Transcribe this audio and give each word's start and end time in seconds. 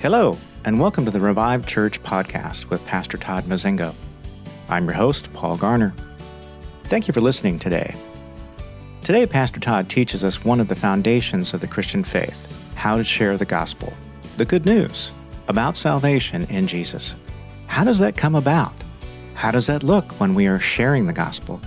Hello, 0.00 0.34
and 0.64 0.80
welcome 0.80 1.04
to 1.04 1.10
the 1.10 1.20
Revived 1.20 1.68
Church 1.68 2.02
podcast 2.02 2.70
with 2.70 2.82
Pastor 2.86 3.18
Todd 3.18 3.44
Mazingo. 3.44 3.94
I'm 4.70 4.86
your 4.86 4.94
host, 4.94 5.30
Paul 5.34 5.58
Garner. 5.58 5.92
Thank 6.84 7.06
you 7.06 7.12
for 7.12 7.20
listening 7.20 7.58
today. 7.58 7.94
Today, 9.02 9.26
Pastor 9.26 9.60
Todd 9.60 9.90
teaches 9.90 10.24
us 10.24 10.42
one 10.42 10.58
of 10.58 10.68
the 10.68 10.74
foundations 10.74 11.52
of 11.52 11.60
the 11.60 11.66
Christian 11.66 12.02
faith 12.02 12.50
how 12.76 12.96
to 12.96 13.04
share 13.04 13.36
the 13.36 13.44
gospel, 13.44 13.92
the 14.38 14.46
good 14.46 14.64
news 14.64 15.12
about 15.48 15.76
salvation 15.76 16.44
in 16.44 16.66
Jesus. 16.66 17.14
How 17.66 17.84
does 17.84 17.98
that 17.98 18.16
come 18.16 18.34
about? 18.34 18.72
How 19.34 19.50
does 19.50 19.66
that 19.66 19.82
look 19.82 20.18
when 20.18 20.34
we 20.34 20.46
are 20.46 20.58
sharing 20.58 21.06
the 21.06 21.12
gospel? 21.12 21.60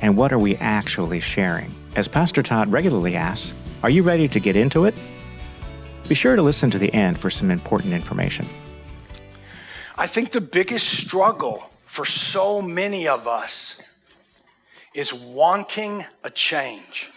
And 0.00 0.16
what 0.16 0.32
are 0.32 0.38
we 0.38 0.54
actually 0.58 1.18
sharing? 1.18 1.74
As 1.96 2.06
Pastor 2.06 2.44
Todd 2.44 2.70
regularly 2.70 3.16
asks, 3.16 3.52
are 3.82 3.90
you 3.90 4.04
ready 4.04 4.28
to 4.28 4.38
get 4.38 4.54
into 4.54 4.84
it? 4.84 4.94
Be 6.10 6.16
sure 6.16 6.34
to 6.34 6.42
listen 6.42 6.70
to 6.70 6.78
the 6.78 6.92
end 6.92 7.20
for 7.20 7.30
some 7.30 7.52
important 7.52 7.92
information. 7.92 8.44
I 9.96 10.08
think 10.08 10.32
the 10.32 10.40
biggest 10.40 10.88
struggle 10.88 11.70
for 11.84 12.04
so 12.04 12.60
many 12.60 13.06
of 13.06 13.28
us 13.28 13.80
is 14.92 15.14
wanting 15.14 16.04
a 16.24 16.30
change. 16.30 17.12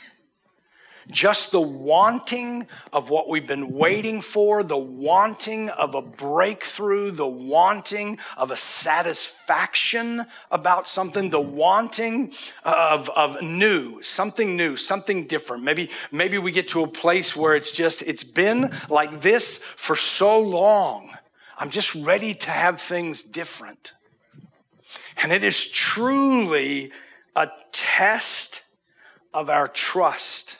Just 1.09 1.51
the 1.51 1.61
wanting 1.61 2.67
of 2.93 3.09
what 3.09 3.27
we've 3.27 3.47
been 3.47 3.73
waiting 3.73 4.21
for, 4.21 4.63
the 4.63 4.77
wanting 4.77 5.69
of 5.69 5.95
a 5.95 6.01
breakthrough, 6.01 7.11
the 7.11 7.27
wanting 7.27 8.19
of 8.37 8.51
a 8.51 8.55
satisfaction 8.55 10.25
about 10.49 10.87
something, 10.87 11.29
the 11.29 11.41
wanting 11.41 12.33
of, 12.63 13.09
of 13.09 13.41
new, 13.41 14.01
something 14.01 14.55
new, 14.55 14.77
something 14.77 15.27
different. 15.27 15.63
Maybe, 15.63 15.89
maybe 16.11 16.37
we 16.37 16.51
get 16.51 16.69
to 16.69 16.83
a 16.83 16.87
place 16.87 17.35
where 17.35 17.55
it's 17.55 17.71
just, 17.71 18.01
it's 18.03 18.23
been 18.23 18.73
like 18.89 19.21
this 19.21 19.57
for 19.57 19.95
so 19.95 20.39
long. 20.39 21.17
I'm 21.57 21.69
just 21.69 21.93
ready 21.95 22.33
to 22.33 22.49
have 22.49 22.79
things 22.79 23.21
different. 23.21 23.93
And 25.21 25.31
it 25.31 25.43
is 25.43 25.69
truly 25.69 26.91
a 27.35 27.49
test 27.71 28.63
of 29.33 29.49
our 29.49 29.67
trust 29.67 30.57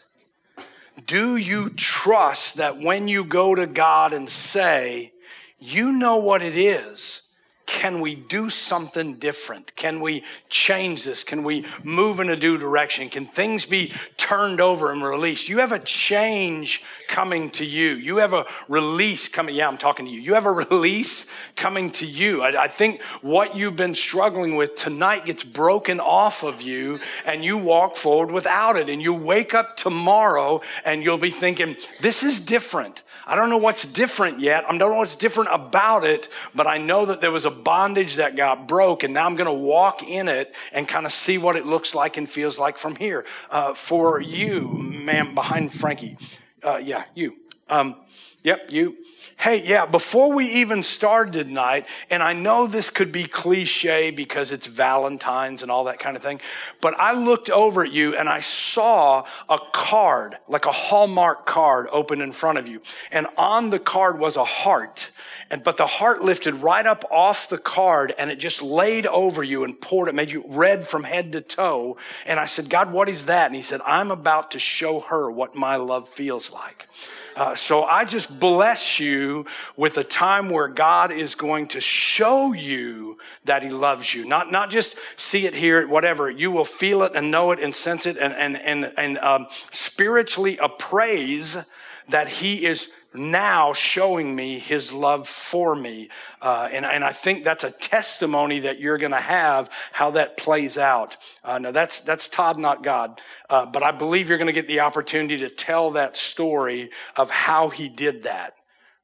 do 1.05 1.36
you 1.36 1.69
trust 1.72 2.55
that 2.58 2.80
when 2.80 3.08
you 3.08 3.25
go 3.25 3.55
to 3.55 3.67
God 3.67 4.13
and 4.13 4.30
say, 4.30 5.11
you 5.58 5.91
know 5.91 6.17
what 6.17 6.41
it 6.41 6.55
is? 6.55 7.23
Can 7.66 8.02
we 8.02 8.16
do 8.16 8.50
something 8.50 9.16
different? 9.16 9.73
Can 9.75 10.02
we 10.02 10.23
change 10.50 11.03
this? 11.03 11.23
Can 11.23 11.44
we 11.44 11.66
move 11.81 12.20
in 12.20 12.30
a 12.30 12.36
new 12.36 12.58
direction? 12.58 13.09
Can 13.09 13.25
things 13.25 13.66
be 13.66 13.94
turned 14.17 14.59
over 14.59 14.92
and 14.92 15.02
released? 15.02 15.47
You 15.47 15.59
have 15.59 15.72
a 15.72 15.80
change 15.80 16.83
coming 17.08 17.50
to 17.52 17.66
you. 17.66 17.92
You 17.92 18.17
have 18.17 18.33
a 18.33 18.45
release 18.67 19.30
coming. 19.30 19.55
Yeah, 19.55 19.70
I'm 19.70 19.78
talking 19.78 20.05
to 20.05 20.11
you. 20.11 20.20
You 20.20 20.33
have 20.33 20.45
a 20.45 20.52
release 20.52 21.31
coming 21.55 21.89
to 21.92 22.05
you. 22.05 22.42
I, 22.42 22.64
I 22.64 22.67
think 22.67 23.02
what 23.22 23.55
you've 23.55 23.77
been 23.77 23.95
struggling 23.95 24.55
with 24.55 24.75
tonight 24.75 25.25
gets 25.25 25.44
broken 25.44 26.02
off 26.02 26.44
of 26.44 26.61
you 26.61 27.00
and 27.25 27.45
you 27.45 27.58
walk 27.58 27.95
forward 27.95 28.31
without 28.31 28.75
it. 28.75 28.89
And 28.89 29.02
you 29.02 29.14
wake 29.14 29.53
up 29.53 29.77
tomorrow 29.77 30.61
and 30.83 31.02
you'll 31.02 31.17
be 31.17 31.31
thinking, 31.31 31.77
this 32.02 32.23
is 32.23 32.42
different. 32.42 33.03
I 33.25 33.36
don't 33.36 33.50
know 33.50 33.58
what's 33.58 33.86
different 33.86 34.39
yet. 34.39 34.66
I 34.66 34.78
don't 34.78 34.92
know 34.92 34.97
what's 34.97 35.16
different 35.16 35.50
about 35.53 36.06
it, 36.06 36.30
but 36.53 36.67
I 36.67 36.78
know 36.78 37.06
that 37.06 37.22
there 37.22 37.31
was 37.31 37.45
a 37.45 37.52
bondage 37.52 38.16
that 38.16 38.36
got 38.36 38.67
broke, 38.67 39.03
and 39.03 39.14
now 39.14 39.25
I'm 39.25 39.36
going 39.36 39.47
to 39.47 39.53
walk 39.53 40.03
in 40.03 40.28
it 40.28 40.53
and 40.72 40.88
kind 40.88 41.05
of 41.05 41.11
see 41.11 41.38
what 41.38 41.55
it 41.55 41.66
looks 41.66 41.95
like 41.95 42.17
and 42.17 42.30
feels 42.30 42.59
like 42.59 42.78
from 42.78 42.95
here. 42.95 43.25
Uh, 43.50 43.73
for 43.73 44.20
you, 44.20 44.67
ma'am, 44.67 45.36
behind 45.36 45.73
Frankie. 45.73 46.17
Uh, 46.64 46.78
yeah, 46.78 47.05
you. 47.16 47.36
Um, 47.70 47.95
yep, 48.44 48.70
you. 48.70 48.97
Hey, 49.38 49.62
yeah, 49.66 49.86
before 49.86 50.31
we 50.31 50.45
even 50.62 50.84
started 50.84 51.48
tonight, 51.48 51.88
and 52.09 52.22
I 52.22 52.34
know 52.34 52.67
this 52.67 52.89
could 52.89 53.12
be 53.12 53.26
cliche 53.26 54.12
because 54.12 54.52
it's 54.52 54.67
Valentine's 54.67 55.61
and 55.61 55.71
all 55.71 55.86
that 55.86 55.99
kind 55.99 56.16
of 56.16 56.23
thing, 56.23 56.39
but 56.82 56.98
I 56.99 57.14
looked 57.14 57.49
over 57.49 57.83
at 57.83 57.92
you 57.92 58.16
and 58.16 58.30
I 58.30 58.42
saw 58.42 59.26
a 59.49 59.58
card, 59.73 60.38
like 60.48 60.66
a 60.66 60.71
Hallmark 60.71 61.45
card 61.45 61.88
open 61.92 62.21
in 62.21 62.32
front 62.32 62.58
of 62.58 62.67
you. 62.67 62.82
And 63.11 63.27
on 63.38 63.70
the 63.70 63.80
card 63.80 64.20
was 64.20 64.38
a 64.38 64.45
heart. 64.45 65.10
And, 65.50 65.64
but 65.64 65.77
the 65.77 65.88
heart 65.88 66.23
lifted 66.23 66.55
right 66.55 66.86
up 66.86 67.04
off 67.11 67.50
the 67.50 67.58
card 67.58 68.14
and 68.17 68.32
it 68.32 68.38
just 68.38 68.61
laid 68.61 69.05
over 69.08 69.44
you 69.44 69.64
and 69.64 69.80
poured 69.80 70.10
it, 70.10 70.15
made 70.15 70.32
you 70.32 70.45
red 70.48 70.88
from 70.88 71.04
head 71.04 71.32
to 71.33 71.42
toe. 71.42 71.98
And 72.26 72.39
I 72.39 72.45
said, 72.45 72.70
God, 72.70 72.94
what 72.94 73.10
is 73.10 73.26
that? 73.26 73.48
And 73.48 73.55
he 73.55 73.61
said, 73.61 73.82
I'm 73.86 74.11
about 74.11 74.52
to 74.52 74.60
show 74.60 75.00
her 75.02 75.30
what 75.30 75.55
my 75.55 75.76
love 75.76 76.08
feels 76.08 76.52
like. 76.52 76.88
Uh, 77.36 77.55
so 77.55 77.83
I 77.83 78.05
just 78.05 78.39
bless 78.39 78.99
you 78.99 79.45
with 79.76 79.98
a 79.98 80.04
time 80.04 80.49
where 80.49 80.67
God 80.67 81.11
is 81.11 81.36
going 81.36 81.67
to 81.70 81.82
show 81.82 82.54
you 82.54 83.17
that 83.45 83.64
He 83.64 83.70
loves 83.70 84.14
you. 84.14 84.26
Not, 84.26 84.52
not 84.52 84.70
just 84.70 84.98
see 85.16 85.45
it, 85.45 85.54
hear 85.54 85.82
it, 85.82 85.89
whatever. 85.89 86.30
You 86.30 86.52
will 86.52 86.66
feel 86.66 87.04
it 87.04 87.14
and 87.16 87.32
know 87.32 87.52
it 87.52 87.60
and 87.60 87.73
sense 87.73 88.05
it 88.05 88.17
and, 88.17 88.33
and, 88.33 88.58
and, 88.58 88.94
and 88.98 89.17
um, 89.20 89.48
spiritually 89.71 90.58
appraise 90.58 91.70
that 92.10 92.27
He 92.27 92.66
is 92.66 92.92
now 93.14 93.74
showing 93.74 94.36
me 94.36 94.60
his 94.60 94.92
love 94.92 95.28
for 95.28 95.76
me. 95.76 96.10
Uh, 96.42 96.70
and, 96.72 96.86
and 96.86 97.04
I 97.04 97.12
think 97.14 97.44
that's 97.44 97.64
a 97.64 97.72
testimony 97.72 98.60
that 98.62 98.80
you're 98.80 98.98
going 98.98 99.12
to 99.12 99.18
have 99.18 99.70
how 99.92 100.12
that 100.12 100.38
plays 100.38 100.78
out. 100.78 101.18
Uh, 101.44 101.60
now 101.60 101.72
that's, 101.72 102.00
that's 102.02 102.28
Todd, 102.28 102.58
not 102.58 102.84
God. 102.84 103.22
Uh, 103.50 103.66
but 103.66 103.84
I 103.84 103.92
believe 103.92 104.30
you're 104.30 104.38
going 104.38 104.48
to 104.48 104.54
get 104.54 104.68
the 104.68 104.82
opportunity 104.82 105.38
to 105.40 105.50
tell 105.50 105.92
that 105.92 106.18
story 106.18 106.90
of 107.16 107.30
how 107.30 107.70
he 107.70 107.90
did 107.90 108.24
that. 108.24 108.56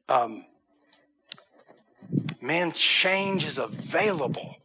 Um, 0.07 0.45
man, 2.41 2.71
change 2.71 3.45
is 3.45 3.57
available. 3.57 4.55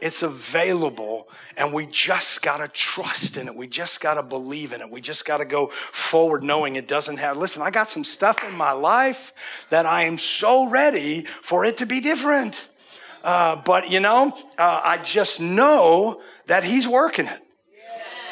It's 0.00 0.22
available, 0.22 1.28
and 1.56 1.72
we 1.72 1.86
just 1.86 2.42
got 2.42 2.58
to 2.58 2.68
trust 2.68 3.36
in 3.36 3.48
it. 3.48 3.54
We 3.54 3.66
just 3.66 4.00
got 4.00 4.14
to 4.14 4.22
believe 4.22 4.72
in 4.72 4.80
it. 4.80 4.90
We 4.90 5.00
just 5.00 5.24
got 5.24 5.38
to 5.38 5.44
go 5.44 5.68
forward 5.68 6.42
knowing 6.42 6.76
it 6.76 6.88
doesn't 6.88 7.18
have. 7.18 7.36
Listen, 7.36 7.62
I 7.62 7.70
got 7.70 7.90
some 7.90 8.04
stuff 8.04 8.42
in 8.44 8.54
my 8.54 8.72
life 8.72 9.32
that 9.70 9.86
I 9.86 10.04
am 10.04 10.18
so 10.18 10.68
ready 10.68 11.22
for 11.42 11.64
it 11.64 11.78
to 11.78 11.86
be 11.86 12.00
different. 12.00 12.68
Uh, 13.22 13.56
but, 13.56 13.90
you 13.90 14.00
know, 14.00 14.36
uh, 14.56 14.80
I 14.84 14.98
just 14.98 15.40
know 15.40 16.22
that 16.46 16.64
He's 16.64 16.86
working 16.86 17.26
it. 17.26 17.42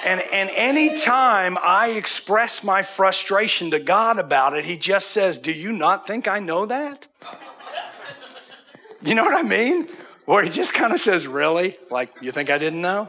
And, 0.05 0.21
and 0.33 0.51
any 0.51 0.97
time 0.97 1.59
I 1.61 1.91
express 1.91 2.63
my 2.63 2.83
frustration 2.83 3.73
to 3.73 3.81
God 3.81 4.19
about 4.19 4.57
it, 4.57 4.65
He 4.65 4.77
just 4.77 5.09
says, 5.09 5.39
Do 5.39 5.53
you 5.53 5.73
not 5.73 6.07
think 6.07 6.29
I 6.29 6.39
know 6.39 6.67
that? 6.67 7.09
You 9.03 9.15
know 9.15 9.25
what 9.25 9.35
I 9.35 9.43
mean? 9.43 9.89
Or 10.27 10.43
he 10.43 10.51
just 10.51 10.75
kind 10.75 10.93
of 10.93 11.01
says, 11.01 11.27
Really? 11.27 11.77
Like, 11.91 12.21
you 12.21 12.33
think 12.33 12.51
I 12.51 12.59
didn't 12.59 12.81
know? 12.81 13.09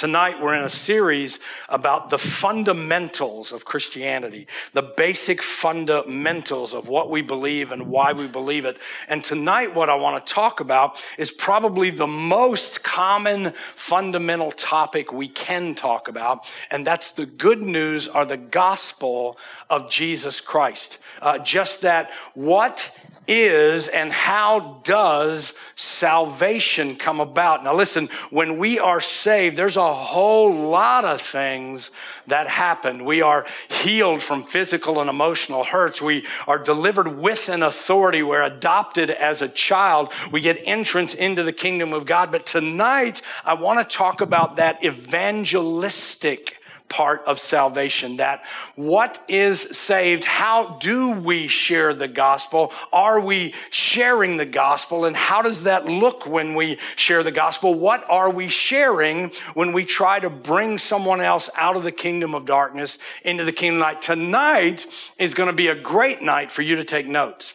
Tonight, 0.00 0.40
we're 0.40 0.54
in 0.54 0.64
a 0.64 0.70
series 0.70 1.40
about 1.68 2.08
the 2.08 2.16
fundamentals 2.16 3.52
of 3.52 3.66
Christianity, 3.66 4.46
the 4.72 4.80
basic 4.80 5.42
fundamentals 5.42 6.72
of 6.72 6.88
what 6.88 7.10
we 7.10 7.20
believe 7.20 7.70
and 7.70 7.86
why 7.88 8.14
we 8.14 8.26
believe 8.26 8.64
it. 8.64 8.78
And 9.08 9.22
tonight, 9.22 9.74
what 9.74 9.90
I 9.90 9.96
want 9.96 10.26
to 10.26 10.32
talk 10.32 10.60
about 10.60 11.04
is 11.18 11.30
probably 11.30 11.90
the 11.90 12.06
most 12.06 12.82
common 12.82 13.52
fundamental 13.74 14.52
topic 14.52 15.12
we 15.12 15.28
can 15.28 15.74
talk 15.74 16.08
about, 16.08 16.50
and 16.70 16.86
that's 16.86 17.12
the 17.12 17.26
good 17.26 17.62
news 17.62 18.08
or 18.08 18.24
the 18.24 18.38
gospel 18.38 19.36
of 19.68 19.90
Jesus 19.90 20.40
Christ. 20.40 20.96
Uh, 21.20 21.36
just 21.36 21.82
that 21.82 22.10
what 22.32 22.98
is 23.30 23.86
and 23.86 24.12
how 24.12 24.80
does 24.82 25.54
salvation 25.76 26.96
come 26.96 27.20
about? 27.20 27.62
Now, 27.62 27.74
listen, 27.74 28.08
when 28.30 28.58
we 28.58 28.80
are 28.80 29.00
saved, 29.00 29.56
there's 29.56 29.76
a 29.76 29.94
whole 29.94 30.52
lot 30.52 31.04
of 31.04 31.22
things 31.22 31.92
that 32.26 32.48
happen. 32.48 33.04
We 33.04 33.22
are 33.22 33.46
healed 33.68 34.20
from 34.20 34.42
physical 34.42 35.00
and 35.00 35.08
emotional 35.08 35.62
hurts. 35.62 36.02
We 36.02 36.26
are 36.48 36.58
delivered 36.58 37.18
with 37.18 37.48
an 37.48 37.62
authority. 37.62 38.22
We're 38.22 38.42
adopted 38.42 39.10
as 39.10 39.42
a 39.42 39.48
child. 39.48 40.12
We 40.32 40.40
get 40.40 40.60
entrance 40.64 41.14
into 41.14 41.44
the 41.44 41.52
kingdom 41.52 41.92
of 41.92 42.06
God. 42.06 42.32
But 42.32 42.46
tonight, 42.46 43.22
I 43.44 43.54
want 43.54 43.88
to 43.88 43.96
talk 43.96 44.20
about 44.20 44.56
that 44.56 44.84
evangelistic 44.84 46.49
part 46.90 47.22
of 47.24 47.38
salvation. 47.38 48.18
That 48.18 48.44
what 48.76 49.22
is 49.28 49.60
saved? 49.60 50.24
How 50.24 50.76
do 50.80 51.12
we 51.12 51.46
share 51.46 51.94
the 51.94 52.08
gospel? 52.08 52.72
Are 52.92 53.18
we 53.18 53.54
sharing 53.70 54.36
the 54.36 54.44
gospel? 54.44 55.06
And 55.06 55.16
how 55.16 55.40
does 55.40 55.62
that 55.62 55.86
look 55.86 56.26
when 56.26 56.54
we 56.54 56.76
share 56.96 57.22
the 57.22 57.32
gospel? 57.32 57.72
What 57.72 58.04
are 58.10 58.28
we 58.28 58.48
sharing 58.48 59.30
when 59.54 59.72
we 59.72 59.86
try 59.86 60.20
to 60.20 60.28
bring 60.28 60.76
someone 60.76 61.22
else 61.22 61.48
out 61.56 61.76
of 61.76 61.84
the 61.84 61.92
kingdom 61.92 62.34
of 62.34 62.44
darkness 62.44 62.98
into 63.24 63.44
the 63.44 63.52
kingdom 63.52 63.76
of 63.76 63.86
light? 63.86 64.02
Tonight 64.02 64.86
is 65.18 65.32
going 65.32 65.46
to 65.46 65.54
be 65.54 65.68
a 65.68 65.74
great 65.74 66.20
night 66.20 66.52
for 66.52 66.60
you 66.60 66.76
to 66.76 66.84
take 66.84 67.06
notes. 67.06 67.54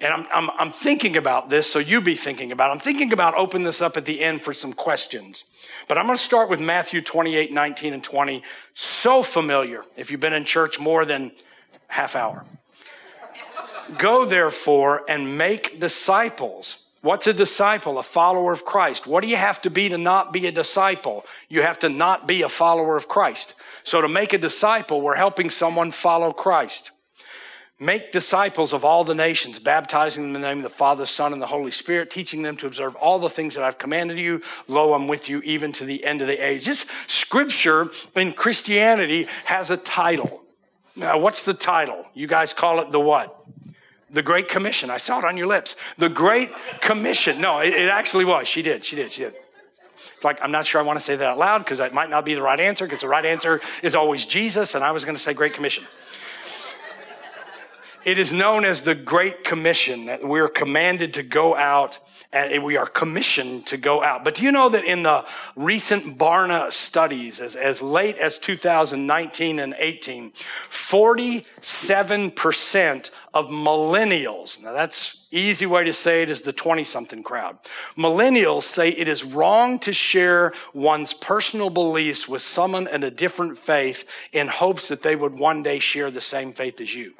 And 0.00 0.12
I'm, 0.12 0.26
I'm, 0.32 0.50
I'm 0.58 0.70
thinking 0.70 1.16
about 1.16 1.48
this, 1.48 1.70
so 1.70 1.78
you 1.78 2.00
be 2.00 2.16
thinking 2.16 2.50
about 2.50 2.70
it. 2.70 2.72
I'm 2.72 2.80
thinking 2.80 3.12
about 3.12 3.36
opening 3.36 3.64
this 3.64 3.80
up 3.80 3.96
at 3.96 4.04
the 4.04 4.20
end 4.20 4.42
for 4.42 4.52
some 4.52 4.72
questions. 4.72 5.44
But 5.88 5.98
I'm 5.98 6.06
going 6.06 6.16
to 6.16 6.22
start 6.22 6.48
with 6.48 6.60
Matthew 6.60 7.00
28, 7.00 7.52
19, 7.52 7.92
and 7.92 8.04
20. 8.04 8.42
So 8.74 9.22
familiar 9.22 9.84
if 9.96 10.10
you've 10.10 10.20
been 10.20 10.32
in 10.32 10.44
church 10.44 10.78
more 10.78 11.04
than 11.04 11.32
half 11.88 12.16
hour. 12.16 12.44
Go 13.98 14.24
therefore 14.24 15.02
and 15.08 15.36
make 15.36 15.80
disciples. 15.80 16.86
What's 17.02 17.26
a 17.26 17.32
disciple? 17.32 17.98
A 17.98 18.02
follower 18.02 18.52
of 18.52 18.64
Christ. 18.64 19.06
What 19.06 19.22
do 19.22 19.28
you 19.28 19.36
have 19.36 19.60
to 19.62 19.70
be 19.70 19.88
to 19.88 19.98
not 19.98 20.32
be 20.32 20.46
a 20.46 20.52
disciple? 20.52 21.26
You 21.48 21.62
have 21.62 21.80
to 21.80 21.88
not 21.88 22.28
be 22.28 22.42
a 22.42 22.48
follower 22.48 22.96
of 22.96 23.08
Christ. 23.08 23.54
So 23.82 24.00
to 24.00 24.08
make 24.08 24.32
a 24.32 24.38
disciple, 24.38 25.00
we're 25.00 25.16
helping 25.16 25.50
someone 25.50 25.90
follow 25.90 26.32
Christ. 26.32 26.92
Make 27.82 28.12
disciples 28.12 28.72
of 28.72 28.84
all 28.84 29.02
the 29.02 29.12
nations, 29.12 29.58
baptizing 29.58 30.22
them 30.22 30.36
in 30.36 30.42
the 30.42 30.46
name 30.46 30.58
of 30.58 30.62
the 30.62 30.68
Father, 30.68 31.04
Son, 31.04 31.32
and 31.32 31.42
the 31.42 31.48
Holy 31.48 31.72
Spirit, 31.72 32.12
teaching 32.12 32.42
them 32.42 32.56
to 32.58 32.68
observe 32.68 32.94
all 32.94 33.18
the 33.18 33.28
things 33.28 33.56
that 33.56 33.64
I've 33.64 33.76
commanded 33.76 34.20
you. 34.20 34.40
Lo, 34.68 34.92
I'm 34.94 35.08
with 35.08 35.28
you 35.28 35.40
even 35.40 35.72
to 35.72 35.84
the 35.84 36.04
end 36.04 36.22
of 36.22 36.28
the 36.28 36.38
age. 36.38 36.64
This 36.64 36.86
scripture 37.08 37.88
in 38.14 38.34
Christianity 38.34 39.26
has 39.46 39.68
a 39.70 39.76
title. 39.76 40.44
Now, 40.94 41.18
what's 41.18 41.42
the 41.42 41.54
title? 41.54 42.06
You 42.14 42.28
guys 42.28 42.52
call 42.52 42.78
it 42.78 42.92
the 42.92 43.00
what? 43.00 43.36
The 44.10 44.22
Great 44.22 44.48
Commission. 44.48 44.88
I 44.88 44.98
saw 44.98 45.18
it 45.18 45.24
on 45.24 45.36
your 45.36 45.48
lips. 45.48 45.74
The 45.98 46.08
Great 46.08 46.52
Commission. 46.82 47.40
No, 47.40 47.58
it, 47.58 47.72
it 47.72 47.88
actually 47.88 48.26
was. 48.26 48.46
She 48.46 48.62
did. 48.62 48.84
She 48.84 48.94
did. 48.94 49.10
She 49.10 49.24
did. 49.24 49.34
It's 50.14 50.24
like, 50.24 50.38
I'm 50.40 50.52
not 50.52 50.66
sure 50.66 50.80
I 50.80 50.84
want 50.84 51.00
to 51.00 51.04
say 51.04 51.16
that 51.16 51.28
out 51.30 51.38
loud 51.38 51.58
because 51.64 51.78
that 51.78 51.92
might 51.92 52.10
not 52.10 52.24
be 52.24 52.34
the 52.34 52.42
right 52.42 52.60
answer 52.60 52.84
because 52.84 53.00
the 53.00 53.08
right 53.08 53.26
answer 53.26 53.60
is 53.82 53.96
always 53.96 54.24
Jesus, 54.24 54.76
and 54.76 54.84
I 54.84 54.92
was 54.92 55.04
going 55.04 55.16
to 55.16 55.20
say 55.20 55.34
Great 55.34 55.54
Commission. 55.54 55.84
It 58.04 58.18
is 58.18 58.32
known 58.32 58.64
as 58.64 58.82
the 58.82 58.96
Great 58.96 59.44
Commission 59.44 60.06
that 60.06 60.26
we're 60.26 60.48
commanded 60.48 61.14
to 61.14 61.22
go 61.22 61.54
out 61.54 62.00
and 62.32 62.64
we 62.64 62.76
are 62.76 62.86
commissioned 62.86 63.66
to 63.66 63.76
go 63.76 64.02
out. 64.02 64.24
But 64.24 64.34
do 64.36 64.42
you 64.42 64.50
know 64.50 64.68
that 64.70 64.84
in 64.84 65.04
the 65.04 65.24
recent 65.54 66.18
Barna 66.18 66.72
studies, 66.72 67.40
as, 67.40 67.54
as 67.54 67.80
late 67.80 68.18
as 68.18 68.38
2019 68.38 69.60
and 69.60 69.76
18, 69.78 70.32
47% 70.32 73.10
of 73.34 73.46
millennials, 73.48 74.60
now 74.62 74.72
that's 74.72 75.26
easy 75.30 75.66
way 75.66 75.84
to 75.84 75.92
say 75.92 76.22
it 76.22 76.30
is 76.30 76.40
the 76.42 76.52
20 76.52 76.82
something 76.84 77.22
crowd. 77.22 77.58
Millennials 77.96 78.62
say 78.62 78.88
it 78.88 79.08
is 79.08 79.22
wrong 79.22 79.78
to 79.80 79.92
share 79.92 80.54
one's 80.74 81.14
personal 81.14 81.70
beliefs 81.70 82.26
with 82.26 82.42
someone 82.42 82.88
in 82.88 83.04
a 83.04 83.10
different 83.10 83.58
faith 83.58 84.04
in 84.32 84.48
hopes 84.48 84.88
that 84.88 85.02
they 85.02 85.14
would 85.14 85.38
one 85.38 85.62
day 85.62 85.78
share 85.78 86.10
the 86.10 86.20
same 86.20 86.52
faith 86.52 86.80
as 86.80 86.92
you. 86.94 87.14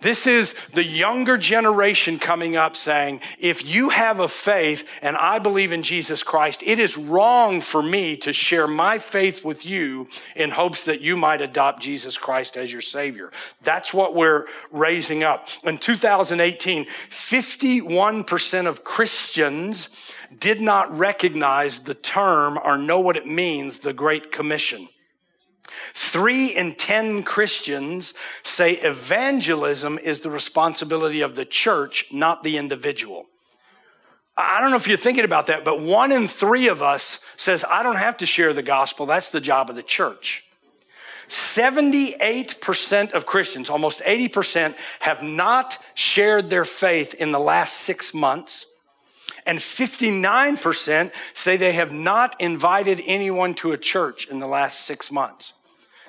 This 0.00 0.26
is 0.26 0.54
the 0.74 0.84
younger 0.84 1.38
generation 1.38 2.18
coming 2.18 2.54
up 2.54 2.76
saying, 2.76 3.22
if 3.38 3.64
you 3.64 3.88
have 3.88 4.20
a 4.20 4.28
faith 4.28 4.86
and 5.00 5.16
I 5.16 5.38
believe 5.38 5.72
in 5.72 5.82
Jesus 5.82 6.22
Christ, 6.22 6.62
it 6.62 6.78
is 6.78 6.98
wrong 6.98 7.62
for 7.62 7.82
me 7.82 8.16
to 8.18 8.32
share 8.32 8.66
my 8.66 8.98
faith 8.98 9.42
with 9.42 9.64
you 9.64 10.08
in 10.34 10.50
hopes 10.50 10.84
that 10.84 11.00
you 11.00 11.16
might 11.16 11.40
adopt 11.40 11.82
Jesus 11.82 12.18
Christ 12.18 12.58
as 12.58 12.70
your 12.70 12.82
Savior. 12.82 13.32
That's 13.62 13.94
what 13.94 14.14
we're 14.14 14.46
raising 14.70 15.22
up. 15.22 15.48
In 15.64 15.78
2018, 15.78 16.84
51% 16.84 18.66
of 18.66 18.84
Christians 18.84 19.88
did 20.38 20.60
not 20.60 20.96
recognize 20.96 21.80
the 21.80 21.94
term 21.94 22.58
or 22.62 22.76
know 22.76 23.00
what 23.00 23.16
it 23.16 23.26
means, 23.26 23.80
the 23.80 23.94
Great 23.94 24.30
Commission. 24.30 24.88
Three 25.94 26.48
in 26.48 26.74
10 26.74 27.22
Christians 27.22 28.14
say 28.42 28.72
evangelism 28.72 29.98
is 29.98 30.20
the 30.20 30.30
responsibility 30.30 31.20
of 31.20 31.36
the 31.36 31.44
church, 31.44 32.06
not 32.12 32.42
the 32.42 32.56
individual. 32.56 33.26
I 34.36 34.60
don't 34.60 34.70
know 34.70 34.76
if 34.76 34.86
you're 34.86 34.98
thinking 34.98 35.24
about 35.24 35.46
that, 35.46 35.64
but 35.64 35.80
one 35.80 36.12
in 36.12 36.28
three 36.28 36.68
of 36.68 36.82
us 36.82 37.24
says, 37.36 37.64
I 37.68 37.82
don't 37.82 37.96
have 37.96 38.18
to 38.18 38.26
share 38.26 38.52
the 38.52 38.62
gospel. 38.62 39.06
That's 39.06 39.30
the 39.30 39.40
job 39.40 39.70
of 39.70 39.76
the 39.76 39.82
church. 39.82 40.44
78% 41.28 43.12
of 43.12 43.26
Christians, 43.26 43.70
almost 43.70 44.00
80%, 44.00 44.74
have 45.00 45.22
not 45.22 45.78
shared 45.94 46.50
their 46.50 46.64
faith 46.64 47.14
in 47.14 47.32
the 47.32 47.40
last 47.40 47.78
six 47.78 48.14
months. 48.14 48.66
And 49.44 49.58
59% 49.58 51.12
say 51.32 51.56
they 51.56 51.72
have 51.72 51.92
not 51.92 52.40
invited 52.40 53.02
anyone 53.06 53.54
to 53.54 53.72
a 53.72 53.78
church 53.78 54.28
in 54.28 54.38
the 54.38 54.46
last 54.46 54.82
six 54.82 55.10
months. 55.10 55.52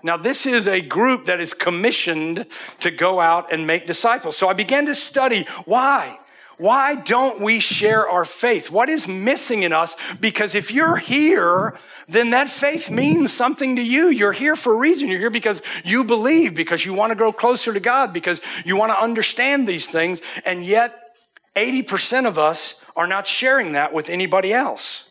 Now, 0.03 0.17
this 0.17 0.45
is 0.45 0.67
a 0.67 0.81
group 0.81 1.25
that 1.25 1.41
is 1.41 1.53
commissioned 1.53 2.45
to 2.79 2.91
go 2.91 3.19
out 3.19 3.51
and 3.51 3.65
make 3.65 3.87
disciples. 3.87 4.37
So 4.37 4.47
I 4.47 4.53
began 4.53 4.85
to 4.85 4.95
study 4.95 5.47
why. 5.65 6.19
Why 6.57 6.95
don't 6.95 7.39
we 7.39 7.59
share 7.59 8.09
our 8.09 8.25
faith? 8.25 8.71
What 8.71 8.89
is 8.89 9.07
missing 9.07 9.61
in 9.61 9.73
us? 9.73 9.95
Because 10.19 10.55
if 10.55 10.71
you're 10.71 10.97
here, 10.97 11.77
then 12.09 12.31
that 12.31 12.49
faith 12.49 12.89
means 12.89 13.31
something 13.31 13.75
to 13.75 13.83
you. 13.83 14.07
You're 14.07 14.31
here 14.31 14.55
for 14.55 14.73
a 14.73 14.77
reason. 14.77 15.07
You're 15.07 15.19
here 15.19 15.29
because 15.29 15.61
you 15.85 16.03
believe, 16.03 16.55
because 16.55 16.83
you 16.83 16.95
want 16.95 17.11
to 17.11 17.15
grow 17.15 17.31
closer 17.31 17.73
to 17.73 17.79
God, 17.79 18.11
because 18.11 18.41
you 18.65 18.75
want 18.75 18.91
to 18.91 18.99
understand 18.99 19.67
these 19.67 19.87
things. 19.87 20.23
And 20.45 20.65
yet, 20.65 21.15
80% 21.55 22.27
of 22.27 22.39
us 22.39 22.83
are 22.95 23.07
not 23.07 23.27
sharing 23.27 23.73
that 23.73 23.93
with 23.93 24.09
anybody 24.09 24.51
else. 24.51 25.06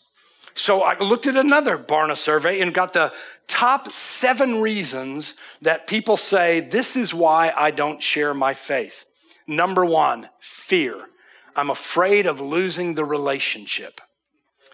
So 0.56 0.82
I 0.82 0.98
looked 0.98 1.26
at 1.26 1.36
another 1.36 1.76
Barna 1.76 2.16
survey 2.16 2.62
and 2.62 2.72
got 2.72 2.94
the 2.94 3.12
top 3.46 3.92
seven 3.92 4.62
reasons 4.62 5.34
that 5.60 5.86
people 5.86 6.16
say, 6.16 6.60
this 6.60 6.96
is 6.96 7.12
why 7.12 7.52
I 7.54 7.70
don't 7.70 8.02
share 8.02 8.32
my 8.32 8.54
faith. 8.54 9.04
Number 9.46 9.84
one, 9.84 10.30
fear. 10.40 11.08
I'm 11.54 11.68
afraid 11.68 12.26
of 12.26 12.40
losing 12.40 12.94
the 12.94 13.04
relationship. 13.04 14.00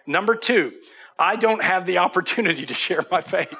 Number 0.06 0.36
two, 0.36 0.72
I 1.18 1.34
don't 1.34 1.62
have 1.62 1.84
the 1.84 1.98
opportunity 1.98 2.64
to 2.64 2.74
share 2.74 3.04
my 3.10 3.20
faith. 3.20 3.52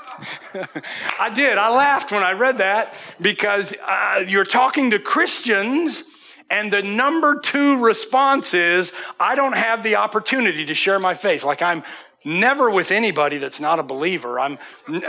I 1.20 1.28
did. 1.28 1.58
I 1.58 1.70
laughed 1.74 2.12
when 2.12 2.22
I 2.22 2.32
read 2.32 2.58
that 2.58 2.94
because 3.20 3.74
uh, 3.84 4.24
you're 4.28 4.44
talking 4.44 4.92
to 4.92 5.00
Christians 5.00 6.04
and 6.50 6.70
the 6.70 6.82
number 6.82 7.40
two 7.40 7.80
response 7.80 8.52
is, 8.52 8.92
I 9.18 9.34
don't 9.34 9.56
have 9.56 9.82
the 9.82 9.96
opportunity 9.96 10.66
to 10.66 10.74
share 10.74 10.98
my 10.98 11.14
faith. 11.14 11.44
Like 11.44 11.62
I'm 11.62 11.82
Never 12.24 12.70
with 12.70 12.90
anybody 12.90 13.38
that's 13.38 13.60
not 13.60 13.78
a 13.78 13.82
believer. 13.82 14.38
I'm, 14.38 14.58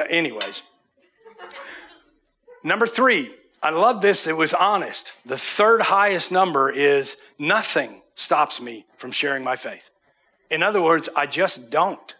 anyways. 0.10 0.64
Number 2.64 2.88
three, 2.88 3.34
I 3.62 3.70
love 3.70 4.02
this. 4.02 4.28
It 4.28 4.38
was 4.38 4.54
honest. 4.54 5.14
The 5.26 5.38
third 5.38 5.82
highest 5.82 6.32
number 6.32 6.70
is 6.70 7.18
nothing 7.38 8.02
stops 8.16 8.62
me 8.62 8.86
from 8.98 9.12
sharing 9.12 9.44
my 9.44 9.56
faith. 9.56 9.90
In 10.50 10.64
other 10.64 10.82
words, 10.82 11.10
I 11.16 11.26
just 11.26 11.72
don't. 11.72 12.16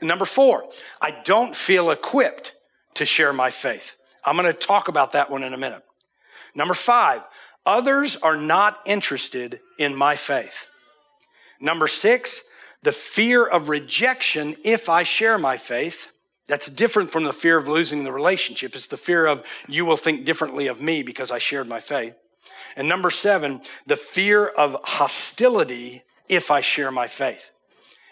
Number 0.00 0.24
four, 0.24 0.68
I 1.00 1.10
don't 1.24 1.56
feel 1.56 1.90
equipped 1.90 2.54
to 2.94 3.04
share 3.04 3.32
my 3.32 3.50
faith. 3.50 3.96
I'm 4.24 4.36
going 4.36 4.46
to 4.46 4.52
talk 4.52 4.88
about 4.88 5.12
that 5.12 5.30
one 5.30 5.42
in 5.42 5.54
a 5.54 5.58
minute. 5.58 5.82
Number 6.54 6.74
five, 6.74 7.22
others 7.66 8.16
are 8.16 8.36
not 8.36 8.80
interested 8.86 9.60
in 9.78 9.94
my 9.94 10.16
faith. 10.16 10.66
Number 11.60 11.88
six, 11.88 12.47
the 12.82 12.92
fear 12.92 13.46
of 13.46 13.68
rejection 13.68 14.56
if 14.64 14.88
I 14.88 15.02
share 15.02 15.38
my 15.38 15.56
faith. 15.56 16.08
That's 16.46 16.68
different 16.68 17.10
from 17.10 17.24
the 17.24 17.32
fear 17.32 17.58
of 17.58 17.68
losing 17.68 18.04
the 18.04 18.12
relationship. 18.12 18.74
It's 18.74 18.86
the 18.86 18.96
fear 18.96 19.26
of 19.26 19.42
you 19.68 19.84
will 19.84 19.96
think 19.96 20.24
differently 20.24 20.66
of 20.66 20.80
me 20.80 21.02
because 21.02 21.30
I 21.30 21.38
shared 21.38 21.68
my 21.68 21.80
faith. 21.80 22.14
And 22.76 22.88
number 22.88 23.10
seven, 23.10 23.60
the 23.86 23.96
fear 23.96 24.46
of 24.46 24.76
hostility 24.84 26.04
if 26.28 26.50
I 26.50 26.60
share 26.60 26.90
my 26.90 27.06
faith. 27.06 27.50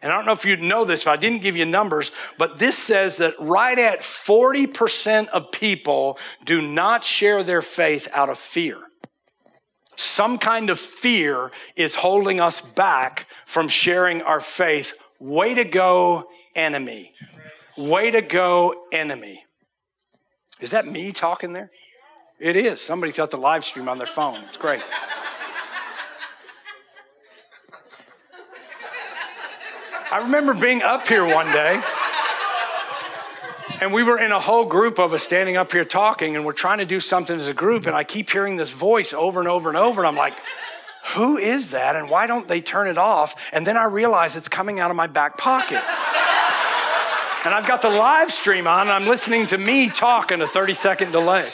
And 0.03 0.13
I 0.13 0.17
don't 0.17 0.27
know 0.27 0.33
if 0.33 0.45
you'd 0.45 0.63
know 0.63 0.85
this, 0.85 1.03
if 1.03 1.09
I 1.09 1.17
didn't 1.17 1.41
give 1.41 1.57
you 1.57 1.65
numbers, 1.65 2.13
but 2.37 2.59
this 2.59 2.77
says 2.77 3.17
that 3.17 3.35
right 3.41 3.79
at 3.79 4.01
40% 4.01 5.29
of 5.29 5.51
people 5.53 6.19
do 6.45 6.61
not 6.61 7.03
share 7.03 7.43
their 7.43 7.63
faith 7.63 8.07
out 8.13 8.29
of 8.29 8.39
fear. 8.39 8.79
Some 9.97 10.39
kind 10.39 10.71
of 10.71 10.79
fear 10.79 11.51
is 11.75 11.95
holding 11.97 12.39
us 12.41 12.61
back 12.61 13.27
from 13.47 13.69
sharing 13.69 14.23
our 14.23 14.41
faith. 14.41 14.95
Way 15.19 15.55
to 15.55 15.65
go, 15.65 16.29
enemy. 16.55 17.15
Way 17.77 18.11
to 18.11 18.23
go, 18.23 18.87
enemy. 18.93 19.45
Is 20.61 20.71
that 20.71 20.87
me 20.87 21.13
talking 21.13 21.53
there? 21.53 21.71
It 22.39 22.57
is. 22.57 22.81
Somebody's 22.81 23.17
got 23.17 23.31
the 23.31 23.39
live 23.39 23.65
stream 23.65 23.89
on 23.89 23.99
their 23.99 24.07
phone. 24.07 24.43
It's 24.43 24.59
great. 24.59 24.83
I 30.13 30.19
remember 30.21 30.55
being 30.55 30.83
up 30.83 31.07
here 31.09 31.25
one 31.25 31.51
day. 31.53 31.83
And 33.81 33.93
we 33.93 34.03
were 34.03 34.19
in 34.19 34.33
a 34.33 34.41
whole 34.41 34.65
group 34.65 34.99
of 34.99 35.13
us 35.13 35.23
standing 35.23 35.59
up 35.59 35.71
here 35.71 35.85
talking, 35.85 36.35
and 36.35 36.47
we're 36.47 36.53
trying 36.53 36.79
to 36.79 36.87
do 36.87 36.99
something 36.99 37.37
as 37.37 37.49
a 37.49 37.55
group. 37.55 37.87
And 37.87 37.95
I 37.95 38.05
keep 38.05 38.31
hearing 38.31 38.57
this 38.57 38.71
voice 38.71 39.13
over 39.13 39.39
and 39.39 39.49
over 39.49 39.69
and 39.69 39.77
over. 39.77 40.01
And 40.01 40.09
I'm 40.09 40.17
like, 40.17 40.35
who 41.15 41.37
is 41.37 41.73
that? 41.73 41.95
And 41.95 42.09
why 42.09 42.27
don't 42.27 42.49
they 42.49 42.63
turn 42.63 42.89
it 42.89 42.97
off? 42.97 43.35
And 43.53 43.67
then 43.67 43.77
I 43.77 43.85
realize 43.85 44.35
it's 44.35 44.49
coming 44.49 44.81
out 44.81 44.91
of 44.91 44.97
my 44.97 45.07
back 45.07 45.37
pocket. 45.37 45.83
and 47.45 47.55
I've 47.55 47.67
got 47.67 47.83
the 47.83 47.91
live 47.91 48.33
stream 48.33 48.67
on, 48.67 48.83
and 48.83 48.91
I'm 48.91 49.07
listening 49.07 49.47
to 49.49 49.59
me 49.59 49.91
talk 49.91 50.33
in 50.33 50.41
a 50.41 50.47
30 50.47 50.73
second 50.73 51.13
delay. 51.13 51.53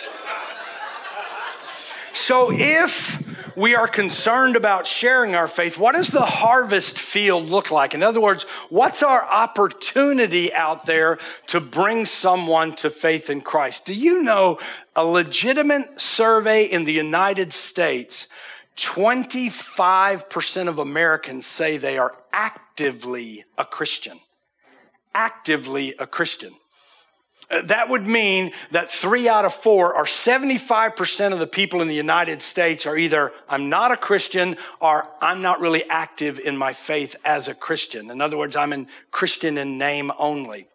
So 2.12 2.52
if 2.52 3.31
we 3.56 3.74
are 3.74 3.88
concerned 3.88 4.56
about 4.56 4.86
sharing 4.86 5.34
our 5.34 5.48
faith, 5.48 5.78
what 5.78 5.94
does 5.94 6.08
the 6.08 6.24
harvest 6.24 6.98
field 6.98 7.48
look 7.48 7.70
like? 7.70 7.94
In 7.94 8.02
other 8.02 8.20
words, 8.20 8.44
what's 8.70 9.02
our 9.02 9.24
opportunity 9.24 10.52
out 10.52 10.86
there 10.86 11.18
to 11.48 11.60
bring 11.60 12.06
someone 12.06 12.74
to 12.76 12.90
faith 12.90 13.30
in 13.30 13.40
Christ? 13.40 13.86
Do 13.86 13.94
you 13.94 14.22
know 14.22 14.58
a 14.96 15.04
legitimate 15.04 16.00
survey 16.00 16.64
in 16.64 16.84
the 16.84 16.92
United 16.92 17.52
States? 17.52 18.28
25% 18.76 20.68
of 20.68 20.78
Americans 20.78 21.46
say 21.46 21.76
they 21.76 21.98
are 21.98 22.16
actively 22.32 23.44
a 23.58 23.64
Christian. 23.64 24.18
Actively 25.14 25.94
a 25.98 26.06
Christian. 26.06 26.54
Uh, 27.52 27.60
that 27.62 27.90
would 27.90 28.06
mean 28.06 28.50
that 28.70 28.88
three 28.88 29.28
out 29.28 29.44
of 29.44 29.52
four 29.52 29.94
or 29.94 30.04
75% 30.04 31.32
of 31.32 31.38
the 31.38 31.46
people 31.46 31.82
in 31.82 31.88
the 31.88 31.94
United 31.94 32.40
States 32.40 32.86
are 32.86 32.96
either 32.96 33.30
I'm 33.46 33.68
not 33.68 33.92
a 33.92 33.96
Christian 33.96 34.56
or 34.80 35.06
I'm 35.20 35.42
not 35.42 35.60
really 35.60 35.84
active 35.90 36.38
in 36.38 36.56
my 36.56 36.72
faith 36.72 37.14
as 37.24 37.48
a 37.48 37.54
Christian. 37.54 38.10
In 38.10 38.22
other 38.22 38.38
words, 38.38 38.56
I'm 38.56 38.72
a 38.72 38.86
Christian 39.10 39.58
in 39.58 39.76
name 39.76 40.10
only. 40.18 40.66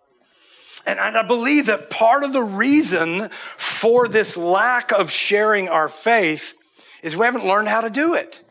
And 0.86 1.00
I 1.00 1.22
believe 1.24 1.66
that 1.66 1.90
part 1.90 2.24
of 2.24 2.32
the 2.32 2.44
reason 2.44 3.30
for 3.58 4.08
this 4.08 4.38
lack 4.38 4.94
of 4.94 5.12
sharing 5.12 5.68
our 5.68 5.90
faith 5.90 6.54
is 7.02 7.18
we 7.18 7.26
haven't 7.26 7.46
learned 7.46 7.68
how 7.68 7.82
to 7.82 7.90
do 7.90 8.14
it. 8.14 8.42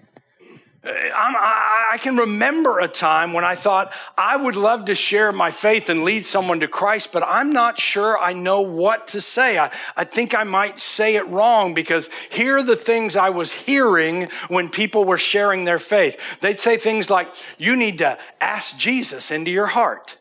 Uh, 0.87 0.93
I, 0.93 1.89
I 1.93 1.99
can 1.99 2.17
remember 2.17 2.79
a 2.79 2.87
time 2.87 3.33
when 3.33 3.45
I 3.45 3.57
thought 3.57 3.93
I 4.17 4.37
would 4.37 4.55
love 4.55 4.85
to 4.85 4.95
share 4.95 5.33
my 5.33 5.51
faith 5.51 5.89
and 5.89 6.05
lead 6.05 6.25
someone 6.25 6.61
to 6.61 6.69
Christ, 6.69 7.11
but 7.13 7.25
I'm 7.27 7.53
not 7.53 7.79
sure 7.79 8.17
I 8.17 8.33
know 8.33 8.61
what 8.61 9.09
to 9.09 9.21
say. 9.21 9.59
I, 9.59 9.73
I 9.97 10.05
think 10.05 10.35
I 10.35 10.45
might 10.45 10.79
say 10.79 11.17
it 11.17 11.27
wrong 11.27 11.75
because 11.75 12.09
here 12.31 12.59
are 12.59 12.63
the 12.63 12.77
things 12.77 13.17
I 13.17 13.31
was 13.31 13.51
hearing 13.51 14.29
when 14.49 14.69
people 14.69 15.05
were 15.05 15.19
sharing 15.19 15.65
their 15.65 15.81
faith. 15.81 16.21
They'd 16.41 16.59
say 16.59 16.77
things 16.77 17.11
like, 17.11 17.35
You 17.59 17.75
need 17.75 17.99
to 17.99 18.17
ask 18.41 18.77
Jesus 18.79 19.33
into 19.33 19.51
your 19.51 19.67
heart. 19.67 20.19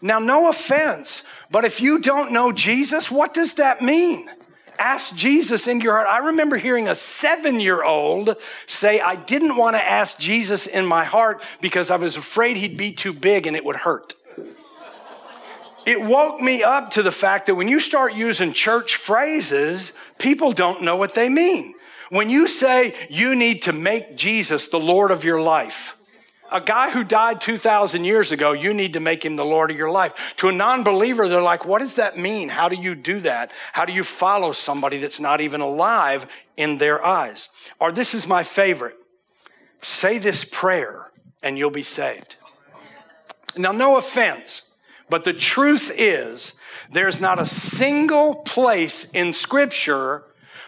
Now, 0.00 0.18
no 0.18 0.50
offense, 0.50 1.24
but 1.50 1.64
if 1.64 1.80
you 1.80 2.00
don't 2.00 2.30
know 2.30 2.52
Jesus, 2.52 3.10
what 3.10 3.34
does 3.34 3.54
that 3.54 3.82
mean? 3.82 4.28
Ask 4.78 5.14
Jesus 5.14 5.66
into 5.66 5.84
your 5.84 5.94
heart. 5.94 6.08
I 6.08 6.26
remember 6.26 6.56
hearing 6.56 6.88
a 6.88 6.94
seven 6.94 7.60
year 7.60 7.82
old 7.82 8.36
say, 8.66 9.00
I 9.00 9.16
didn't 9.16 9.56
want 9.56 9.76
to 9.76 9.84
ask 9.84 10.18
Jesus 10.18 10.66
in 10.66 10.86
my 10.86 11.04
heart 11.04 11.42
because 11.60 11.90
I 11.90 11.96
was 11.96 12.16
afraid 12.16 12.56
he'd 12.56 12.76
be 12.76 12.92
too 12.92 13.12
big 13.12 13.46
and 13.46 13.56
it 13.56 13.64
would 13.64 13.76
hurt. 13.76 14.14
It 15.86 16.00
woke 16.00 16.40
me 16.40 16.62
up 16.62 16.92
to 16.92 17.02
the 17.02 17.12
fact 17.12 17.46
that 17.46 17.56
when 17.56 17.68
you 17.68 17.78
start 17.78 18.14
using 18.14 18.52
church 18.52 18.96
phrases, 18.96 19.92
people 20.18 20.52
don't 20.52 20.82
know 20.82 20.96
what 20.96 21.14
they 21.14 21.28
mean. 21.28 21.74
When 22.08 22.30
you 22.30 22.46
say 22.46 22.94
you 23.10 23.34
need 23.34 23.62
to 23.62 23.72
make 23.72 24.16
Jesus 24.16 24.68
the 24.68 24.80
Lord 24.80 25.10
of 25.10 25.24
your 25.24 25.42
life, 25.42 25.93
a 26.54 26.60
guy 26.60 26.90
who 26.90 27.02
died 27.02 27.40
2,000 27.40 28.04
years 28.04 28.30
ago, 28.30 28.52
you 28.52 28.72
need 28.72 28.92
to 28.92 29.00
make 29.00 29.24
him 29.24 29.34
the 29.34 29.44
Lord 29.44 29.72
of 29.72 29.76
your 29.76 29.90
life. 29.90 30.34
To 30.36 30.48
a 30.48 30.52
non 30.52 30.84
believer, 30.84 31.28
they're 31.28 31.42
like, 31.42 31.66
what 31.66 31.80
does 31.80 31.96
that 31.96 32.16
mean? 32.16 32.48
How 32.48 32.68
do 32.68 32.76
you 32.76 32.94
do 32.94 33.18
that? 33.20 33.50
How 33.72 33.84
do 33.84 33.92
you 33.92 34.04
follow 34.04 34.52
somebody 34.52 34.98
that's 34.98 35.18
not 35.18 35.40
even 35.40 35.60
alive 35.60 36.26
in 36.56 36.78
their 36.78 37.04
eyes? 37.04 37.48
Or 37.80 37.90
this 37.90 38.14
is 38.14 38.26
my 38.26 38.44
favorite 38.44 38.96
say 39.82 40.16
this 40.16 40.46
prayer 40.46 41.10
and 41.42 41.58
you'll 41.58 41.70
be 41.70 41.82
saved. 41.82 42.36
Now, 43.56 43.72
no 43.72 43.98
offense, 43.98 44.70
but 45.10 45.24
the 45.24 45.34
truth 45.34 45.92
is, 45.94 46.58
there's 46.90 47.20
not 47.20 47.38
a 47.38 47.46
single 47.46 48.36
place 48.36 49.10
in 49.12 49.32
Scripture 49.32 50.24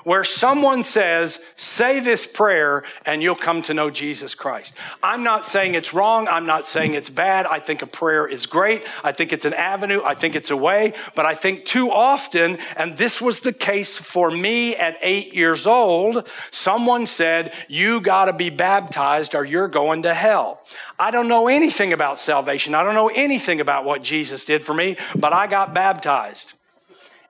where 0.07 0.23
someone 0.23 0.85
says, 0.85 1.45
say 1.57 1.99
this 1.99 2.29
prayer 2.29 2.85
and 3.05 3.21
you'll 3.21 3.35
come 3.35 3.61
to 3.61 3.75
know 3.75 3.91
Jesus 3.91 4.37
Christ. 4.37 4.73
I'm 5.03 5.25
not 5.25 5.45
saying 5.45 5.75
it's 5.75 5.93
wrong. 5.93 6.29
I'm 6.29 6.47
not 6.47 6.65
saying 6.65 6.95
it's 6.95 7.11
bad. 7.11 7.45
I 7.45 7.59
think 7.59 7.83
a 7.83 7.89
prayer 7.89 8.25
is 8.25 8.47
great. 8.47 8.85
I 9.03 9.11
think 9.11 9.33
it's 9.33 9.45
an 9.45 9.53
avenue. 9.53 10.01
I 10.05 10.15
think 10.15 10.37
it's 10.37 10.53
a 10.53 10.57
way. 10.57 10.93
But 11.17 11.27
I 11.27 11.35
think 11.35 11.65
too 11.65 11.91
often, 11.91 12.59
and 12.77 12.97
this 12.97 13.21
was 13.21 13.41
the 13.41 13.53
case 13.53 13.97
for 13.97 14.31
me 14.31 14.77
at 14.77 14.97
eight 15.03 15.35
years 15.35 15.67
old, 15.67 16.29
someone 16.53 17.07
said, 17.07 17.53
you 17.67 18.01
got 18.01 18.27
to 18.27 18.33
be 18.33 18.49
baptized 18.49 19.35
or 19.35 19.45
you're 19.45 19.67
going 19.67 20.05
to 20.05 20.15
hell. 20.15 20.63
I 21.01 21.11
don't 21.11 21.27
know 21.27 21.49
anything 21.49 21.93
about 21.93 22.21
salvation. 22.21 22.77
I 22.77 22.85
don't 22.85 22.95
know 22.95 23.11
anything 23.13 23.61
about 23.61 23.85
what 23.85 24.05
Jesus 24.05 24.45
did 24.45 24.63
for 24.63 24.73
me, 24.73 24.99
but 25.17 25.33
I 25.33 25.49
got 25.49 25.75
baptized 25.75 26.53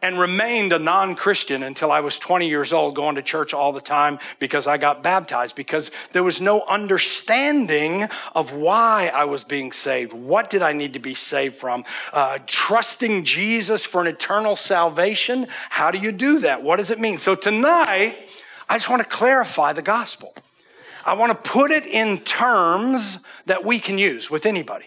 and 0.06 0.20
remained 0.20 0.72
a 0.72 0.78
non 0.78 1.16
Christian 1.16 1.64
until 1.64 1.90
I 1.90 1.98
was 1.98 2.16
20 2.20 2.48
years 2.48 2.72
old, 2.72 2.94
going 2.94 3.16
to 3.16 3.22
church 3.22 3.52
all 3.52 3.72
the 3.72 3.80
time 3.80 4.20
because 4.38 4.68
I 4.68 4.78
got 4.78 5.02
baptized, 5.02 5.56
because 5.56 5.90
there 6.12 6.22
was 6.22 6.40
no 6.40 6.62
understanding 6.62 8.04
of 8.32 8.52
why 8.52 9.10
I 9.12 9.24
was 9.24 9.42
being 9.42 9.72
saved. 9.72 10.12
What 10.12 10.48
did 10.48 10.62
I 10.62 10.72
need 10.72 10.92
to 10.92 11.00
be 11.00 11.12
saved 11.12 11.56
from? 11.56 11.84
Uh, 12.12 12.38
trusting 12.46 13.24
Jesus 13.24 13.84
for 13.84 14.00
an 14.00 14.06
eternal 14.06 14.54
salvation. 14.54 15.48
How 15.70 15.90
do 15.90 15.98
you 15.98 16.12
do 16.12 16.38
that? 16.38 16.62
What 16.62 16.76
does 16.76 16.92
it 16.92 17.00
mean? 17.00 17.18
So 17.18 17.34
tonight, 17.34 18.16
I 18.68 18.76
just 18.76 18.88
want 18.88 19.02
to 19.02 19.08
clarify 19.08 19.72
the 19.72 19.82
gospel. 19.82 20.32
I 21.04 21.14
want 21.14 21.32
to 21.32 21.50
put 21.50 21.72
it 21.72 21.84
in 21.84 22.20
terms 22.20 23.18
that 23.46 23.64
we 23.64 23.80
can 23.80 23.98
use 23.98 24.30
with 24.30 24.46
anybody 24.46 24.86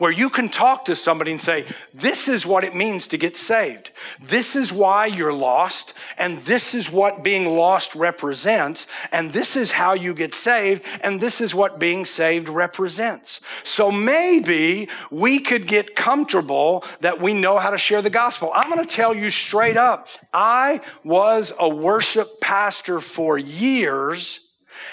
where 0.00 0.10
you 0.10 0.30
can 0.30 0.48
talk 0.48 0.86
to 0.86 0.96
somebody 0.96 1.30
and 1.30 1.40
say, 1.40 1.66
This 1.92 2.26
is 2.26 2.46
what 2.46 2.64
it 2.64 2.74
means 2.74 3.06
to 3.08 3.18
get 3.18 3.36
saved. 3.36 3.90
This 4.18 4.56
is 4.56 4.72
why 4.72 5.04
you're 5.04 5.32
lost, 5.32 5.92
and 6.16 6.42
this 6.46 6.74
is 6.74 6.90
what 6.90 7.22
being 7.22 7.54
lost 7.54 7.94
represents, 7.94 8.86
and 9.12 9.34
this 9.34 9.56
is 9.56 9.72
how 9.72 9.92
you 9.92 10.14
get 10.14 10.34
saved, 10.34 10.82
and 11.02 11.20
this 11.20 11.42
is 11.42 11.54
what 11.54 11.78
being 11.78 12.06
saved 12.06 12.48
represents. 12.48 13.42
So 13.62 13.92
maybe 13.92 14.88
we 15.10 15.38
could 15.38 15.66
get 15.66 15.94
comfortable 15.94 16.82
that 17.00 17.20
we 17.20 17.34
know 17.34 17.58
how 17.58 17.68
to 17.68 17.78
share 17.78 18.00
the 18.00 18.08
gospel. 18.08 18.50
I'm 18.54 18.70
going 18.70 18.84
to 18.84 18.94
tell 18.94 19.14
you 19.14 19.30
straight 19.30 19.76
up 19.76 20.08
I 20.32 20.80
was 21.04 21.52
a 21.58 21.68
worship 21.68 22.40
pastor 22.40 23.00
for 23.00 23.36
years 23.36 24.50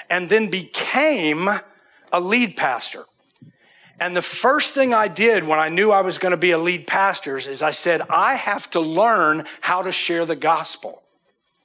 and 0.10 0.30
then 0.30 0.50
became 0.50 1.50
a 2.12 2.20
lead 2.20 2.58
pastor. 2.58 3.06
And 4.00 4.16
the 4.16 4.22
first 4.22 4.76
thing 4.76 4.94
I 4.94 5.08
did 5.08 5.44
when 5.44 5.58
I 5.58 5.70
knew 5.70 5.92
I 5.92 6.02
was 6.02 6.20
going 6.20 6.32
to 6.32 6.38
be 6.38 6.52
a 6.52 6.58
lead 6.58 6.86
pastor 6.86 7.38
is 7.38 7.64
I 7.64 7.72
said, 7.72 8.02
I 8.10 8.36
have 8.36 8.70
to 8.72 8.80
learn 8.80 9.46
how 9.62 9.82
to 9.82 9.92
share 9.92 10.26
the 10.26 10.36
gospel. 10.36 11.02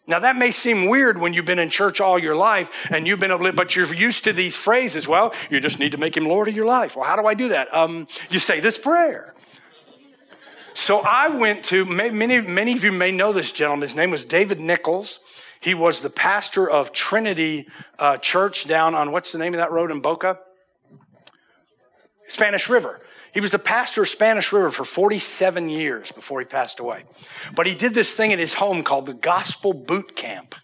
Now 0.07 0.19
that 0.19 0.37
may 0.37 0.51
seem 0.51 0.87
weird 0.87 1.19
when 1.19 1.33
you've 1.33 1.45
been 1.45 1.59
in 1.59 1.71
church 1.71 2.01
all 2.01 2.19
your 2.19 2.35
life 2.35 2.89
and 2.91 3.07
you've 3.07 3.21
been 3.21 3.31
to, 3.31 3.53
but 3.53 3.77
you're 3.77 3.93
used 3.95 4.25
to 4.25 4.33
these 4.33 4.57
phrases. 4.57 5.07
Well, 5.07 5.35
you 5.51 5.61
just 5.61 5.79
need 5.79 5.93
to 5.93 5.99
make 5.99 6.17
him 6.17 6.27
Lord 6.27 6.49
of 6.49 6.57
your 6.57 6.67
life. 6.67 6.97
Well, 6.97 7.05
how 7.05 7.17
do 7.17 7.27
I 7.27 7.35
do 7.35 7.49
that? 7.49 7.73
Um, 7.73 8.09
you 8.31 8.39
say 8.39 8.61
this 8.61 8.79
prayer. 8.79 9.35
So 10.75 11.01
I 11.01 11.29
went 11.29 11.65
to, 11.67 11.85
many, 11.85 12.41
many 12.41 12.73
of 12.73 12.83
you 12.83 12.93
may 12.93 13.13
know 13.13 13.33
this 13.33 13.53
gentleman. 13.53 13.87
His 13.87 13.95
name 13.95 14.11
was 14.11 14.25
David 14.25 14.59
Nicholas. 14.59 15.19
He 15.61 15.75
was 15.75 16.01
the 16.01 16.11
pastor 16.11 16.69
of 16.69 16.93
Trinity 16.93 17.69
uh, 17.99 18.17
Church 18.17 18.67
down 18.67 18.95
on, 18.95 19.13
what's 19.13 19.33
the 19.33 19.39
name 19.39 19.53
of 19.53 19.59
that 19.59 19.71
road 19.71 19.91
in 19.91 20.01
Boca? 20.01 20.39
Spanish 22.33 22.69
River. 22.69 23.01
He 23.35 23.41
was 23.41 23.51
the 23.51 23.59
pastor 23.59 24.03
of 24.03 24.09
Spanish 24.09 24.53
River 24.53 24.71
for 24.71 24.85
47 24.85 25.69
years 25.69 26.13
before 26.13 26.41
he 26.41 26.47
passed 26.47 26.81
away. 26.81 27.05
But 27.55 27.67
he 27.67 27.75
did 27.75 27.95
this 27.95 28.15
thing 28.15 28.31
in 28.31 28.39
his 28.39 28.55
home 28.55 28.83
called 28.83 29.07
the 29.07 29.15
Gospel 29.15 29.75
Boot 29.75 30.17
Camp. 30.17 30.55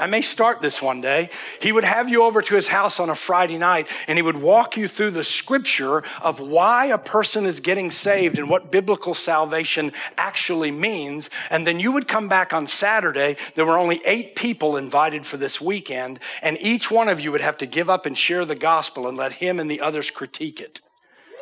I 0.00 0.06
may 0.06 0.22
start 0.22 0.62
this 0.62 0.80
one 0.80 1.00
day. 1.00 1.28
He 1.60 1.72
would 1.72 1.82
have 1.82 2.08
you 2.08 2.22
over 2.22 2.40
to 2.40 2.54
his 2.54 2.68
house 2.68 3.00
on 3.00 3.10
a 3.10 3.16
Friday 3.16 3.58
night 3.58 3.88
and 4.06 4.16
he 4.16 4.22
would 4.22 4.40
walk 4.40 4.76
you 4.76 4.86
through 4.86 5.10
the 5.10 5.24
scripture 5.24 6.04
of 6.22 6.38
why 6.38 6.86
a 6.86 6.98
person 6.98 7.44
is 7.44 7.58
getting 7.58 7.90
saved 7.90 8.38
and 8.38 8.48
what 8.48 8.70
biblical 8.70 9.12
salvation 9.12 9.92
actually 10.16 10.70
means. 10.70 11.30
And 11.50 11.66
then 11.66 11.80
you 11.80 11.90
would 11.92 12.06
come 12.06 12.28
back 12.28 12.52
on 12.52 12.68
Saturday. 12.68 13.36
There 13.56 13.66
were 13.66 13.76
only 13.76 14.00
eight 14.04 14.36
people 14.36 14.76
invited 14.76 15.26
for 15.26 15.36
this 15.36 15.60
weekend, 15.60 16.20
and 16.42 16.56
each 16.60 16.92
one 16.92 17.08
of 17.08 17.18
you 17.18 17.32
would 17.32 17.40
have 17.40 17.56
to 17.56 17.66
give 17.66 17.90
up 17.90 18.06
and 18.06 18.16
share 18.16 18.44
the 18.44 18.54
gospel 18.54 19.08
and 19.08 19.16
let 19.16 19.34
him 19.34 19.58
and 19.58 19.68
the 19.68 19.80
others 19.80 20.12
critique 20.12 20.60
it 20.60 20.80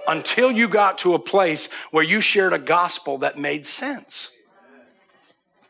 until 0.09 0.51
you 0.51 0.69
got 0.69 0.99
to 0.99 1.15
a 1.15 1.19
place 1.19 1.69
where 1.91 2.05
you 2.05 2.21
shared 2.21 2.53
a 2.53 2.59
gospel 2.59 3.19
that 3.19 3.39
made 3.39 3.67
sense. 3.67 4.31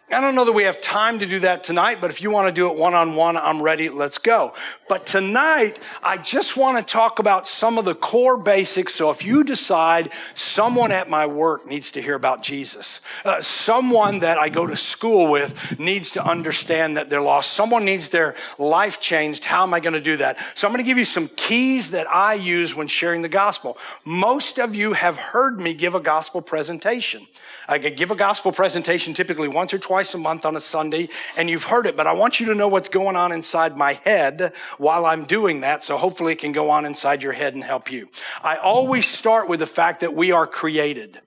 I 0.08 0.20
don't 0.20 0.36
know 0.36 0.44
that 0.44 0.52
we 0.52 0.62
have 0.62 0.80
time 0.80 1.18
to 1.18 1.26
do 1.26 1.40
that 1.40 1.64
tonight, 1.64 2.00
but 2.00 2.10
if 2.10 2.22
you 2.22 2.30
want 2.30 2.46
to 2.46 2.52
do 2.52 2.70
it 2.70 2.78
one 2.78 2.94
on 2.94 3.16
one, 3.16 3.36
I'm 3.36 3.60
ready. 3.60 3.88
Let's 3.88 4.18
go. 4.18 4.54
But 4.88 5.04
tonight, 5.04 5.80
I 6.00 6.16
just 6.16 6.56
want 6.56 6.78
to 6.78 6.92
talk 6.92 7.18
about 7.18 7.48
some 7.48 7.76
of 7.76 7.84
the 7.84 7.94
core 7.96 8.36
basics. 8.36 8.94
So 8.94 9.10
if 9.10 9.24
you 9.24 9.42
decide 9.42 10.12
someone 10.34 10.92
at 10.92 11.10
my 11.10 11.26
work 11.26 11.66
needs 11.66 11.90
to 11.90 12.00
hear 12.00 12.14
about 12.14 12.44
Jesus, 12.44 13.00
uh, 13.24 13.40
someone 13.40 14.20
that 14.20 14.38
I 14.38 14.48
go 14.48 14.64
to 14.64 14.76
school 14.76 15.26
with 15.28 15.76
needs 15.80 16.12
to 16.12 16.24
understand 16.24 16.96
that 16.98 17.10
they're 17.10 17.20
lost, 17.20 17.54
someone 17.54 17.84
needs 17.84 18.10
their 18.10 18.36
life 18.60 19.00
changed, 19.00 19.44
how 19.44 19.64
am 19.64 19.74
I 19.74 19.80
going 19.80 19.94
to 19.94 20.00
do 20.00 20.18
that? 20.18 20.38
So 20.54 20.68
I'm 20.68 20.72
going 20.72 20.84
to 20.84 20.88
give 20.88 20.98
you 20.98 21.04
some 21.04 21.26
keys 21.34 21.90
that 21.90 22.08
I 22.08 22.34
use 22.34 22.76
when 22.76 22.86
sharing 22.86 23.22
the 23.22 23.28
gospel. 23.28 23.76
Most 24.04 24.60
of 24.60 24.72
you 24.72 24.92
have 24.92 25.16
heard 25.16 25.58
me 25.58 25.74
give 25.74 25.96
a 25.96 26.00
gospel 26.00 26.40
presentation. 26.42 27.26
I 27.68 27.78
give 27.78 28.12
a 28.12 28.16
gospel 28.16 28.52
presentation 28.52 29.12
typically 29.12 29.48
once 29.48 29.74
or 29.74 29.78
twice 29.80 29.95
twice 29.96 30.12
a 30.12 30.18
month 30.18 30.44
on 30.44 30.54
a 30.54 30.60
Sunday, 30.60 31.08
and 31.38 31.48
you've 31.48 31.64
heard 31.64 31.86
it, 31.86 31.96
but 31.96 32.06
I 32.06 32.12
want 32.12 32.38
you 32.38 32.44
to 32.48 32.54
know 32.54 32.68
what's 32.68 32.90
going 32.90 33.16
on 33.16 33.32
inside 33.32 33.78
my 33.78 33.94
head 33.94 34.52
while 34.76 35.06
I'm 35.06 35.24
doing 35.24 35.60
that, 35.60 35.82
so 35.82 35.96
hopefully 35.96 36.34
it 36.34 36.38
can 36.38 36.52
go 36.52 36.68
on 36.68 36.84
inside 36.84 37.22
your 37.22 37.32
head 37.32 37.54
and 37.54 37.64
help 37.64 37.90
you. 37.90 38.10
I 38.42 38.56
always 38.56 39.08
start 39.08 39.48
with 39.48 39.60
the 39.60 39.66
fact 39.66 40.00
that 40.00 40.14
we 40.14 40.32
are 40.32 40.46
created. 40.46 41.22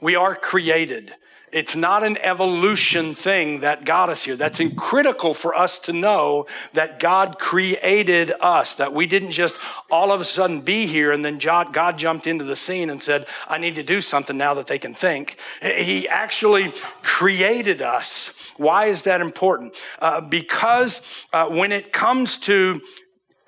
We 0.00 0.14
are 0.14 0.36
created. 0.36 1.12
It's 1.52 1.74
not 1.74 2.04
an 2.04 2.16
evolution 2.18 3.14
thing 3.14 3.60
that 3.60 3.84
got 3.84 4.08
us 4.08 4.22
here. 4.22 4.36
That's 4.36 4.60
critical 4.76 5.34
for 5.34 5.54
us 5.54 5.78
to 5.80 5.92
know 5.92 6.46
that 6.74 7.00
God 7.00 7.38
created 7.38 8.32
us, 8.40 8.76
that 8.76 8.92
we 8.92 9.06
didn't 9.06 9.32
just 9.32 9.56
all 9.90 10.12
of 10.12 10.20
a 10.20 10.24
sudden 10.24 10.60
be 10.60 10.86
here 10.86 11.12
and 11.12 11.24
then 11.24 11.38
God 11.38 11.98
jumped 11.98 12.26
into 12.26 12.44
the 12.44 12.56
scene 12.56 12.90
and 12.90 13.02
said, 13.02 13.26
I 13.48 13.58
need 13.58 13.74
to 13.76 13.82
do 13.82 14.00
something 14.00 14.36
now 14.36 14.54
that 14.54 14.66
they 14.66 14.78
can 14.78 14.94
think. 14.94 15.38
He 15.60 16.08
actually 16.08 16.72
created 17.02 17.82
us. 17.82 18.52
Why 18.56 18.86
is 18.86 19.02
that 19.02 19.20
important? 19.20 19.82
Uh, 19.98 20.20
because 20.20 21.00
uh, 21.32 21.48
when 21.48 21.72
it 21.72 21.92
comes 21.92 22.38
to 22.40 22.80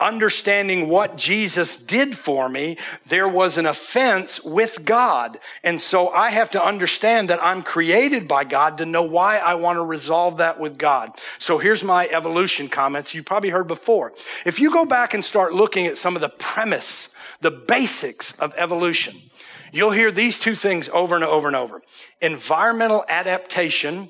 understanding 0.03 0.89
what 0.89 1.17
Jesus 1.17 1.77
did 1.77 2.19
for 2.19 2.49
me, 2.49 2.77
there 3.07 3.29
was 3.29 3.57
an 3.57 3.67
offense 3.67 4.43
with 4.43 4.85
God. 4.85 5.39
And 5.63 5.81
so 5.81 6.09
I 6.09 6.31
have 6.31 6.51
to 6.51 6.65
understand 6.65 7.31
that 7.31 7.43
I'm 7.43 7.63
created 7.63 8.27
by 8.27 8.45
God 8.45 8.79
to 8.79 8.87
know 8.87 9.03
why 9.03 9.39
I 9.39 9.55
want 9.55 9.77
to 9.77 9.83
resolve 9.83 10.39
that 10.39 10.59
with 10.59 10.79
God. 10.79 11.13
So 11.39 11.59
here's 11.59 11.85
my 11.85 12.09
evolution 12.09 12.69
comments 12.69 13.15
you 13.15 13.23
probably 13.23 13.51
heard 13.51 13.69
before. 13.69 14.13
If 14.45 14.59
you 14.59 14.73
go 14.73 14.85
back 14.85 15.15
and 15.15 15.25
start 15.25 15.55
looking 15.55 15.87
at 15.87 15.99
some 15.99 16.17
of 16.17 16.23
the 16.23 16.29
premise, 16.29 17.15
the 17.41 17.51
basics 17.51 18.33
of 18.39 18.55
evolution, 18.57 19.15
you'll 19.73 19.91
hear 19.91 20.13
these 20.13 20.39
two 20.39 20.55
things 20.55 20.89
over 20.91 21.15
and 21.15 21.25
over 21.25 21.47
and 21.47 21.57
over. 21.57 21.83
Environmental 22.21 23.05
adaptation 23.09 24.09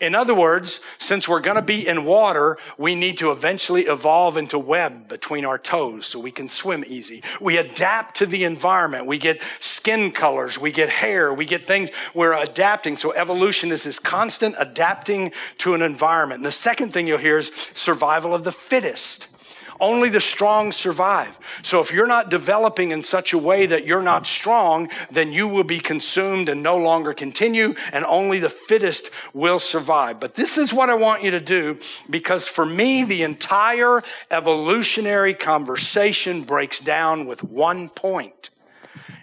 in 0.00 0.14
other 0.14 0.34
words, 0.34 0.80
since 0.98 1.28
we're 1.28 1.40
going 1.40 1.56
to 1.56 1.62
be 1.62 1.86
in 1.86 2.04
water, 2.04 2.56
we 2.76 2.94
need 2.94 3.18
to 3.18 3.32
eventually 3.32 3.86
evolve 3.86 4.36
into 4.36 4.56
web 4.56 5.08
between 5.08 5.44
our 5.44 5.58
toes 5.58 6.06
so 6.06 6.20
we 6.20 6.30
can 6.30 6.46
swim 6.46 6.84
easy. 6.86 7.22
We 7.40 7.56
adapt 7.56 8.16
to 8.18 8.26
the 8.26 8.44
environment. 8.44 9.06
We 9.06 9.18
get 9.18 9.40
skin 9.58 10.12
colors. 10.12 10.56
We 10.56 10.70
get 10.70 10.88
hair. 10.88 11.34
We 11.34 11.46
get 11.46 11.66
things. 11.66 11.90
We're 12.14 12.34
adapting. 12.34 12.96
So 12.96 13.12
evolution 13.12 13.72
is 13.72 13.82
this 13.82 13.98
constant 13.98 14.54
adapting 14.56 15.32
to 15.58 15.74
an 15.74 15.82
environment. 15.82 16.38
And 16.38 16.46
the 16.46 16.52
second 16.52 16.92
thing 16.92 17.08
you'll 17.08 17.18
hear 17.18 17.38
is 17.38 17.50
survival 17.74 18.36
of 18.36 18.44
the 18.44 18.52
fittest. 18.52 19.37
Only 19.80 20.08
the 20.08 20.20
strong 20.20 20.72
survive. 20.72 21.38
So 21.62 21.80
if 21.80 21.92
you're 21.92 22.06
not 22.06 22.30
developing 22.30 22.90
in 22.90 23.02
such 23.02 23.32
a 23.32 23.38
way 23.38 23.66
that 23.66 23.86
you're 23.86 24.02
not 24.02 24.26
strong, 24.26 24.88
then 25.10 25.32
you 25.32 25.46
will 25.46 25.64
be 25.64 25.80
consumed 25.80 26.48
and 26.48 26.62
no 26.62 26.76
longer 26.76 27.14
continue, 27.14 27.74
and 27.92 28.04
only 28.06 28.38
the 28.40 28.50
fittest 28.50 29.10
will 29.32 29.58
survive. 29.58 30.20
But 30.20 30.34
this 30.34 30.58
is 30.58 30.72
what 30.72 30.90
I 30.90 30.94
want 30.94 31.22
you 31.22 31.30
to 31.30 31.40
do 31.40 31.78
because 32.10 32.48
for 32.48 32.66
me, 32.66 33.04
the 33.04 33.22
entire 33.22 34.02
evolutionary 34.30 35.34
conversation 35.34 36.42
breaks 36.42 36.80
down 36.80 37.26
with 37.26 37.44
one 37.44 37.88
point. 37.88 38.50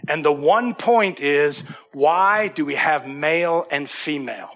And 0.08 0.24
the 0.24 0.32
one 0.32 0.76
point 0.76 1.20
is 1.20 1.68
why 1.92 2.50
do 2.50 2.66
we 2.66 2.76
have 2.76 3.08
male 3.08 3.68
and 3.72 3.90
female? 3.90 4.55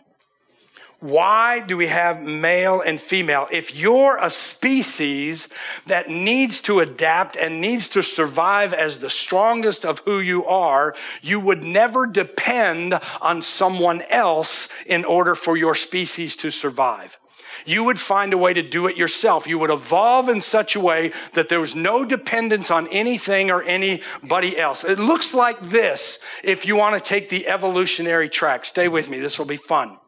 Why 1.00 1.62
do 1.62 1.77
we 1.77 1.88
have 1.88 2.22
male 2.22 2.82
and 2.82 3.00
female? 3.00 3.48
If 3.51 3.74
you're 3.74 4.18
a 4.18 4.29
species 4.29 5.48
that 5.86 6.10
needs 6.10 6.62
to 6.63 6.82
adapt 6.82 7.38
and 7.38 7.62
needs 7.62 7.88
to 7.89 8.03
survive 8.03 8.74
as 8.74 9.00
the 9.00 9.10
strongest 9.10 9.86
of 9.86 10.00
who 10.00 10.20
you 10.20 10.46
are, 10.46 10.94
you 11.22 11.39
would 11.39 11.63
never 11.63 12.06
depend 12.06 13.00
on 13.22 13.41
someone 13.41 14.01
else 14.10 14.68
in 14.86 15.06
order 15.06 15.36
for 15.36 15.56
your 15.56 15.74
species 15.74 16.36
to 16.38 16.50
survive. 16.50 17.18
You 17.65 17.86
would 17.86 18.00
find 18.00 18.34
a 18.34 18.38
way 18.38 18.53
to 18.53 18.62
do 18.62 18.88
it 18.88 18.98
yourself. 18.98 19.48
You 19.48 19.60
would 19.60 19.70
evolve 19.70 20.27
in 20.27 20.41
such 20.41 20.75
a 20.75 20.82
way 20.82 21.13
that 21.34 21.48
there 21.48 21.62
was 21.62 21.75
no 21.75 22.03
dependence 22.03 22.70
on 22.70 22.88
anything 22.88 23.51
or 23.51 23.63
anybody 23.63 24.58
else. 24.58 24.84
It 24.84 25.00
looks 25.00 25.34
like 25.34 25.62
this 25.62 26.20
if 26.44 26.65
you 26.65 26.75
want 26.75 27.01
to 27.01 27.01
take 27.01 27.29
the 27.29 27.48
evolutionary 27.48 28.27
track. 28.27 28.65
Stay 28.65 28.89
with 28.89 29.10
me. 29.10 29.20
This 29.20 29.38
will 29.38 29.46
be 29.46 29.56
fun. 29.56 29.99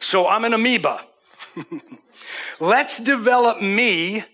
So 0.00 0.28
I'm 0.28 0.44
an 0.44 0.54
amoeba. 0.54 1.04
let's 2.60 2.98
develop 2.98 3.60
me, 3.60 4.24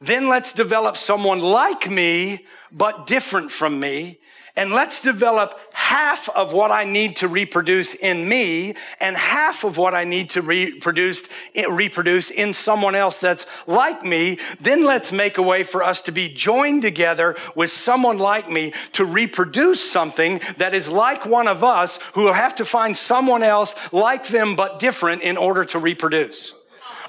then 0.00 0.28
let's 0.28 0.52
develop 0.52 0.96
someone 0.96 1.40
like 1.40 1.90
me, 1.90 2.46
but 2.70 3.06
different 3.06 3.50
from 3.50 3.78
me. 3.78 4.18
And 4.56 4.72
let's 4.72 5.00
develop 5.00 5.58
half 5.92 6.30
of 6.30 6.54
what 6.54 6.70
I 6.70 6.84
need 6.84 7.16
to 7.16 7.28
reproduce 7.28 7.94
in 7.94 8.26
me 8.26 8.74
and 8.98 9.14
half 9.14 9.62
of 9.62 9.76
what 9.76 9.92
I 9.92 10.04
need 10.04 10.30
to 10.30 10.40
reproduce, 10.40 11.22
reproduce 11.68 12.30
in 12.30 12.54
someone 12.54 12.94
else 12.94 13.20
that's 13.20 13.44
like 13.66 14.02
me. 14.02 14.38
Then 14.58 14.86
let's 14.86 15.12
make 15.12 15.36
a 15.36 15.42
way 15.42 15.64
for 15.64 15.82
us 15.82 16.00
to 16.04 16.10
be 16.10 16.30
joined 16.30 16.80
together 16.80 17.36
with 17.54 17.70
someone 17.70 18.16
like 18.16 18.50
me 18.50 18.72
to 18.92 19.04
reproduce 19.04 19.82
something 19.84 20.40
that 20.56 20.72
is 20.72 20.88
like 20.88 21.26
one 21.26 21.46
of 21.46 21.62
us 21.62 21.98
who 22.14 22.22
will 22.22 22.32
have 22.32 22.54
to 22.54 22.64
find 22.64 22.96
someone 22.96 23.42
else 23.42 23.74
like 23.92 24.28
them 24.28 24.56
but 24.56 24.78
different 24.78 25.20
in 25.20 25.36
order 25.36 25.66
to 25.66 25.78
reproduce. 25.78 26.54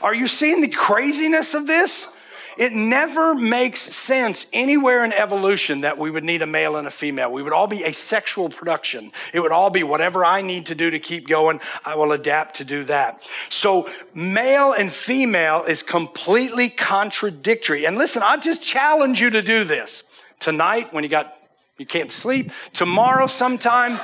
Are 0.01 0.13
you 0.13 0.27
seeing 0.27 0.59
the 0.59 0.67
craziness 0.67 1.53
of 1.53 1.67
this? 1.67 2.12
It 2.57 2.73
never 2.73 3.33
makes 3.33 3.79
sense 3.79 4.45
anywhere 4.53 5.03
in 5.03 5.11
evolution 5.13 5.81
that 5.81 5.97
we 5.97 6.11
would 6.11 6.23
need 6.23 6.41
a 6.41 6.47
male 6.47 6.75
and 6.75 6.87
a 6.87 6.91
female. 6.91 7.31
We 7.31 7.43
would 7.43 7.53
all 7.53 7.67
be 7.67 7.83
a 7.83 7.93
sexual 7.93 8.49
production. 8.49 9.11
It 9.33 9.39
would 9.39 9.51
all 9.51 9.69
be 9.69 9.83
whatever 9.83 10.23
I 10.23 10.41
need 10.41 10.67
to 10.67 10.75
do 10.75 10.91
to 10.91 10.99
keep 10.99 11.27
going, 11.27 11.61
I 11.83 11.95
will 11.95 12.11
adapt 12.11 12.55
to 12.57 12.63
do 12.63 12.83
that. 12.85 13.27
So 13.49 13.89
male 14.13 14.73
and 14.73 14.91
female 14.91 15.63
is 15.63 15.83
completely 15.83 16.69
contradictory. 16.69 17.85
And 17.85 17.97
listen, 17.97 18.21
I 18.23 18.37
just 18.37 18.61
challenge 18.61 19.19
you 19.19 19.29
to 19.31 19.41
do 19.41 19.63
this 19.63 20.03
tonight 20.39 20.93
when 20.93 21.03
you 21.03 21.09
got, 21.09 21.35
you 21.77 21.85
can't 21.85 22.11
sleep, 22.11 22.51
tomorrow 22.73 23.27
sometime. 23.27 23.99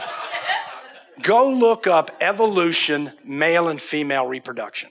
Go 1.21 1.51
look 1.51 1.85
up 1.85 2.11
evolution, 2.21 3.11
male 3.23 3.67
and 3.67 3.81
female 3.81 4.25
reproduction 4.25 4.89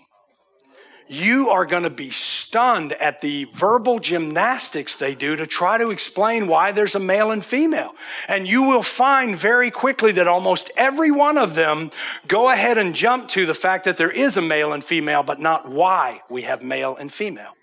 you 1.09 1.51
are 1.51 1.67
going 1.67 1.83
to 1.83 1.91
be 1.91 2.11
stunned 2.11 2.93
at 2.95 3.21
the 3.21 3.45
verbal 3.45 3.99
gymnastics 3.99 4.97
they 4.97 5.15
do 5.15 5.37
to 5.37 5.47
try 5.47 5.79
to 5.79 5.91
explain 5.91 6.47
why 6.47 6.73
there's 6.73 6.95
a 6.95 7.01
male 7.01 7.31
and 7.31 7.45
female. 7.45 7.95
And 8.29 8.47
you 8.47 8.65
will 8.65 8.83
find 8.83 9.37
very 9.37 9.71
quickly 9.71 10.13
that 10.13 10.29
almost 10.29 10.71
every 10.77 11.11
one 11.11 11.39
of 11.39 11.55
them 11.55 11.91
go 12.27 12.51
ahead 12.51 12.79
and 12.79 12.95
jump 12.95 13.29
to 13.29 13.47
the 13.47 13.55
fact 13.55 13.85
that 13.85 13.97
there 13.97 14.11
is 14.11 14.37
a 14.37 14.43
male 14.43 14.73
and 14.73 14.85
female, 14.85 15.23
but 15.23 15.41
not 15.41 15.69
why 15.69 16.23
we 16.29 16.43
have 16.43 16.63
male 16.63 16.97
and 16.97 17.13
female. 17.13 17.55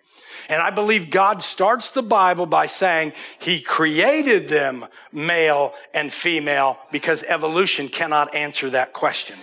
And 0.49 0.61
I 0.61 0.69
believe 0.69 1.09
God 1.09 1.41
starts 1.41 1.91
the 1.91 2.03
Bible 2.03 2.45
by 2.45 2.67
saying 2.67 3.13
he 3.39 3.61
created 3.61 4.47
them 4.47 4.85
male 5.11 5.73
and 5.93 6.13
female 6.13 6.77
because 6.91 7.23
evolution 7.23 7.87
cannot 7.87 8.35
answer 8.35 8.69
that 8.69 8.93
question. 8.93 9.37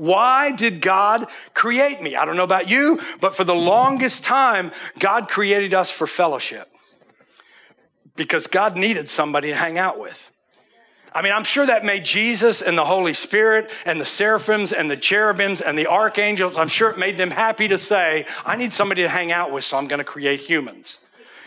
Why 0.00 0.50
did 0.50 0.80
God 0.80 1.26
create 1.52 2.00
me? 2.00 2.16
I 2.16 2.24
don't 2.24 2.38
know 2.38 2.42
about 2.42 2.70
you, 2.70 2.98
but 3.20 3.36
for 3.36 3.44
the 3.44 3.54
longest 3.54 4.24
time, 4.24 4.72
God 4.98 5.28
created 5.28 5.74
us 5.74 5.90
for 5.90 6.06
fellowship 6.06 6.70
because 8.16 8.46
God 8.46 8.78
needed 8.78 9.10
somebody 9.10 9.48
to 9.48 9.54
hang 9.54 9.76
out 9.76 10.00
with. 10.00 10.32
I 11.12 11.20
mean, 11.20 11.34
I'm 11.34 11.44
sure 11.44 11.66
that 11.66 11.84
made 11.84 12.06
Jesus 12.06 12.62
and 12.62 12.78
the 12.78 12.84
Holy 12.86 13.12
Spirit 13.12 13.70
and 13.84 14.00
the 14.00 14.06
seraphims 14.06 14.72
and 14.72 14.90
the 14.90 14.96
cherubims 14.96 15.60
and 15.60 15.76
the 15.76 15.86
archangels, 15.86 16.56
I'm 16.56 16.68
sure 16.68 16.88
it 16.88 16.96
made 16.96 17.18
them 17.18 17.30
happy 17.30 17.68
to 17.68 17.76
say, 17.76 18.24
I 18.46 18.56
need 18.56 18.72
somebody 18.72 19.02
to 19.02 19.08
hang 19.10 19.30
out 19.30 19.52
with, 19.52 19.64
so 19.64 19.76
I'm 19.76 19.86
going 19.86 19.98
to 19.98 20.04
create 20.04 20.40
humans. 20.40 20.96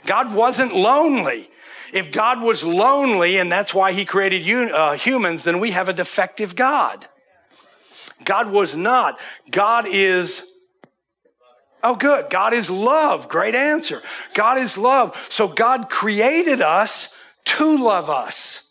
God 0.06 0.32
wasn't 0.32 0.76
lonely. 0.76 1.50
If 1.92 2.12
God 2.12 2.40
was 2.40 2.64
lonely 2.64 3.40
and 3.40 3.52
that's 3.52 3.74
why 3.74 3.94
he 3.94 4.06
created 4.06 4.72
uh, 4.72 4.92
humans, 4.92 5.44
then 5.44 5.60
we 5.60 5.72
have 5.72 5.90
a 5.90 5.94
defective 5.94 6.56
God. 6.56 7.08
God 8.24 8.52
was 8.52 8.76
not. 8.76 9.20
God 9.50 9.86
is 9.88 10.50
Oh, 11.86 11.96
good. 11.96 12.30
God 12.30 12.54
is 12.54 12.70
love. 12.70 13.28
Great 13.28 13.56
answer. 13.56 14.02
God 14.34 14.58
is 14.58 14.78
love. 14.78 15.22
So 15.28 15.50
God 15.50 15.90
created 15.90 16.62
us 16.62 17.14
to 17.44 17.78
love 17.78 18.10
us. 18.10 18.64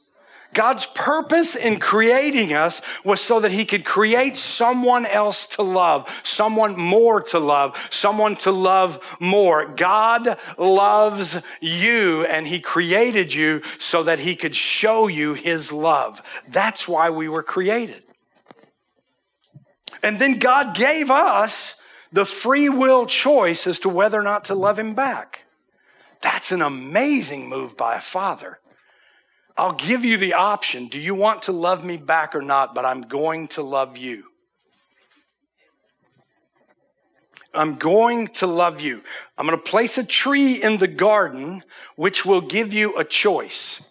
God's 0.54 0.86
purpose 0.86 1.56
in 1.56 1.78
creating 1.78 2.52
us 2.52 2.82
was 3.04 3.20
so 3.20 3.40
that 3.40 3.52
he 3.52 3.64
could 3.64 3.84
create 3.84 4.36
someone 4.36 5.06
else 5.06 5.46
to 5.48 5.62
love, 5.62 6.08
someone 6.22 6.76
more 6.76 7.22
to 7.22 7.38
love, 7.38 7.76
someone 7.90 8.36
to 8.36 8.50
love 8.50 9.00
more. 9.18 9.66
God 9.66 10.38
loves 10.58 11.42
you 11.60 12.26
and 12.26 12.46
he 12.46 12.60
created 12.60 13.32
you 13.32 13.62
so 13.78 14.02
that 14.02 14.18
he 14.18 14.36
could 14.36 14.54
show 14.54 15.06
you 15.06 15.34
his 15.34 15.72
love. 15.72 16.22
That's 16.48 16.86
why 16.86 17.10
we 17.10 17.28
were 17.28 17.42
created. 17.42 18.02
And 20.02 20.18
then 20.18 20.38
God 20.38 20.74
gave 20.74 21.10
us 21.10 21.76
the 22.12 22.24
free 22.24 22.68
will 22.68 23.06
choice 23.06 23.66
as 23.66 23.78
to 23.80 23.88
whether 23.88 24.18
or 24.18 24.24
not 24.24 24.44
to 24.46 24.54
love 24.54 24.78
him 24.78 24.94
back. 24.94 25.44
That's 26.20 26.52
an 26.52 26.62
amazing 26.62 27.48
move 27.48 27.76
by 27.76 27.96
a 27.96 28.00
father. 28.00 28.58
I'll 29.56 29.74
give 29.74 30.04
you 30.04 30.16
the 30.16 30.34
option. 30.34 30.86
Do 30.86 30.98
you 30.98 31.14
want 31.14 31.42
to 31.42 31.52
love 31.52 31.84
me 31.84 31.96
back 31.96 32.34
or 32.34 32.42
not? 32.42 32.74
But 32.74 32.84
I'm 32.84 33.02
going 33.02 33.48
to 33.48 33.62
love 33.62 33.96
you. 33.96 34.24
I'm 37.54 37.74
going 37.74 38.28
to 38.28 38.46
love 38.46 38.80
you. 38.80 39.02
I'm 39.36 39.46
going 39.46 39.58
to 39.58 39.62
place 39.62 39.98
a 39.98 40.06
tree 40.06 40.62
in 40.62 40.78
the 40.78 40.88
garden, 40.88 41.62
which 41.96 42.24
will 42.24 42.40
give 42.40 42.72
you 42.72 42.96
a 42.96 43.04
choice. 43.04 43.82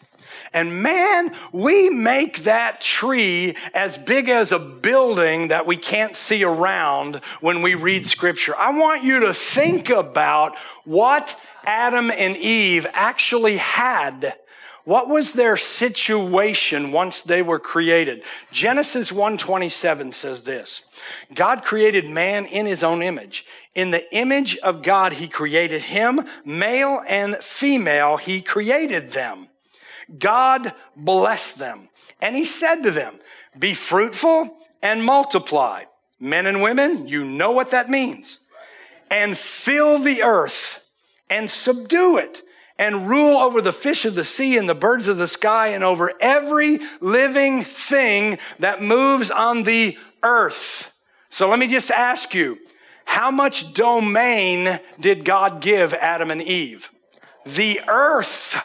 And 0.53 0.83
man, 0.83 1.33
we 1.53 1.89
make 1.89 2.43
that 2.43 2.81
tree 2.81 3.55
as 3.73 3.97
big 3.97 4.27
as 4.27 4.51
a 4.51 4.59
building 4.59 5.47
that 5.47 5.65
we 5.65 5.77
can't 5.77 6.15
see 6.15 6.43
around 6.43 7.21
when 7.39 7.61
we 7.61 7.75
read 7.75 8.05
scripture. 8.05 8.55
I 8.57 8.77
want 8.77 9.03
you 9.03 9.21
to 9.21 9.33
think 9.33 9.89
about 9.89 10.57
what 10.83 11.39
Adam 11.63 12.11
and 12.11 12.35
Eve 12.35 12.85
actually 12.91 13.57
had. 13.57 14.33
What 14.83 15.07
was 15.07 15.33
their 15.33 15.57
situation 15.57 16.91
once 16.91 17.21
they 17.21 17.41
were 17.41 17.59
created? 17.59 18.23
Genesis 18.51 19.11
1:27 19.11 20.11
says 20.13 20.41
this. 20.41 20.81
God 21.33 21.63
created 21.63 22.07
man 22.07 22.45
in 22.45 22.65
his 22.65 22.83
own 22.83 23.03
image. 23.03 23.45
In 23.75 23.91
the 23.91 24.11
image 24.13 24.57
of 24.57 24.81
God 24.81 25.13
he 25.13 25.27
created 25.27 25.83
him, 25.83 26.27
male 26.43 27.03
and 27.07 27.37
female 27.37 28.17
he 28.17 28.41
created 28.41 29.11
them. 29.11 29.47
God 30.17 30.73
blessed 30.95 31.59
them. 31.59 31.89
And 32.21 32.35
he 32.35 32.45
said 32.45 32.83
to 32.83 32.91
them, 32.91 33.19
Be 33.57 33.73
fruitful 33.73 34.57
and 34.81 35.03
multiply. 35.03 35.83
Men 36.19 36.45
and 36.45 36.61
women, 36.61 37.07
you 37.07 37.25
know 37.25 37.51
what 37.51 37.71
that 37.71 37.89
means. 37.89 38.37
And 39.09 39.37
fill 39.37 39.99
the 39.99 40.23
earth 40.23 40.87
and 41.29 41.49
subdue 41.49 42.17
it 42.17 42.43
and 42.77 43.07
rule 43.07 43.37
over 43.37 43.61
the 43.61 43.73
fish 43.73 44.05
of 44.05 44.15
the 44.15 44.23
sea 44.23 44.57
and 44.57 44.67
the 44.67 44.75
birds 44.75 45.07
of 45.07 45.17
the 45.17 45.27
sky 45.27 45.67
and 45.67 45.83
over 45.83 46.11
every 46.19 46.79
living 46.99 47.63
thing 47.63 48.39
that 48.59 48.81
moves 48.81 49.29
on 49.29 49.63
the 49.63 49.97
earth. 50.23 50.93
So 51.29 51.47
let 51.47 51.59
me 51.59 51.67
just 51.67 51.91
ask 51.91 52.33
you, 52.33 52.59
how 53.05 53.29
much 53.29 53.73
domain 53.73 54.79
did 54.99 55.25
God 55.25 55.61
give 55.61 55.93
Adam 55.93 56.31
and 56.31 56.41
Eve? 56.41 56.89
The 57.45 57.81
earth. 57.87 58.57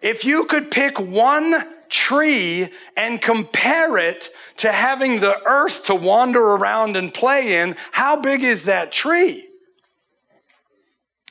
If 0.00 0.24
you 0.24 0.44
could 0.44 0.70
pick 0.70 0.98
one 0.98 1.66
tree 1.88 2.68
and 2.96 3.20
compare 3.20 3.98
it 3.98 4.30
to 4.58 4.72
having 4.72 5.20
the 5.20 5.36
earth 5.46 5.84
to 5.86 5.94
wander 5.94 6.40
around 6.40 6.96
and 6.96 7.12
play 7.12 7.60
in, 7.60 7.76
how 7.92 8.20
big 8.20 8.42
is 8.42 8.64
that 8.64 8.92
tree? 8.92 9.46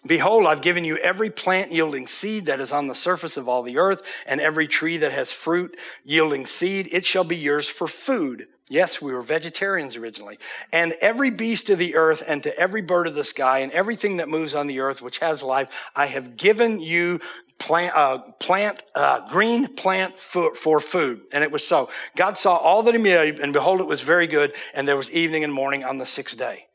Behold, 0.05 0.45
I've 0.45 0.61
given 0.61 0.85
you 0.85 0.97
every 0.97 1.29
plant 1.29 1.71
yielding 1.71 2.07
seed 2.07 2.45
that 2.45 2.61
is 2.61 2.71
on 2.71 2.87
the 2.87 2.95
surface 2.95 3.37
of 3.37 3.49
all 3.49 3.63
the 3.63 3.77
earth, 3.77 4.01
and 4.25 4.39
every 4.39 4.67
tree 4.67 4.97
that 4.97 5.11
has 5.11 5.31
fruit 5.31 5.77
yielding 6.05 6.45
seed. 6.45 6.87
It 6.91 7.05
shall 7.05 7.25
be 7.25 7.35
yours 7.35 7.67
for 7.67 7.87
food. 7.87 8.47
Yes, 8.71 9.01
we 9.01 9.11
were 9.11 9.23
vegetarians 9.23 9.95
originally. 9.95 10.37
And 10.71 10.93
every 11.01 11.31
beast 11.31 11.71
of 11.71 11.79
the 11.79 11.95
earth, 11.95 12.23
and 12.25 12.43
to 12.43 12.57
every 12.57 12.83
bird 12.83 13.07
of 13.07 13.15
the 13.15 13.23
sky, 13.23 13.59
and 13.59 13.71
everything 13.71 14.17
that 14.17 14.29
moves 14.29 14.53
on 14.53 14.67
the 14.67 14.79
earth 14.79 15.01
which 15.01 15.17
has 15.17 15.41
life, 15.41 15.69
I 15.95 16.05
have 16.05 16.37
given 16.37 16.79
you 16.79 17.19
plant, 17.57 17.95
uh, 17.95 18.19
plant 18.39 18.83
uh, 18.93 19.27
green 19.27 19.67
plant 19.75 20.19
for, 20.19 20.53
for 20.53 20.79
food. 20.79 21.21
And 21.31 21.43
it 21.43 21.51
was 21.51 21.67
so. 21.67 21.89
God 22.15 22.37
saw 22.37 22.57
all 22.57 22.83
that 22.83 22.93
he 22.93 23.01
made, 23.01 23.39
and 23.39 23.53
behold, 23.53 23.81
it 23.81 23.87
was 23.87 24.01
very 24.01 24.27
good. 24.27 24.53
And 24.75 24.87
there 24.87 24.97
was 24.97 25.11
evening 25.11 25.43
and 25.43 25.51
morning 25.51 25.83
on 25.83 25.97
the 25.97 26.05
sixth 26.05 26.37
day. 26.37 26.67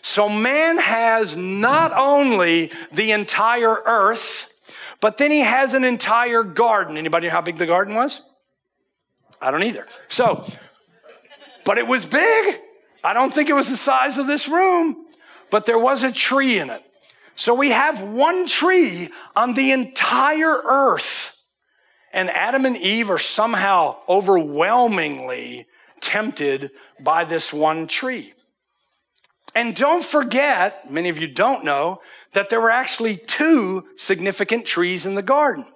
So 0.00 0.30
man 0.30 0.78
has 0.78 1.36
not 1.36 1.92
only 1.92 2.72
the 2.90 3.12
entire 3.12 3.76
earth, 3.84 4.52
but 5.00 5.18
then 5.18 5.30
he 5.30 5.40
has 5.40 5.74
an 5.74 5.84
entire 5.84 6.44
garden. 6.44 6.96
Anybody 6.96 7.26
know 7.26 7.32
how 7.32 7.42
big 7.42 7.58
the 7.58 7.66
garden 7.66 7.94
was? 7.94 8.22
I 9.40 9.50
don't 9.50 9.64
either. 9.64 9.86
So, 10.08 10.46
but 11.64 11.78
it 11.78 11.86
was 11.86 12.04
big. 12.04 12.60
I 13.04 13.12
don't 13.12 13.32
think 13.32 13.48
it 13.48 13.54
was 13.54 13.68
the 13.68 13.76
size 13.76 14.18
of 14.18 14.26
this 14.26 14.48
room, 14.48 15.06
but 15.50 15.66
there 15.66 15.78
was 15.78 16.02
a 16.02 16.12
tree 16.12 16.58
in 16.58 16.70
it. 16.70 16.82
So 17.34 17.54
we 17.54 17.70
have 17.70 18.00
one 18.00 18.46
tree 18.46 19.08
on 19.34 19.54
the 19.54 19.72
entire 19.72 20.60
earth. 20.64 21.40
And 22.12 22.30
Adam 22.30 22.66
and 22.66 22.76
Eve 22.76 23.10
are 23.10 23.18
somehow 23.18 23.96
overwhelmingly 24.08 25.66
tempted 26.00 26.70
by 27.00 27.24
this 27.24 27.52
one 27.52 27.86
tree. 27.86 28.34
And 29.54 29.74
don't 29.74 30.04
forget, 30.04 30.90
many 30.90 31.08
of 31.08 31.18
you 31.18 31.26
don't 31.26 31.64
know, 31.64 32.00
that 32.32 32.50
there 32.50 32.60
were 32.60 32.70
actually 32.70 33.16
two 33.16 33.86
significant 33.96 34.66
trees 34.66 35.06
in 35.06 35.14
the 35.14 35.22
garden. 35.22 35.66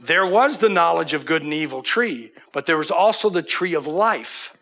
There 0.00 0.26
was 0.26 0.58
the 0.58 0.68
knowledge 0.68 1.12
of 1.12 1.26
good 1.26 1.42
and 1.42 1.52
evil 1.52 1.82
tree, 1.82 2.32
but 2.52 2.66
there 2.66 2.76
was 2.76 2.90
also 2.90 3.30
the 3.30 3.42
tree 3.42 3.74
of 3.74 3.86
life 3.86 4.56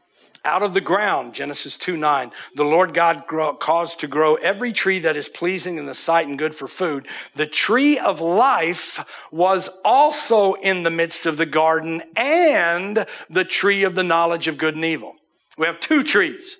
out 0.44 0.62
of 0.62 0.72
the 0.72 0.80
ground, 0.80 1.34
Genesis 1.34 1.76
2 1.76 1.96
9, 1.96 2.32
the 2.54 2.64
Lord 2.64 2.94
God 2.94 3.26
grow, 3.26 3.54
caused 3.54 4.00
to 4.00 4.06
grow 4.06 4.36
every 4.36 4.72
tree 4.72 4.98
that 5.00 5.16
is 5.16 5.28
pleasing 5.28 5.76
in 5.76 5.86
the 5.86 5.94
sight 5.94 6.26
and 6.28 6.38
good 6.38 6.54
for 6.54 6.66
food. 6.66 7.06
The 7.34 7.46
tree 7.46 7.98
of 7.98 8.20
life 8.20 9.04
was 9.30 9.68
also 9.84 10.54
in 10.54 10.82
the 10.82 10.90
midst 10.90 11.26
of 11.26 11.36
the 11.36 11.46
garden 11.46 12.02
and 12.16 13.06
the 13.28 13.44
tree 13.44 13.82
of 13.82 13.94
the 13.94 14.02
knowledge 14.02 14.48
of 14.48 14.58
good 14.58 14.76
and 14.76 14.84
evil. 14.84 15.16
We 15.58 15.66
have 15.66 15.80
two 15.80 16.02
trees. 16.02 16.56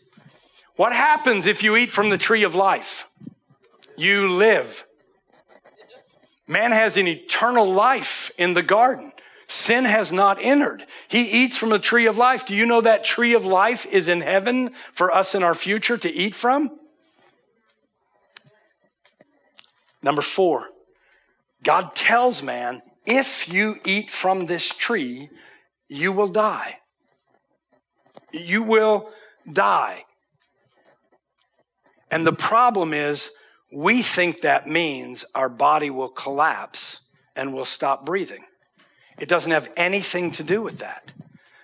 What 0.77 0.93
happens 0.93 1.47
if 1.47 1.63
you 1.63 1.77
eat 1.77 1.91
from 1.91 2.11
the 2.11 2.19
tree 2.19 2.43
of 2.43 2.55
life? 2.55 3.09
You 3.97 4.29
live. 4.29 4.85
Man 6.47 6.73
has 6.73 6.97
an 6.97 7.07
eternal 7.07 7.71
life 7.71 8.31
in 8.37 8.55
the 8.55 8.63
garden. 8.63 9.10
Sin 9.51 9.85
has 9.85 10.13
not 10.13 10.39
entered. 10.41 10.87
He 11.09 11.23
eats 11.23 11.57
from 11.57 11.71
the 11.71 11.81
tree 11.81 12.07
of 12.07 12.17
life. 12.17 12.47
Do 12.47 12.55
you 12.55 12.65
know 12.65 12.81
that 12.83 13.03
tree 13.03 13.35
of 13.35 13.45
life 13.45 13.85
is 13.85 14.07
in 14.07 14.21
heaven 14.21 14.71
for 14.93 15.13
us 15.13 15.35
in 15.35 15.43
our 15.43 15.57
future 15.57 15.99
to 15.99 16.09
eat 16.09 16.37
from? 16.37 16.79
Number 20.05 20.23
four, 20.23 20.69
God 21.65 21.97
tells 21.97 22.45
man, 22.45 22.81
if 23.05 23.53
you 23.53 23.75
eat 23.85 24.09
from 24.09 24.47
this 24.47 24.69
tree, 24.69 25.31
you 25.89 26.13
will 26.13 26.29
die. 26.29 26.79
You 28.31 28.63
will 28.63 29.11
die. 29.53 30.05
And 32.09 32.25
the 32.25 32.33
problem 32.33 32.95
is, 32.95 33.33
we 33.73 34.03
think 34.03 34.43
that 34.43 34.69
means 34.69 35.25
our 35.35 35.49
body 35.49 35.91
will 35.91 36.09
collapse 36.09 37.09
and 37.35 37.53
we'll 37.53 37.65
stop 37.65 38.07
breathing. 38.07 38.45
It 39.21 39.29
doesn't 39.29 39.53
have 39.53 39.71
anything 39.77 40.31
to 40.33 40.43
do 40.43 40.63
with 40.63 40.79
that. 40.79 41.13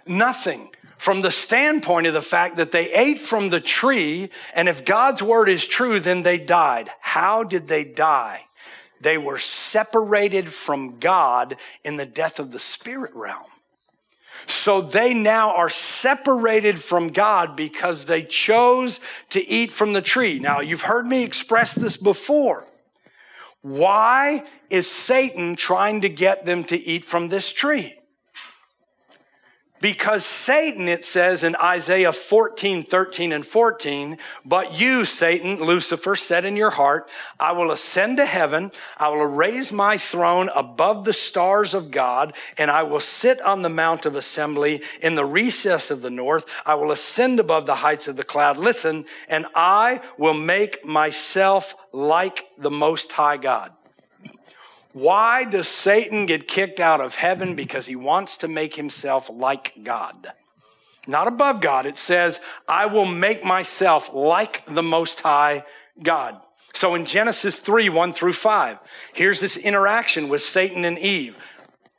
Nothing. 0.07 0.71
From 0.99 1.21
the 1.21 1.31
standpoint 1.31 2.07
of 2.07 2.15
the 2.15 2.23
fact 2.23 2.57
that 2.57 2.73
they 2.73 2.93
ate 2.93 3.19
from 3.19 3.51
the 3.51 3.61
tree, 3.61 4.31
and 4.55 4.69
if 4.69 4.85
God's 4.85 5.23
word 5.23 5.49
is 5.49 5.67
true, 5.67 6.01
then 6.01 6.23
they 6.23 6.39
died. 6.39 6.91
How 7.01 7.45
did 7.45 7.69
they 7.69 7.85
die? 7.85 8.45
They 9.01 9.19
were 9.19 9.39
separated 9.39 10.49
from 10.49 10.99
God 10.99 11.57
in 11.85 11.97
the 11.97 12.07
death 12.07 12.39
of 12.39 12.51
the 12.51 12.59
spirit 12.59 13.15
realm. 13.15 13.45
So 14.47 14.81
they 14.81 15.13
now 15.13 15.55
are 15.55 15.69
separated 15.71 16.81
from 16.81 17.09
God 17.09 17.57
because 17.57 18.07
they 18.07 18.23
chose 18.23 19.01
to 19.31 19.47
eat 19.47 19.73
from 19.73 19.93
the 19.93 20.03
tree. 20.03 20.39
Now, 20.39 20.61
you've 20.61 20.83
heard 20.83 21.07
me 21.07 21.25
express 21.25 21.75
this 21.75 21.97
before. 21.97 22.65
Why 23.63 24.45
is 24.71 24.91
Satan 24.91 25.57
trying 25.57 26.01
to 26.03 26.09
get 26.09 26.47
them 26.47 26.65
to 26.65 26.77
eat 26.77 27.05
from 27.05 27.29
this 27.29 27.53
tree? 27.53 27.95
Because 29.81 30.25
Satan, 30.25 30.89
it 30.89 31.05
says 31.05 31.45
in 31.45 31.55
Isaiah 31.57 32.13
14, 32.13 32.83
13, 32.83 33.33
and 33.33 33.45
14, 33.45 34.17
but 34.45 34.73
you, 34.73 35.05
Satan, 35.05 35.63
Lucifer, 35.63 36.17
said 36.17 36.47
in 36.47 36.57
your 36.57 36.71
heart, 36.71 37.11
I 37.39 37.53
will 37.53 37.71
ascend 37.71 38.17
to 38.17 38.25
heaven, 38.25 38.73
I 38.97 39.11
will 39.11 39.27
raise 39.27 39.73
my 39.73 39.99
throne 39.99 40.49
above 40.57 41.05
the 41.05 41.13
stars 41.13 41.75
of 41.75 41.91
God, 41.91 42.35
and 42.57 42.71
I 42.71 42.85
will 42.85 43.01
sit 43.01 43.39
on 43.43 43.61
the 43.61 43.69
mount 43.69 44.07
of 44.07 44.17
assembly 44.17 44.83
in 45.03 45.15
the 45.15 45.27
recess 45.27 45.91
of 45.91 46.01
the 46.01 46.11
north. 46.11 46.47
I 46.65 46.75
will 46.75 46.91
ascend 46.91 47.39
above 47.39 47.67
the 47.67 47.77
heights 47.77 48.09
of 48.09 48.17
the 48.17 48.25
cloud. 48.25 48.57
Listen, 48.57 49.05
and 49.29 49.47
I 49.55 50.01
will 50.17 50.35
make 50.35 50.87
myself 50.87 51.77
like 51.93 52.47
the 52.57 52.71
Most 52.71 53.13
High 53.13 53.37
God. 53.37 53.76
Why 54.97 55.45
does 55.45 55.69
Satan 55.69 56.25
get 56.25 56.49
kicked 56.49 56.81
out 56.81 57.03
of 57.03 57.17
heaven? 57.17 57.55
Because 57.55 57.85
he 57.85 57.95
wants 57.95 58.39
to 58.39 58.49
make 58.49 58.77
himself 58.77 59.29
like 59.29 59.75
God. 59.85 60.29
Not 61.07 61.29
above 61.29 61.61
God. 61.61 61.85
It 61.85 61.99
says, 61.99 62.41
I 62.67 62.87
will 62.87 63.05
make 63.05 63.45
myself 63.45 64.15
like 64.15 64.63
the 64.67 64.83
Most 64.83 65.21
High 65.21 65.67
God. 66.03 66.41
So 66.73 66.95
in 66.95 67.05
Genesis 67.05 67.61
3, 67.61 67.91
1 67.91 68.15
through 68.15 68.33
5, 68.33 68.79
here's 69.13 69.39
this 69.39 69.59
interaction 69.59 70.31
with 70.31 70.41
Satan 70.41 70.87
and 70.87 70.99
Eve. 70.99 71.37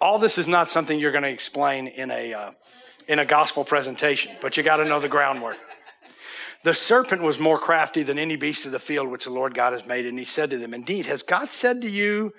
All 0.02 0.18
this 0.18 0.40
is 0.40 0.48
not 0.48 0.68
something 0.68 0.98
you're 0.98 1.12
going 1.12 1.24
to 1.24 1.30
explain 1.30 1.86
in 1.86 2.10
a, 2.10 2.34
uh, 2.34 2.52
in 3.08 3.20
a 3.20 3.26
gospel 3.26 3.64
presentation, 3.64 4.32
but 4.42 4.58
you 4.58 4.64
got 4.64 4.78
to 4.78 4.86
know 4.86 5.00
the 5.00 5.08
groundwork. 5.08 5.58
The 6.64 6.74
serpent 6.74 7.22
was 7.22 7.38
more 7.38 7.60
crafty 7.60 8.02
than 8.02 8.18
any 8.18 8.38
beast 8.38 8.66
of 8.66 8.72
the 8.72 8.80
field 8.80 9.10
which 9.10 9.26
the 9.26 9.30
Lord 9.30 9.54
God 9.54 9.74
has 9.74 9.86
made. 9.86 10.08
And 10.08 10.18
he 10.18 10.26
said 10.26 10.50
to 10.50 10.58
them, 10.58 10.74
Indeed, 10.74 11.06
has 11.06 11.22
God 11.22 11.52
said 11.52 11.84
to 11.84 11.90
you, 11.92 12.34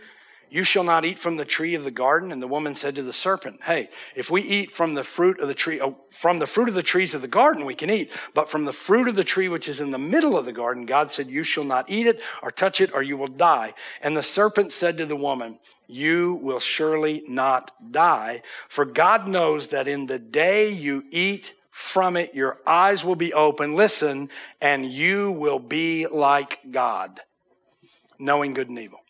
You 0.51 0.65
shall 0.65 0.85
not 0.85 1.05
eat 1.05 1.19
from 1.19 1.37
the 1.37 1.45
tree 1.45 1.75
of 1.75 1.85
the 1.85 1.91
garden. 1.91 2.33
And 2.33 2.43
the 2.43 2.49
woman 2.49 2.75
said 2.75 2.95
to 2.95 3.03
the 3.03 3.13
serpent, 3.13 3.61
Hey, 3.63 3.91
if 4.15 4.31
we 4.31 4.43
eat 4.43 4.71
from 4.71 4.95
the 4.95 5.05
fruit 5.05 5.41
of 5.41 5.49
the 5.49 5.55
tree, 5.55 5.81
oh, 5.81 5.97
from 6.11 6.39
the 6.39 6.47
fruit 6.47 6.69
of 6.69 6.75
the 6.75 6.83
trees 6.83 7.15
of 7.15 7.23
the 7.23 7.29
garden, 7.29 7.65
we 7.65 7.75
can 7.75 7.91
eat. 7.91 8.11
But 8.35 8.49
from 8.49 8.65
the 8.65 8.73
fruit 8.73 9.09
of 9.09 9.17
the 9.17 9.25
tree 9.25 9.49
which 9.49 9.69
is 9.69 9.81
in 9.81 9.91
the 9.91 9.99
middle 9.99 10.39
of 10.39 10.47
the 10.47 10.53
garden, 10.53 10.87
God 10.87 11.11
said, 11.11 11.29
You 11.29 11.45
shall 11.45 11.65
not 11.65 11.91
eat 11.91 12.07
it 12.07 12.21
or 12.43 12.51
touch 12.51 12.81
it 12.81 12.93
or 12.95 13.03
you 13.03 13.17
will 13.17 13.27
die. 13.27 13.75
And 14.03 14.17
the 14.17 14.23
serpent 14.23 14.73
said 14.73 14.97
to 14.99 15.07
the 15.07 15.17
woman, 15.17 15.59
You 15.87 16.35
will 16.35 16.61
surely 16.61 17.23
not 17.29 17.71
die. 17.91 18.43
For 18.69 18.85
God 18.85 19.29
knows 19.29 19.69
that 19.69 19.89
in 19.89 20.07
the 20.07 20.19
day 20.19 20.71
you 20.71 21.05
eat 21.11 21.55
from 21.71 22.17
it, 22.17 22.35
your 22.35 22.59
eyes 22.67 23.05
will 23.05 23.17
be 23.17 23.33
open. 23.33 23.75
Listen, 23.75 24.31
and 24.61 24.91
you 24.91 25.31
will 25.31 25.61
be 25.61 26.07
like 26.07 26.59
God, 26.71 27.21
knowing 28.19 28.55
good 28.55 28.69
and 28.69 28.79
evil. 28.79 29.01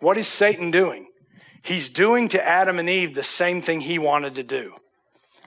What 0.00 0.18
is 0.18 0.28
Satan 0.28 0.70
doing? 0.70 1.08
He's 1.62 1.88
doing 1.88 2.28
to 2.28 2.46
Adam 2.46 2.78
and 2.78 2.88
Eve 2.88 3.14
the 3.14 3.22
same 3.22 3.62
thing 3.62 3.80
he 3.80 3.98
wanted 3.98 4.36
to 4.36 4.42
do. 4.42 4.74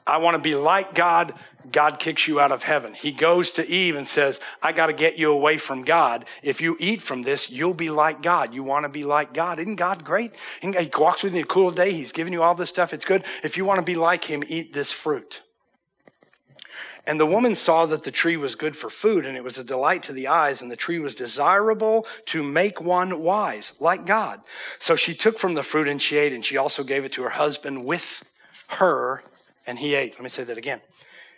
I 0.05 0.17
want 0.17 0.35
to 0.35 0.41
be 0.41 0.55
like 0.55 0.95
God. 0.95 1.33
God 1.71 1.99
kicks 1.99 2.27
you 2.27 2.39
out 2.39 2.51
of 2.51 2.63
heaven. 2.63 2.93
He 2.93 3.11
goes 3.11 3.51
to 3.51 3.67
Eve 3.67 3.95
and 3.95 4.07
says, 4.07 4.39
I 4.61 4.71
got 4.71 4.87
to 4.87 4.93
get 4.93 5.17
you 5.17 5.31
away 5.31 5.57
from 5.57 5.83
God. 5.83 6.25
If 6.41 6.59
you 6.59 6.75
eat 6.79 7.01
from 7.01 7.21
this, 7.21 7.51
you'll 7.51 7.75
be 7.75 7.91
like 7.91 8.21
God. 8.21 8.53
You 8.53 8.63
want 8.63 8.83
to 8.83 8.89
be 8.89 9.03
like 9.03 9.33
God. 9.33 9.59
Isn't 9.59 9.75
God 9.75 10.03
great? 10.03 10.33
He 10.61 10.73
walks 10.97 11.23
with 11.23 11.35
you 11.35 11.43
a 11.43 11.45
cool 11.45 11.71
day. 11.71 11.93
He's 11.93 12.11
giving 12.11 12.33
you 12.33 12.41
all 12.41 12.55
this 12.55 12.69
stuff. 12.69 12.93
It's 12.93 13.05
good. 13.05 13.23
If 13.43 13.57
you 13.57 13.63
want 13.63 13.79
to 13.79 13.85
be 13.85 13.95
like 13.95 14.25
him, 14.25 14.43
eat 14.47 14.73
this 14.73 14.91
fruit. 14.91 15.41
And 17.07 17.19
the 17.19 17.25
woman 17.25 17.55
saw 17.55 17.87
that 17.87 18.03
the 18.03 18.11
tree 18.11 18.37
was 18.37 18.55
good 18.55 18.75
for 18.75 18.89
food, 18.89 19.25
and 19.25 19.35
it 19.35 19.43
was 19.43 19.57
a 19.57 19.63
delight 19.63 20.03
to 20.03 20.13
the 20.13 20.27
eyes, 20.27 20.61
and 20.61 20.69
the 20.69 20.75
tree 20.75 20.99
was 20.99 21.15
desirable 21.15 22.05
to 22.25 22.43
make 22.43 22.79
one 22.79 23.21
wise, 23.21 23.73
like 23.79 24.05
God. 24.05 24.41
So 24.77 24.95
she 24.95 25.15
took 25.15 25.39
from 25.39 25.55
the 25.55 25.63
fruit 25.63 25.87
and 25.87 26.01
she 26.01 26.17
ate, 26.17 26.33
and 26.33 26.45
she 26.45 26.57
also 26.57 26.83
gave 26.83 27.03
it 27.03 27.11
to 27.13 27.23
her 27.23 27.29
husband 27.29 27.85
with 27.85 28.23
her, 28.67 29.23
and 29.65 29.79
he 29.79 29.95
ate. 29.95 30.13
Let 30.13 30.23
me 30.23 30.29
say 30.29 30.43
that 30.43 30.57
again. 30.57 30.81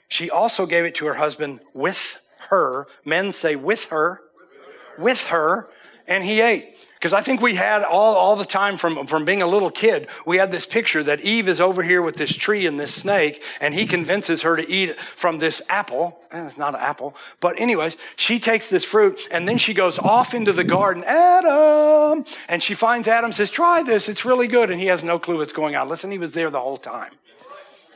She 0.10 0.30
also 0.30 0.65
gave 0.65 0.84
it 0.86 0.95
to 0.95 1.06
her 1.06 1.15
husband 1.15 1.62
with 1.73 2.19
her. 2.49 2.88
Men 3.06 3.32
say 3.32 3.56
with 3.56 3.86
her, 3.86 4.21
with 4.97 5.26
her, 5.26 5.69
and 6.08 6.23
he 6.23 6.41
ate. 6.41 6.76
Because 7.04 7.13
I 7.13 7.20
think 7.22 7.42
we 7.42 7.56
had 7.56 7.84
all, 7.84 8.16
all 8.16 8.38
the 8.38 8.46
time 8.46 8.78
from, 8.78 9.08
from 9.08 9.26
being 9.26 9.42
a 9.42 9.46
little 9.46 9.70
kid, 9.70 10.08
we 10.26 10.38
had 10.38 10.54
this 10.54 10.66
picture 10.66 11.04
that 11.04 11.20
Eve 11.20 11.50
is 11.50 11.60
over 11.60 11.84
here 11.84 12.02
with 12.02 12.16
this 12.16 12.34
tree 12.34 12.66
and 12.66 12.80
this 12.80 12.94
snake, 12.94 13.44
and 13.60 13.74
he 13.74 13.86
convinces 13.86 14.44
her 14.44 14.56
to 14.56 14.72
eat 14.72 14.98
from 15.18 15.39
this 15.39 15.62
apple. 15.68 16.18
Eh, 16.32 16.46
it's 16.46 16.58
not 16.58 16.76
an 16.76 16.80
apple. 16.80 17.13
But, 17.42 17.60
anyways, 17.60 17.98
she 18.16 18.39
takes 18.39 18.70
this 18.70 18.86
fruit, 18.86 19.28
and 19.32 19.46
then 19.46 19.58
she 19.58 19.74
goes 19.74 20.00
off 20.00 20.34
into 20.34 20.54
the 20.54 20.63
garden, 20.63 21.04
Adam! 21.04 22.24
And 22.48 22.63
she 22.63 22.74
finds 22.74 23.10
Adam, 23.10 23.34
says, 23.34 23.52
Try 23.52 23.84
this, 23.84 24.08
it's 24.08 24.24
really 24.24 24.48
good. 24.48 24.72
And 24.72 24.80
he 24.80 24.88
has 24.88 25.04
no 25.04 25.20
clue 25.20 25.39
what's 25.39 25.52
going 25.52 25.76
on. 25.76 25.89
Listen, 25.89 26.10
he 26.10 26.18
was 26.18 26.32
there 26.32 26.50
the 26.50 26.62
whole 26.62 26.78
time. 26.78 27.12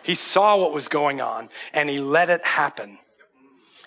He 0.03 0.15
saw 0.15 0.57
what 0.57 0.73
was 0.73 0.89
going 0.89 1.21
on, 1.21 1.47
and 1.73 1.89
he 1.89 1.99
let 1.99 2.29
it 2.29 2.43
happen. 2.43 2.99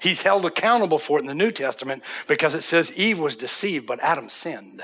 He's 0.01 0.23
held 0.23 0.47
accountable 0.47 0.99
for 0.99 1.19
it 1.19 1.21
in 1.21 1.27
the 1.27 1.35
New 1.35 1.53
Testament 1.53 2.03
because 2.27 2.55
it 2.55 2.63
says 2.63 2.91
Eve 2.97 3.19
was 3.19 3.37
deceived, 3.37 3.87
but 3.87 4.01
Adam 4.01 4.31
sinned. 4.31 4.83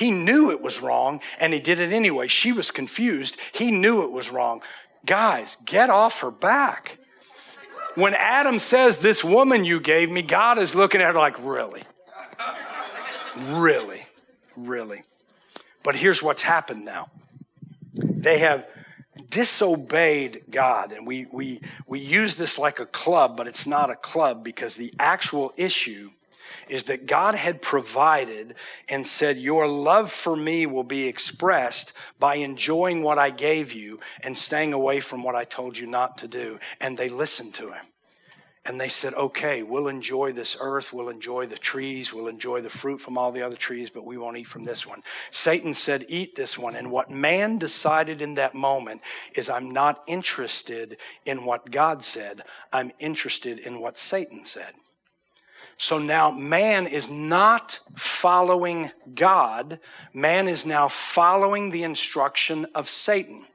He 0.00 0.10
knew 0.10 0.50
it 0.50 0.62
was 0.62 0.80
wrong 0.80 1.20
and 1.38 1.52
he 1.52 1.60
did 1.60 1.78
it 1.78 1.92
anyway. 1.92 2.26
She 2.26 2.52
was 2.52 2.70
confused. 2.70 3.36
He 3.52 3.70
knew 3.70 4.02
it 4.02 4.10
was 4.10 4.30
wrong. 4.30 4.62
Guys, 5.04 5.58
get 5.66 5.90
off 5.90 6.22
her 6.22 6.30
back. 6.30 6.96
When 7.96 8.14
Adam 8.14 8.58
says, 8.58 9.00
This 9.00 9.22
woman 9.22 9.66
you 9.66 9.78
gave 9.78 10.10
me, 10.10 10.22
God 10.22 10.56
is 10.58 10.74
looking 10.74 11.02
at 11.02 11.12
her 11.12 11.20
like, 11.20 11.36
Really? 11.44 11.82
Really? 13.36 14.06
Really? 14.56 15.02
But 15.82 15.96
here's 15.96 16.22
what's 16.22 16.40
happened 16.40 16.86
now. 16.86 17.10
They 17.92 18.38
have 18.38 18.66
disobeyed 19.28 20.44
God. 20.50 20.92
And 20.92 21.06
we, 21.06 21.26
we, 21.30 21.60
we 21.86 22.00
use 22.00 22.36
this 22.36 22.56
like 22.56 22.80
a 22.80 22.86
club, 22.86 23.36
but 23.36 23.46
it's 23.46 23.66
not 23.66 23.90
a 23.90 23.96
club 23.96 24.44
because 24.44 24.76
the 24.76 24.94
actual 24.98 25.52
issue 25.58 26.08
is 26.68 26.84
that 26.84 27.06
God 27.06 27.34
had 27.34 27.62
provided 27.62 28.54
and 28.88 29.06
said, 29.06 29.36
Your 29.36 29.66
love 29.66 30.12
for 30.12 30.36
me 30.36 30.66
will 30.66 30.84
be 30.84 31.06
expressed 31.06 31.92
by 32.18 32.36
enjoying 32.36 33.02
what 33.02 33.18
I 33.18 33.30
gave 33.30 33.72
you 33.72 34.00
and 34.22 34.36
staying 34.36 34.72
away 34.72 35.00
from 35.00 35.22
what 35.22 35.34
I 35.34 35.44
told 35.44 35.78
you 35.78 35.86
not 35.86 36.18
to 36.18 36.28
do. 36.28 36.58
And 36.80 36.96
they 36.96 37.08
listened 37.08 37.54
to 37.54 37.72
him. 37.72 37.84
And 38.66 38.78
they 38.78 38.88
said, 38.88 39.14
Okay, 39.14 39.62
we'll 39.62 39.88
enjoy 39.88 40.32
this 40.32 40.56
earth, 40.60 40.92
we'll 40.92 41.08
enjoy 41.08 41.46
the 41.46 41.56
trees, 41.56 42.12
we'll 42.12 42.28
enjoy 42.28 42.60
the 42.60 42.68
fruit 42.68 43.00
from 43.00 43.16
all 43.16 43.32
the 43.32 43.42
other 43.42 43.56
trees, 43.56 43.88
but 43.88 44.04
we 44.04 44.18
won't 44.18 44.36
eat 44.36 44.46
from 44.46 44.64
this 44.64 44.86
one. 44.86 45.02
Satan 45.30 45.72
said, 45.72 46.04
Eat 46.08 46.36
this 46.36 46.58
one. 46.58 46.76
And 46.76 46.90
what 46.90 47.10
man 47.10 47.56
decided 47.58 48.20
in 48.20 48.34
that 48.34 48.54
moment 48.54 49.00
is, 49.34 49.48
I'm 49.48 49.70
not 49.70 50.02
interested 50.06 50.98
in 51.24 51.44
what 51.44 51.70
God 51.70 52.04
said, 52.04 52.42
I'm 52.72 52.92
interested 52.98 53.58
in 53.58 53.80
what 53.80 53.96
Satan 53.96 54.44
said. 54.44 54.74
So 55.80 55.96
now 55.96 56.30
man 56.30 56.86
is 56.86 57.08
not 57.08 57.80
following 57.96 58.90
God. 59.14 59.80
Man 60.12 60.46
is 60.46 60.66
now 60.66 60.88
following 60.88 61.70
the 61.70 61.84
instruction 61.84 62.66
of 62.74 62.86
Satan. 62.86 63.46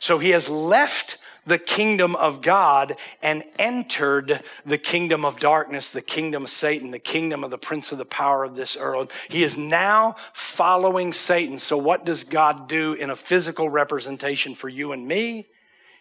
So 0.00 0.18
he 0.18 0.30
has 0.30 0.48
left 0.48 1.18
the 1.46 1.60
kingdom 1.60 2.16
of 2.16 2.42
God 2.42 2.96
and 3.22 3.44
entered 3.60 4.42
the 4.66 4.76
kingdom 4.76 5.24
of 5.24 5.38
darkness, 5.38 5.90
the 5.90 6.02
kingdom 6.02 6.42
of 6.42 6.50
Satan, 6.50 6.90
the 6.90 6.98
kingdom 6.98 7.44
of 7.44 7.52
the 7.52 7.58
prince 7.58 7.92
of 7.92 7.98
the 7.98 8.04
power 8.04 8.42
of 8.42 8.56
this 8.56 8.76
world. 8.76 9.12
He 9.28 9.44
is 9.44 9.56
now 9.56 10.16
following 10.32 11.12
Satan. 11.12 11.60
So 11.60 11.76
what 11.76 12.04
does 12.04 12.24
God 12.24 12.66
do 12.66 12.94
in 12.94 13.08
a 13.08 13.14
physical 13.14 13.70
representation 13.70 14.56
for 14.56 14.68
you 14.68 14.90
and 14.90 15.06
me? 15.06 15.46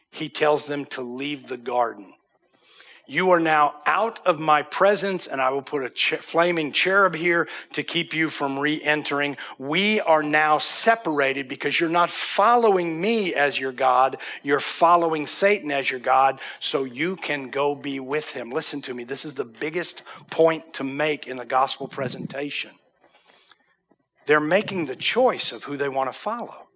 He 0.10 0.28
tells 0.28 0.66
them 0.66 0.86
to 0.86 1.04
leave 1.04 1.48
the 1.48 1.58
garden. 1.58 2.16
You 3.08 3.32
are 3.32 3.40
now 3.40 3.76
out 3.86 4.26
of 4.26 4.40
my 4.40 4.62
presence, 4.62 5.28
and 5.28 5.42
I 5.42 5.50
will 5.50 5.62
put 5.62 5.84
a 5.84 5.90
ch- 5.90 6.16
flaming 6.16 6.72
cherub 6.72 7.16
here 7.16 7.48
to 7.74 7.84
keep 7.84 8.14
you 8.14 8.30
from 8.30 8.58
re 8.58 8.82
entering. 8.82 9.38
We 9.58 10.00
are 10.02 10.24
now 10.24 10.60
separated 10.60 11.48
because 11.48 11.80
you're 11.80 11.90
not 11.90 12.10
following 12.10 13.02
me 13.02 13.34
as 13.34 13.60
your 13.60 13.72
God, 13.72 14.18
you're 14.44 14.60
following 14.60 15.28
Satan 15.28 15.72
as 15.72 15.90
your 15.90 16.00
God, 16.00 16.40
so 16.60 16.84
you 16.84 17.16
can 17.16 17.50
go 17.50 17.76
be 17.76 18.00
with 18.00 18.32
him. 18.32 18.52
Listen 18.52 18.82
to 18.82 18.94
me, 18.94 19.04
this 19.04 19.26
is 19.26 19.34
the 19.34 19.46
biggest 19.46 20.04
point 20.30 20.74
to 20.76 20.84
make 20.84 21.28
in 21.28 21.38
the 21.38 21.46
gospel 21.46 21.88
presentation. 21.88 22.72
They're 24.26 24.40
making 24.40 24.86
the 24.86 24.96
choice 24.96 25.52
of 25.52 25.64
who 25.66 25.76
they 25.78 25.90
want 25.90 26.12
to 26.12 26.18
follow. 26.18 26.68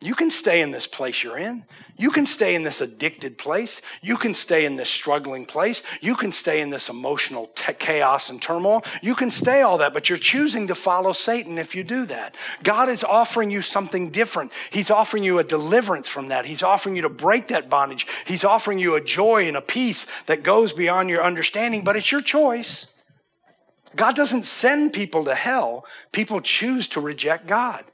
You 0.00 0.14
can 0.14 0.30
stay 0.30 0.60
in 0.60 0.70
this 0.70 0.86
place 0.86 1.22
you're 1.22 1.38
in. 1.38 1.64
You 1.98 2.10
can 2.10 2.26
stay 2.26 2.54
in 2.54 2.62
this 2.62 2.82
addicted 2.82 3.38
place. 3.38 3.80
You 4.02 4.18
can 4.18 4.34
stay 4.34 4.66
in 4.66 4.76
this 4.76 4.90
struggling 4.90 5.46
place. 5.46 5.82
You 6.02 6.14
can 6.14 6.30
stay 6.30 6.60
in 6.60 6.68
this 6.68 6.90
emotional 6.90 7.46
te- 7.54 7.72
chaos 7.72 8.28
and 8.28 8.40
turmoil. 8.40 8.84
You 9.00 9.14
can 9.14 9.30
stay 9.30 9.62
all 9.62 9.78
that, 9.78 9.94
but 9.94 10.10
you're 10.10 10.18
choosing 10.18 10.66
to 10.66 10.74
follow 10.74 11.12
Satan 11.12 11.56
if 11.56 11.74
you 11.74 11.82
do 11.82 12.04
that. 12.06 12.34
God 12.62 12.90
is 12.90 13.02
offering 13.02 13.50
you 13.50 13.62
something 13.62 14.10
different. 14.10 14.52
He's 14.70 14.90
offering 14.90 15.24
you 15.24 15.38
a 15.38 15.44
deliverance 15.44 16.08
from 16.08 16.28
that. 16.28 16.44
He's 16.44 16.62
offering 16.62 16.96
you 16.96 17.02
to 17.02 17.08
break 17.08 17.48
that 17.48 17.70
bondage. 17.70 18.06
He's 18.26 18.44
offering 18.44 18.78
you 18.78 18.94
a 18.96 19.00
joy 19.00 19.48
and 19.48 19.56
a 19.56 19.62
peace 19.62 20.06
that 20.26 20.42
goes 20.42 20.74
beyond 20.74 21.08
your 21.08 21.24
understanding, 21.24 21.82
but 21.82 21.96
it's 21.96 22.12
your 22.12 22.20
choice. 22.20 22.86
God 23.94 24.14
doesn't 24.14 24.44
send 24.44 24.92
people 24.92 25.24
to 25.24 25.34
hell, 25.34 25.86
people 26.12 26.42
choose 26.42 26.88
to 26.88 27.00
reject 27.00 27.46
God. 27.46 27.84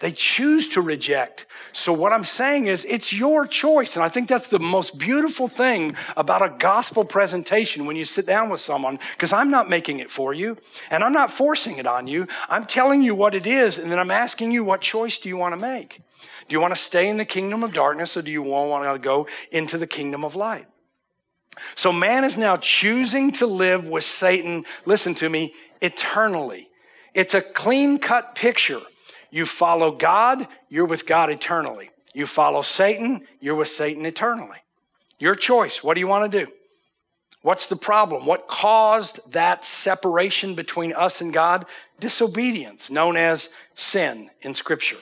They 0.00 0.12
choose 0.12 0.68
to 0.70 0.80
reject. 0.80 1.46
So, 1.72 1.92
what 1.92 2.12
I'm 2.12 2.24
saying 2.24 2.66
is, 2.66 2.86
it's 2.86 3.12
your 3.12 3.46
choice. 3.46 3.96
And 3.96 4.04
I 4.04 4.08
think 4.08 4.28
that's 4.28 4.48
the 4.48 4.58
most 4.58 4.98
beautiful 4.98 5.46
thing 5.46 5.94
about 6.16 6.42
a 6.42 6.56
gospel 6.58 7.04
presentation 7.04 7.84
when 7.84 7.96
you 7.96 8.06
sit 8.06 8.24
down 8.26 8.48
with 8.48 8.60
someone, 8.60 8.98
because 9.12 9.32
I'm 9.32 9.50
not 9.50 9.68
making 9.68 10.00
it 10.00 10.10
for 10.10 10.32
you 10.32 10.56
and 10.90 11.04
I'm 11.04 11.12
not 11.12 11.30
forcing 11.30 11.76
it 11.76 11.86
on 11.86 12.06
you. 12.06 12.26
I'm 12.48 12.64
telling 12.64 13.02
you 13.02 13.14
what 13.14 13.34
it 13.34 13.46
is, 13.46 13.78
and 13.78 13.92
then 13.92 13.98
I'm 13.98 14.10
asking 14.10 14.52
you, 14.52 14.64
what 14.64 14.80
choice 14.80 15.18
do 15.18 15.28
you 15.28 15.36
want 15.36 15.52
to 15.52 15.60
make? 15.60 16.00
Do 16.48 16.54
you 16.54 16.60
want 16.60 16.74
to 16.74 16.80
stay 16.80 17.08
in 17.08 17.18
the 17.18 17.26
kingdom 17.26 17.62
of 17.62 17.74
darkness 17.74 18.16
or 18.16 18.22
do 18.22 18.30
you 18.30 18.42
want 18.42 18.84
to 18.84 18.98
go 18.98 19.26
into 19.52 19.76
the 19.76 19.86
kingdom 19.86 20.24
of 20.24 20.34
light? 20.34 20.66
So, 21.74 21.92
man 21.92 22.24
is 22.24 22.38
now 22.38 22.56
choosing 22.56 23.32
to 23.32 23.46
live 23.46 23.86
with 23.86 24.04
Satan, 24.04 24.64
listen 24.86 25.14
to 25.16 25.28
me, 25.28 25.52
eternally. 25.82 26.70
It's 27.12 27.34
a 27.34 27.42
clean 27.42 27.98
cut 27.98 28.34
picture 28.34 28.80
you 29.30 29.46
follow 29.46 29.92
God, 29.92 30.46
you're 30.68 30.86
with 30.86 31.06
God 31.06 31.30
eternally. 31.30 31.90
You 32.12 32.26
follow 32.26 32.62
Satan, 32.62 33.26
you're 33.40 33.54
with 33.54 33.68
Satan 33.68 34.04
eternally. 34.04 34.58
Your 35.18 35.34
choice. 35.34 35.84
What 35.84 35.94
do 35.94 36.00
you 36.00 36.08
want 36.08 36.30
to 36.30 36.46
do? 36.46 36.52
What's 37.42 37.66
the 37.66 37.76
problem? 37.76 38.26
What 38.26 38.48
caused 38.48 39.32
that 39.32 39.64
separation 39.64 40.54
between 40.54 40.92
us 40.92 41.20
and 41.20 41.32
God? 41.32 41.64
Disobedience, 41.98 42.90
known 42.90 43.16
as 43.16 43.48
sin 43.74 44.30
in 44.42 44.52
Scripture. 44.52 44.98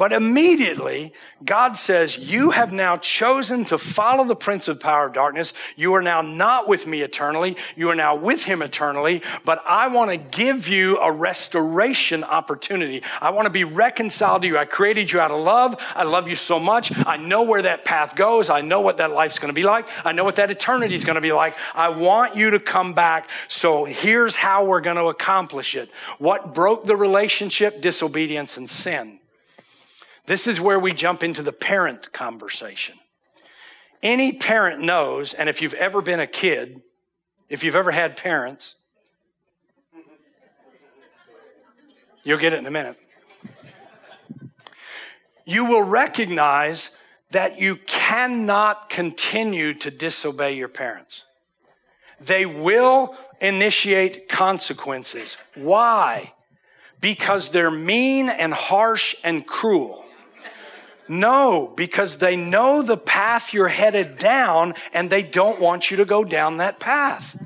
But 0.00 0.14
immediately, 0.14 1.12
God 1.44 1.76
says, 1.76 2.16
You 2.16 2.52
have 2.52 2.72
now 2.72 2.96
chosen 2.96 3.66
to 3.66 3.76
follow 3.76 4.24
the 4.24 4.34
prince 4.34 4.66
of 4.66 4.80
power 4.80 5.08
of 5.08 5.12
darkness. 5.12 5.52
You 5.76 5.92
are 5.92 6.00
now 6.00 6.22
not 6.22 6.66
with 6.66 6.86
me 6.86 7.02
eternally. 7.02 7.54
You 7.76 7.90
are 7.90 7.94
now 7.94 8.14
with 8.14 8.44
him 8.44 8.62
eternally. 8.62 9.20
But 9.44 9.62
I 9.68 9.88
want 9.88 10.10
to 10.10 10.16
give 10.16 10.68
you 10.68 10.96
a 11.00 11.12
restoration 11.12 12.24
opportunity. 12.24 13.02
I 13.20 13.28
want 13.28 13.44
to 13.44 13.50
be 13.50 13.64
reconciled 13.64 14.40
to 14.40 14.48
you. 14.48 14.56
I 14.56 14.64
created 14.64 15.12
you 15.12 15.20
out 15.20 15.32
of 15.32 15.40
love. 15.44 15.76
I 15.94 16.04
love 16.04 16.28
you 16.28 16.36
so 16.36 16.58
much. 16.58 16.96
I 17.06 17.18
know 17.18 17.42
where 17.42 17.60
that 17.60 17.84
path 17.84 18.16
goes. 18.16 18.48
I 18.48 18.62
know 18.62 18.80
what 18.80 18.96
that 18.96 19.10
life's 19.10 19.38
going 19.38 19.50
to 19.50 19.52
be 19.52 19.64
like. 19.64 19.86
I 20.02 20.12
know 20.12 20.24
what 20.24 20.36
that 20.36 20.50
eternity 20.50 20.94
is 20.94 21.04
going 21.04 21.16
to 21.16 21.20
be 21.20 21.32
like. 21.32 21.54
I 21.74 21.90
want 21.90 22.36
you 22.36 22.48
to 22.52 22.58
come 22.58 22.94
back. 22.94 23.28
So 23.48 23.84
here's 23.84 24.34
how 24.34 24.64
we're 24.64 24.80
going 24.80 24.96
to 24.96 25.08
accomplish 25.08 25.74
it. 25.74 25.90
What 26.16 26.54
broke 26.54 26.84
the 26.86 26.96
relationship? 26.96 27.82
Disobedience 27.82 28.56
and 28.56 28.70
sin. 28.70 29.19
This 30.26 30.46
is 30.46 30.60
where 30.60 30.78
we 30.78 30.92
jump 30.92 31.22
into 31.22 31.42
the 31.42 31.52
parent 31.52 32.12
conversation. 32.12 32.96
Any 34.02 34.32
parent 34.32 34.80
knows, 34.80 35.34
and 35.34 35.48
if 35.48 35.60
you've 35.60 35.74
ever 35.74 36.00
been 36.00 36.20
a 36.20 36.26
kid, 36.26 36.82
if 37.48 37.64
you've 37.64 37.76
ever 37.76 37.90
had 37.90 38.16
parents, 38.16 38.76
you'll 42.24 42.38
get 42.38 42.52
it 42.52 42.58
in 42.58 42.66
a 42.66 42.70
minute. 42.70 42.96
You 45.44 45.64
will 45.64 45.82
recognize 45.82 46.96
that 47.30 47.60
you 47.60 47.76
cannot 47.86 48.88
continue 48.88 49.74
to 49.74 49.90
disobey 49.90 50.52
your 50.52 50.68
parents. 50.68 51.24
They 52.20 52.46
will 52.46 53.16
initiate 53.40 54.28
consequences. 54.28 55.36
Why? 55.54 56.34
Because 57.00 57.50
they're 57.50 57.70
mean 57.70 58.28
and 58.28 58.52
harsh 58.52 59.14
and 59.24 59.46
cruel. 59.46 59.99
No, 61.10 61.72
because 61.74 62.18
they 62.18 62.36
know 62.36 62.82
the 62.82 62.96
path 62.96 63.52
you're 63.52 63.66
headed 63.66 64.16
down 64.16 64.74
and 64.92 65.10
they 65.10 65.24
don't 65.24 65.60
want 65.60 65.90
you 65.90 65.96
to 65.96 66.04
go 66.04 66.22
down 66.22 66.58
that 66.58 66.78
path. 66.78 67.36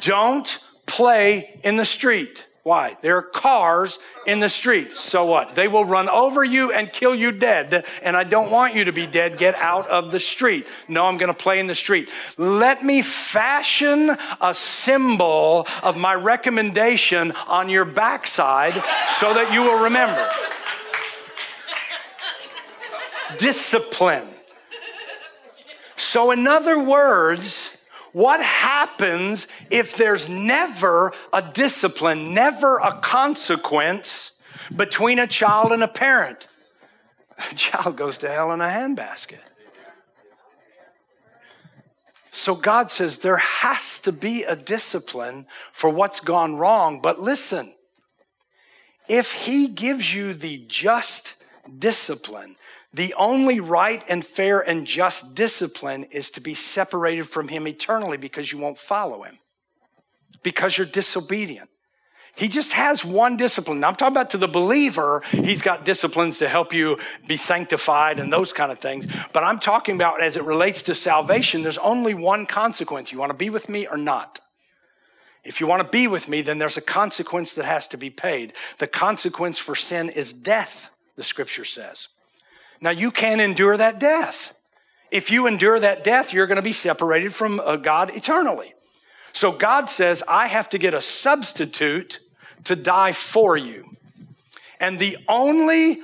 Don't 0.00 0.58
play 0.86 1.60
in 1.62 1.76
the 1.76 1.84
street. 1.84 2.46
Why? 2.62 2.96
There 3.02 3.18
are 3.18 3.22
cars 3.22 3.98
in 4.26 4.40
the 4.40 4.48
street. 4.48 4.94
So 4.94 5.26
what? 5.26 5.54
They 5.54 5.68
will 5.68 5.84
run 5.84 6.08
over 6.08 6.42
you 6.42 6.72
and 6.72 6.90
kill 6.90 7.14
you 7.14 7.30
dead. 7.30 7.84
And 8.02 8.16
I 8.16 8.24
don't 8.24 8.50
want 8.50 8.74
you 8.74 8.86
to 8.86 8.92
be 8.92 9.06
dead. 9.06 9.36
Get 9.36 9.54
out 9.56 9.86
of 9.88 10.10
the 10.10 10.20
street. 10.20 10.66
No, 10.88 11.04
I'm 11.04 11.18
going 11.18 11.32
to 11.32 11.34
play 11.34 11.60
in 11.60 11.66
the 11.66 11.74
street. 11.74 12.08
Let 12.38 12.82
me 12.82 13.02
fashion 13.02 14.16
a 14.40 14.54
symbol 14.54 15.66
of 15.82 15.98
my 15.98 16.14
recommendation 16.14 17.32
on 17.48 17.68
your 17.68 17.84
backside 17.84 18.82
so 19.08 19.34
that 19.34 19.52
you 19.52 19.60
will 19.60 19.82
remember 19.82 20.26
discipline. 23.36 24.28
So, 25.96 26.30
in 26.30 26.46
other 26.46 26.82
words, 26.82 27.76
what 28.12 28.42
happens 28.42 29.48
if 29.70 29.96
there's 29.96 30.28
never 30.28 31.12
a 31.32 31.42
discipline, 31.42 32.32
never 32.32 32.78
a 32.78 32.98
consequence 33.00 34.40
between 34.74 35.18
a 35.18 35.26
child 35.26 35.72
and 35.72 35.82
a 35.82 35.88
parent? 35.88 36.46
The 37.50 37.54
child 37.54 37.96
goes 37.96 38.18
to 38.18 38.28
hell 38.28 38.50
in 38.52 38.60
a 38.60 38.64
handbasket. 38.64 39.40
So 42.38 42.54
God 42.54 42.90
says 42.90 43.18
there 43.18 43.36
has 43.36 43.98
to 44.00 44.12
be 44.12 44.44
a 44.44 44.54
discipline 44.54 45.46
for 45.72 45.90
what's 45.90 46.20
gone 46.20 46.56
wrong. 46.56 47.00
But 47.00 47.20
listen, 47.20 47.74
if 49.08 49.32
He 49.32 49.66
gives 49.66 50.14
you 50.14 50.34
the 50.34 50.64
just 50.68 51.42
discipline, 51.78 52.54
the 52.98 53.14
only 53.14 53.60
right 53.60 54.02
and 54.08 54.26
fair 54.26 54.58
and 54.58 54.84
just 54.84 55.36
discipline 55.36 56.02
is 56.10 56.30
to 56.30 56.40
be 56.40 56.52
separated 56.52 57.28
from 57.28 57.46
him 57.46 57.68
eternally 57.68 58.16
because 58.16 58.50
you 58.50 58.58
won't 58.58 58.76
follow 58.76 59.22
him, 59.22 59.38
because 60.42 60.76
you're 60.76 60.86
disobedient. 60.86 61.70
He 62.34 62.48
just 62.48 62.72
has 62.72 63.04
one 63.04 63.36
discipline. 63.36 63.78
Now, 63.78 63.88
I'm 63.88 63.94
talking 63.94 64.14
about 64.14 64.30
to 64.30 64.38
the 64.38 64.48
believer, 64.48 65.22
he's 65.30 65.62
got 65.62 65.84
disciplines 65.84 66.38
to 66.38 66.48
help 66.48 66.72
you 66.72 66.98
be 67.28 67.36
sanctified 67.36 68.18
and 68.18 68.32
those 68.32 68.52
kind 68.52 68.72
of 68.72 68.80
things. 68.80 69.06
But 69.32 69.44
I'm 69.44 69.60
talking 69.60 69.94
about 69.94 70.20
as 70.20 70.34
it 70.34 70.42
relates 70.42 70.82
to 70.82 70.94
salvation, 70.96 71.62
there's 71.62 71.78
only 71.78 72.14
one 72.14 72.46
consequence. 72.46 73.12
You 73.12 73.18
want 73.18 73.30
to 73.30 73.38
be 73.38 73.48
with 73.48 73.68
me 73.68 73.86
or 73.86 73.96
not? 73.96 74.40
If 75.44 75.60
you 75.60 75.68
want 75.68 75.82
to 75.82 75.88
be 75.88 76.08
with 76.08 76.28
me, 76.28 76.42
then 76.42 76.58
there's 76.58 76.76
a 76.76 76.80
consequence 76.80 77.52
that 77.52 77.64
has 77.64 77.86
to 77.88 77.96
be 77.96 78.10
paid. 78.10 78.54
The 78.78 78.88
consequence 78.88 79.60
for 79.60 79.76
sin 79.76 80.08
is 80.08 80.32
death, 80.32 80.90
the 81.14 81.22
scripture 81.22 81.64
says. 81.64 82.08
Now, 82.80 82.90
you 82.90 83.10
can't 83.10 83.40
endure 83.40 83.76
that 83.76 83.98
death. 83.98 84.54
If 85.10 85.30
you 85.30 85.46
endure 85.46 85.80
that 85.80 86.04
death, 86.04 86.32
you're 86.32 86.46
going 86.46 86.56
to 86.56 86.62
be 86.62 86.72
separated 86.72 87.34
from 87.34 87.60
uh, 87.60 87.76
God 87.76 88.14
eternally. 88.14 88.74
So 89.32 89.52
God 89.52 89.90
says, 89.90 90.22
I 90.28 90.46
have 90.46 90.68
to 90.70 90.78
get 90.78 90.94
a 90.94 91.00
substitute 91.00 92.20
to 92.64 92.76
die 92.76 93.12
for 93.12 93.56
you. 93.56 93.96
And 94.80 94.98
the 94.98 95.16
only 95.28 95.98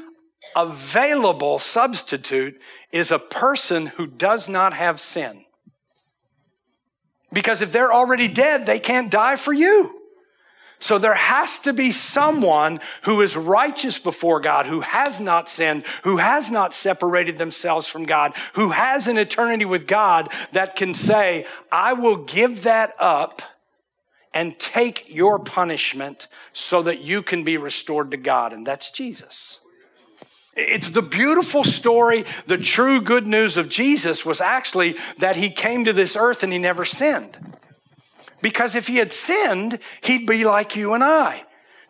available 0.56 1.58
substitute 1.58 2.60
is 2.92 3.10
a 3.10 3.18
person 3.18 3.86
who 3.86 4.06
does 4.06 4.48
not 4.48 4.72
have 4.74 5.00
sin. 5.00 5.44
Because 7.32 7.62
if 7.62 7.72
they're 7.72 7.92
already 7.92 8.28
dead, 8.28 8.66
they 8.66 8.78
can't 8.78 9.10
die 9.10 9.36
for 9.36 9.52
you. 9.52 10.00
So 10.78 10.98
there 10.98 11.14
has 11.14 11.58
to 11.60 11.72
be 11.72 11.90
someone 11.90 12.80
who 13.02 13.22
is 13.22 13.36
righteous 13.36 13.98
before 13.98 14.40
God, 14.40 14.66
who 14.66 14.80
has 14.80 15.18
not 15.20 15.48
sinned, 15.48 15.84
who 16.02 16.18
has 16.18 16.50
not 16.50 16.74
separated 16.74 17.38
themselves 17.38 17.86
from 17.86 18.04
God, 18.04 18.34
who 18.54 18.70
has 18.70 19.08
an 19.08 19.16
eternity 19.16 19.64
with 19.64 19.86
God 19.86 20.30
that 20.52 20.76
can 20.76 20.92
say, 20.92 21.46
I 21.72 21.94
will 21.94 22.16
give 22.16 22.64
that 22.64 22.94
up 22.98 23.40
and 24.34 24.58
take 24.58 25.06
your 25.08 25.38
punishment 25.38 26.26
so 26.52 26.82
that 26.82 27.00
you 27.00 27.22
can 27.22 27.44
be 27.44 27.56
restored 27.56 28.10
to 28.10 28.16
God. 28.16 28.52
And 28.52 28.66
that's 28.66 28.90
Jesus. 28.90 29.60
It's 30.56 30.90
the 30.90 31.02
beautiful 31.02 31.64
story. 31.64 32.24
The 32.46 32.58
true 32.58 33.00
good 33.00 33.26
news 33.26 33.56
of 33.56 33.68
Jesus 33.68 34.26
was 34.26 34.40
actually 34.40 34.96
that 35.18 35.36
he 35.36 35.50
came 35.50 35.84
to 35.84 35.92
this 35.92 36.16
earth 36.16 36.42
and 36.42 36.52
he 36.52 36.58
never 36.58 36.84
sinned. 36.84 37.38
Because 38.44 38.74
if 38.74 38.88
he 38.88 38.96
had 38.96 39.14
sinned, 39.14 39.78
he'd 40.02 40.26
be 40.26 40.44
like 40.44 40.76
you 40.76 40.92
and 40.92 41.02
I, 41.02 41.44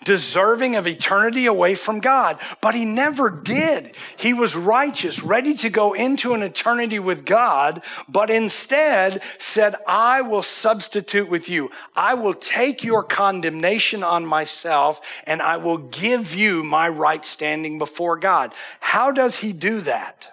deserving 0.05 0.77
of 0.77 0.87
eternity 0.87 1.47
away 1.47 1.75
from 1.75 1.99
God. 1.99 2.38
But 2.61 2.77
he 2.77 2.85
never 2.85 3.29
did. 3.29 3.97
He 4.17 4.33
was 4.33 4.55
righteous, 4.55 5.21
ready 5.21 5.55
to 5.55 5.69
go 5.69 5.95
into 5.95 6.33
an 6.33 6.43
eternity 6.43 7.01
with 7.01 7.25
God, 7.25 7.83
but 8.09 8.31
instead 8.31 9.21
said, 9.37 9.75
I 9.88 10.23
will 10.23 10.45
substitute 10.45 11.29
with 11.29 11.49
you. 11.49 11.73
I 11.97 12.14
will 12.14 12.35
take 12.35 12.85
your 12.85 13.03
condemnation 13.03 14.05
on 14.05 14.25
myself 14.25 15.01
and 15.27 15.43
I 15.43 15.57
will 15.57 15.79
give 15.79 16.37
you 16.37 16.62
my 16.62 16.88
right 16.88 17.25
standing 17.25 17.79
before 17.79 18.17
God. 18.17 18.55
How 18.79 19.11
does 19.11 19.38
he 19.38 19.53
do 19.53 19.81
that? 19.81 20.31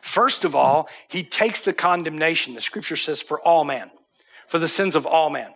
First 0.00 0.44
of 0.44 0.54
all, 0.54 0.88
he 1.08 1.24
takes 1.24 1.62
the 1.62 1.72
condemnation, 1.72 2.54
the 2.54 2.60
scripture 2.60 2.94
says, 2.94 3.20
for 3.20 3.40
all 3.40 3.64
men 3.64 3.90
for 4.50 4.58
the 4.58 4.66
sins 4.66 4.96
of 4.96 5.06
all 5.06 5.30
men. 5.30 5.48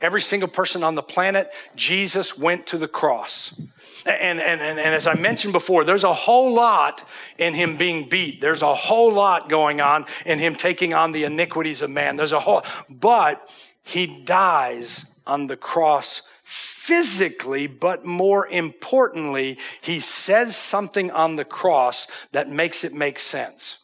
Every 0.00 0.20
single 0.20 0.48
person 0.48 0.84
on 0.84 0.94
the 0.94 1.02
planet, 1.02 1.50
Jesus 1.74 2.38
went 2.38 2.68
to 2.68 2.78
the 2.78 2.86
cross. 2.86 3.60
And, 4.04 4.40
and, 4.40 4.60
and, 4.60 4.78
and, 4.78 4.94
as 4.94 5.08
I 5.08 5.14
mentioned 5.14 5.52
before, 5.52 5.82
there's 5.82 6.04
a 6.04 6.14
whole 6.14 6.54
lot 6.54 7.04
in 7.38 7.54
him 7.54 7.76
being 7.76 8.08
beat. 8.08 8.40
There's 8.40 8.62
a 8.62 8.72
whole 8.72 9.12
lot 9.12 9.48
going 9.48 9.80
on 9.80 10.06
in 10.24 10.38
him 10.38 10.54
taking 10.54 10.94
on 10.94 11.10
the 11.10 11.24
iniquities 11.24 11.82
of 11.82 11.90
man. 11.90 12.14
There's 12.14 12.30
a 12.30 12.38
whole, 12.38 12.62
but 12.88 13.50
he 13.82 14.06
dies 14.06 15.18
on 15.26 15.48
the 15.48 15.56
cross 15.56 16.22
physically, 16.44 17.66
but 17.66 18.06
more 18.06 18.46
importantly, 18.46 19.58
he 19.80 19.98
says 19.98 20.56
something 20.56 21.10
on 21.10 21.34
the 21.34 21.44
cross 21.44 22.06
that 22.30 22.48
makes 22.48 22.84
it 22.84 22.94
make 22.94 23.18
sense. 23.18 23.78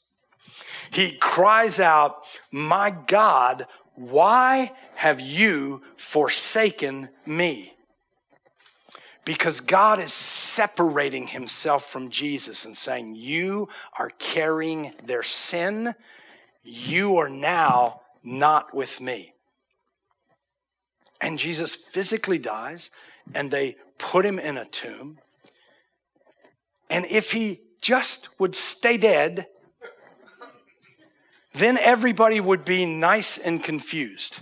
He 0.92 1.12
cries 1.12 1.81
out, 1.81 2.22
My 2.53 2.90
God, 2.90 3.66
why 3.95 4.73
have 4.95 5.21
you 5.21 5.83
forsaken 5.97 7.09
me? 7.27 7.75
Because 9.25 9.61
God 9.61 10.01
is 10.01 10.13
separating 10.13 11.29
himself 11.29 11.89
from 11.89 12.11
Jesus 12.11 12.65
and 12.65 12.77
saying, 12.77 13.15
You 13.15 13.69
are 13.99 14.11
carrying 14.19 14.93
their 15.05 15.23
sin. 15.23 15.95
You 16.65 17.17
are 17.19 17.29
now 17.29 18.01
not 18.25 18.75
with 18.75 19.01
me. 19.01 19.35
And 21.21 21.39
Jesus 21.39 21.75
physically 21.75 22.39
dies, 22.39 22.91
and 23.33 23.51
they 23.51 23.77
put 23.99 24.25
him 24.25 24.41
in 24.41 24.57
a 24.57 24.65
tomb. 24.65 25.19
And 26.91 27.07
if 27.07 27.31
he 27.31 27.61
just 27.81 28.40
would 28.40 28.57
stay 28.57 28.97
dead, 28.97 29.47
then 31.55 31.77
everybody 31.79 32.40
would 32.40 32.65
be 32.65 32.87
nice 32.87 33.38
and 33.38 33.63
confused. 33.63 34.40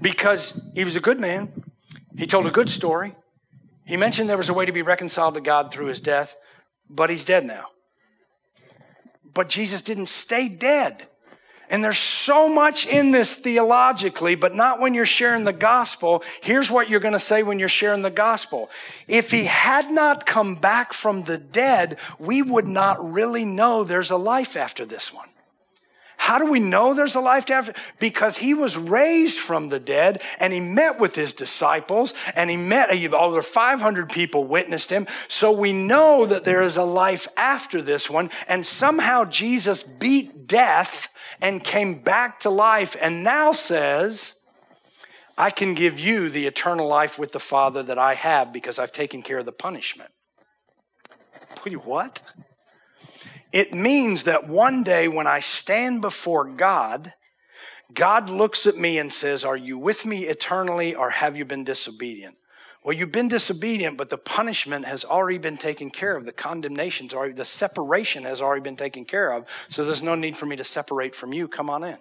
Because 0.00 0.60
he 0.74 0.84
was 0.84 0.96
a 0.96 1.00
good 1.00 1.20
man, 1.20 1.64
he 2.16 2.26
told 2.26 2.46
a 2.46 2.50
good 2.50 2.70
story, 2.70 3.14
He 3.86 3.96
mentioned 3.96 4.28
there 4.28 4.36
was 4.36 4.48
a 4.48 4.54
way 4.54 4.66
to 4.66 4.72
be 4.72 4.82
reconciled 4.82 5.34
to 5.34 5.40
God 5.40 5.70
through 5.70 5.86
his 5.86 6.00
death, 6.00 6.36
but 6.88 7.10
he's 7.10 7.24
dead 7.24 7.44
now. 7.44 7.68
But 9.34 9.48
Jesus 9.48 9.82
didn't 9.82 10.08
stay 10.08 10.48
dead. 10.48 11.06
And 11.70 11.82
there's 11.82 11.98
so 11.98 12.48
much 12.48 12.86
in 12.86 13.10
this 13.10 13.36
theologically, 13.36 14.34
but 14.34 14.54
not 14.54 14.80
when 14.80 14.94
you're 14.94 15.06
sharing 15.06 15.44
the 15.44 15.52
gospel. 15.52 16.22
Here's 16.42 16.70
what 16.70 16.90
you're 16.90 17.00
going 17.00 17.14
to 17.14 17.18
say 17.18 17.42
when 17.42 17.58
you're 17.58 17.68
sharing 17.68 18.02
the 18.02 18.10
gospel. 18.10 18.70
If 19.08 19.30
he 19.30 19.44
had 19.44 19.90
not 19.90 20.26
come 20.26 20.54
back 20.56 20.92
from 20.92 21.24
the 21.24 21.38
dead, 21.38 21.98
we 22.18 22.42
would 22.42 22.68
not 22.68 23.12
really 23.12 23.44
know 23.44 23.82
there's 23.82 24.10
a 24.10 24.16
life 24.16 24.56
after 24.56 24.84
this 24.84 25.12
one. 25.12 25.28
How 26.16 26.38
do 26.38 26.46
we 26.46 26.60
know 26.60 26.94
there's 26.94 27.14
a 27.14 27.20
life 27.20 27.50
after? 27.50 27.74
Because 27.98 28.38
he 28.38 28.54
was 28.54 28.76
raised 28.76 29.38
from 29.38 29.68
the 29.68 29.80
dead 29.80 30.22
and 30.38 30.52
he 30.52 30.60
met 30.60 30.98
with 30.98 31.14
his 31.14 31.32
disciples 31.32 32.14
and 32.34 32.48
he 32.48 32.56
met 32.56 32.90
over 33.12 33.42
500 33.42 34.08
people 34.08 34.44
witnessed 34.44 34.90
him. 34.90 35.06
So 35.28 35.52
we 35.52 35.72
know 35.72 36.24
that 36.26 36.44
there 36.44 36.62
is 36.62 36.76
a 36.76 36.84
life 36.84 37.28
after 37.36 37.82
this 37.82 38.08
one. 38.08 38.30
And 38.48 38.64
somehow 38.64 39.24
Jesus 39.24 39.82
beat 39.82 40.46
death 40.46 41.08
and 41.40 41.62
came 41.62 42.02
back 42.02 42.40
to 42.40 42.50
life 42.50 42.96
and 43.00 43.22
now 43.22 43.52
says, 43.52 44.40
I 45.36 45.50
can 45.50 45.74
give 45.74 45.98
you 45.98 46.28
the 46.28 46.46
eternal 46.46 46.86
life 46.86 47.18
with 47.18 47.32
the 47.32 47.40
Father 47.40 47.82
that 47.82 47.98
I 47.98 48.14
have 48.14 48.52
because 48.52 48.78
I've 48.78 48.92
taken 48.92 49.22
care 49.22 49.38
of 49.38 49.46
the 49.46 49.52
punishment. 49.52 50.10
What? 51.84 52.22
It 53.54 53.72
means 53.72 54.24
that 54.24 54.48
one 54.48 54.82
day 54.82 55.06
when 55.06 55.28
I 55.28 55.38
stand 55.38 56.00
before 56.00 56.44
God, 56.44 57.14
God 57.94 58.28
looks 58.28 58.66
at 58.66 58.76
me 58.76 58.98
and 58.98 59.12
says, 59.12 59.44
Are 59.44 59.56
you 59.56 59.78
with 59.78 60.04
me 60.04 60.24
eternally 60.24 60.92
or 60.92 61.10
have 61.10 61.36
you 61.36 61.44
been 61.44 61.62
disobedient? 61.62 62.36
Well, 62.82 62.96
you've 62.96 63.12
been 63.12 63.28
disobedient, 63.28 63.96
but 63.96 64.08
the 64.08 64.18
punishment 64.18 64.86
has 64.86 65.04
already 65.04 65.38
been 65.38 65.56
taken 65.56 65.92
care 65.92 66.16
of. 66.16 66.26
The 66.26 66.32
condemnation's 66.32 67.14
the 67.36 67.44
separation 67.44 68.24
has 68.24 68.40
already 68.40 68.62
been 68.62 68.74
taken 68.74 69.04
care 69.04 69.30
of. 69.30 69.46
So 69.68 69.84
there's 69.84 70.02
no 70.02 70.16
need 70.16 70.36
for 70.36 70.46
me 70.46 70.56
to 70.56 70.64
separate 70.64 71.14
from 71.14 71.32
you. 71.32 71.46
Come 71.46 71.70
on 71.70 71.84
in. 71.84 71.98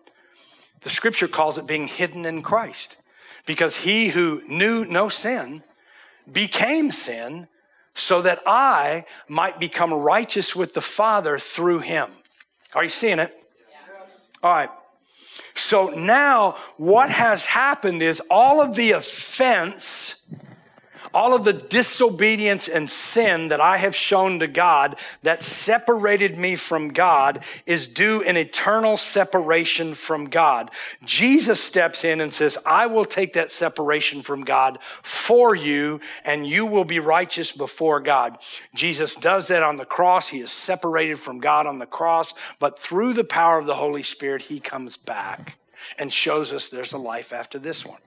The 0.82 0.90
scripture 0.90 1.28
calls 1.28 1.60
it 1.60 1.68
being 1.68 1.86
hidden 1.86 2.26
in 2.26 2.42
Christ 2.42 2.98
because 3.46 3.78
he 3.78 4.08
who 4.08 4.42
knew 4.48 4.86
no 4.86 5.08
sin 5.08 5.62
became 6.32 6.90
sin 6.92 7.48
so 7.96 8.22
that 8.22 8.42
I 8.46 9.06
might 9.28 9.60
become 9.60 9.94
righteous 9.94 10.56
with 10.56 10.74
the 10.74 10.82
Father 10.82 11.38
through 11.38 11.80
him. 11.80 12.10
Are 12.74 12.84
you 12.84 12.90
seeing 12.90 13.20
it? 13.20 13.34
All 14.42 14.52
right. 14.52 14.70
So 15.56 15.88
now 15.90 16.58
what 16.78 17.10
has 17.10 17.46
happened 17.46 18.02
is 18.02 18.22
all 18.30 18.62
of 18.62 18.76
the 18.76 18.92
offense 18.92 20.16
all 21.14 21.34
of 21.34 21.44
the 21.44 21.54
disobedience 21.54 22.68
and 22.68 22.90
sin 22.90 23.50
that 23.50 23.62
I 23.62 23.78
have 23.78 23.96
shown 23.96 24.40
to 24.40 24.48
God 24.48 24.96
that 25.22 25.44
separated 25.44 26.38
me 26.38 26.56
from 26.56 26.90
God 26.90 27.44
is 27.66 27.88
due 27.88 28.24
an 28.24 28.38
eternal 28.38 28.98
separation 28.98 29.94
from 29.94 30.26
God. 30.26 30.72
Jesus 31.04 31.62
steps 31.62 32.04
in 32.04 32.22
and 32.22 32.34
says, 32.34 32.58
I 32.66 32.88
will 32.88 33.06
take 33.06 33.34
that 33.34 33.52
separation 33.52 34.22
from 34.22 34.44
God 34.44 34.80
for 35.02 35.56
you 35.56 36.00
and 36.26 36.48
you 36.48 36.66
will 36.66 36.86
be 36.86 37.00
righteous 37.00 37.52
before 37.52 38.00
God. 38.00 38.38
Jesus 38.74 39.16
does 39.16 39.48
that 39.48 39.64
on 39.64 39.76
the 39.76 39.86
cross. 39.86 40.30
He 40.30 40.40
is 40.40 40.52
separated 40.52 41.20
from 41.20 41.40
God 41.40 41.68
on 41.68 41.80
the 41.80 41.86
cross, 41.86 42.34
but 42.60 42.80
through 42.80 43.14
the 43.14 43.24
power 43.24 43.60
of 43.60 43.66
the 43.66 43.76
Holy 43.76 44.04
Spirit, 44.04 44.44
he 44.44 44.60
comes 44.60 44.98
back 44.98 45.58
and 45.98 46.12
shows 46.12 46.54
us 46.54 46.70
there's 46.70 46.94
a 46.94 46.98
life 46.98 47.34
after 47.34 47.60
this 47.60 47.86
one. 47.86 48.00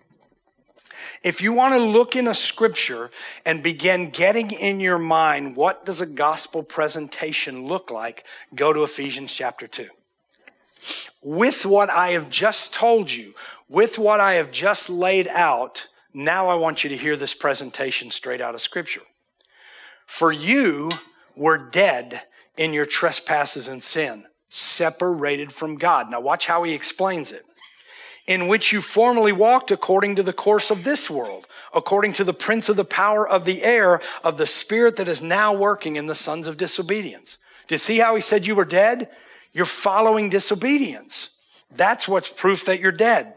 If 1.22 1.40
you 1.40 1.52
want 1.52 1.74
to 1.74 1.80
look 1.80 2.16
in 2.16 2.28
a 2.28 2.34
scripture 2.34 3.10
and 3.44 3.62
begin 3.62 4.10
getting 4.10 4.50
in 4.50 4.80
your 4.80 4.98
mind 4.98 5.56
what 5.56 5.86
does 5.86 6.00
a 6.00 6.06
gospel 6.06 6.62
presentation 6.62 7.66
look 7.66 7.90
like, 7.90 8.24
go 8.54 8.72
to 8.72 8.82
Ephesians 8.82 9.32
chapter 9.32 9.66
2. 9.66 9.88
With 11.22 11.66
what 11.66 11.90
I 11.90 12.10
have 12.10 12.30
just 12.30 12.74
told 12.74 13.10
you, 13.10 13.34
with 13.68 13.98
what 13.98 14.20
I 14.20 14.34
have 14.34 14.52
just 14.52 14.88
laid 14.88 15.26
out, 15.28 15.88
now 16.12 16.48
I 16.48 16.54
want 16.54 16.84
you 16.84 16.90
to 16.90 16.96
hear 16.96 17.16
this 17.16 17.34
presentation 17.34 18.10
straight 18.10 18.40
out 18.40 18.54
of 18.54 18.60
scripture. 18.60 19.02
For 20.06 20.30
you 20.30 20.90
were 21.34 21.58
dead 21.58 22.22
in 22.56 22.72
your 22.72 22.86
trespasses 22.86 23.68
and 23.68 23.82
sin, 23.82 24.26
separated 24.48 25.52
from 25.52 25.76
God. 25.76 26.10
Now 26.10 26.20
watch 26.20 26.46
how 26.46 26.62
he 26.62 26.72
explains 26.72 27.32
it 27.32 27.45
in 28.26 28.48
which 28.48 28.72
you 28.72 28.80
formerly 28.82 29.32
walked 29.32 29.70
according 29.70 30.16
to 30.16 30.22
the 30.22 30.32
course 30.32 30.70
of 30.70 30.84
this 30.84 31.08
world, 31.08 31.46
according 31.72 32.12
to 32.14 32.24
the 32.24 32.34
prince 32.34 32.68
of 32.68 32.76
the 32.76 32.84
power 32.84 33.28
of 33.28 33.44
the 33.44 33.62
air, 33.62 34.00
of 34.24 34.36
the 34.36 34.46
spirit 34.46 34.96
that 34.96 35.08
is 35.08 35.22
now 35.22 35.54
working 35.54 35.96
in 35.96 36.06
the 36.06 36.14
sons 36.14 36.46
of 36.46 36.56
disobedience. 36.56 37.38
Do 37.68 37.74
you 37.74 37.78
see 37.78 37.98
how 37.98 38.14
he 38.14 38.20
said 38.20 38.46
you 38.46 38.56
were 38.56 38.64
dead? 38.64 39.08
You're 39.52 39.64
following 39.64 40.28
disobedience. 40.28 41.30
That's 41.70 42.08
what's 42.08 42.28
proof 42.28 42.64
that 42.66 42.80
you're 42.80 42.92
dead. 42.92 43.34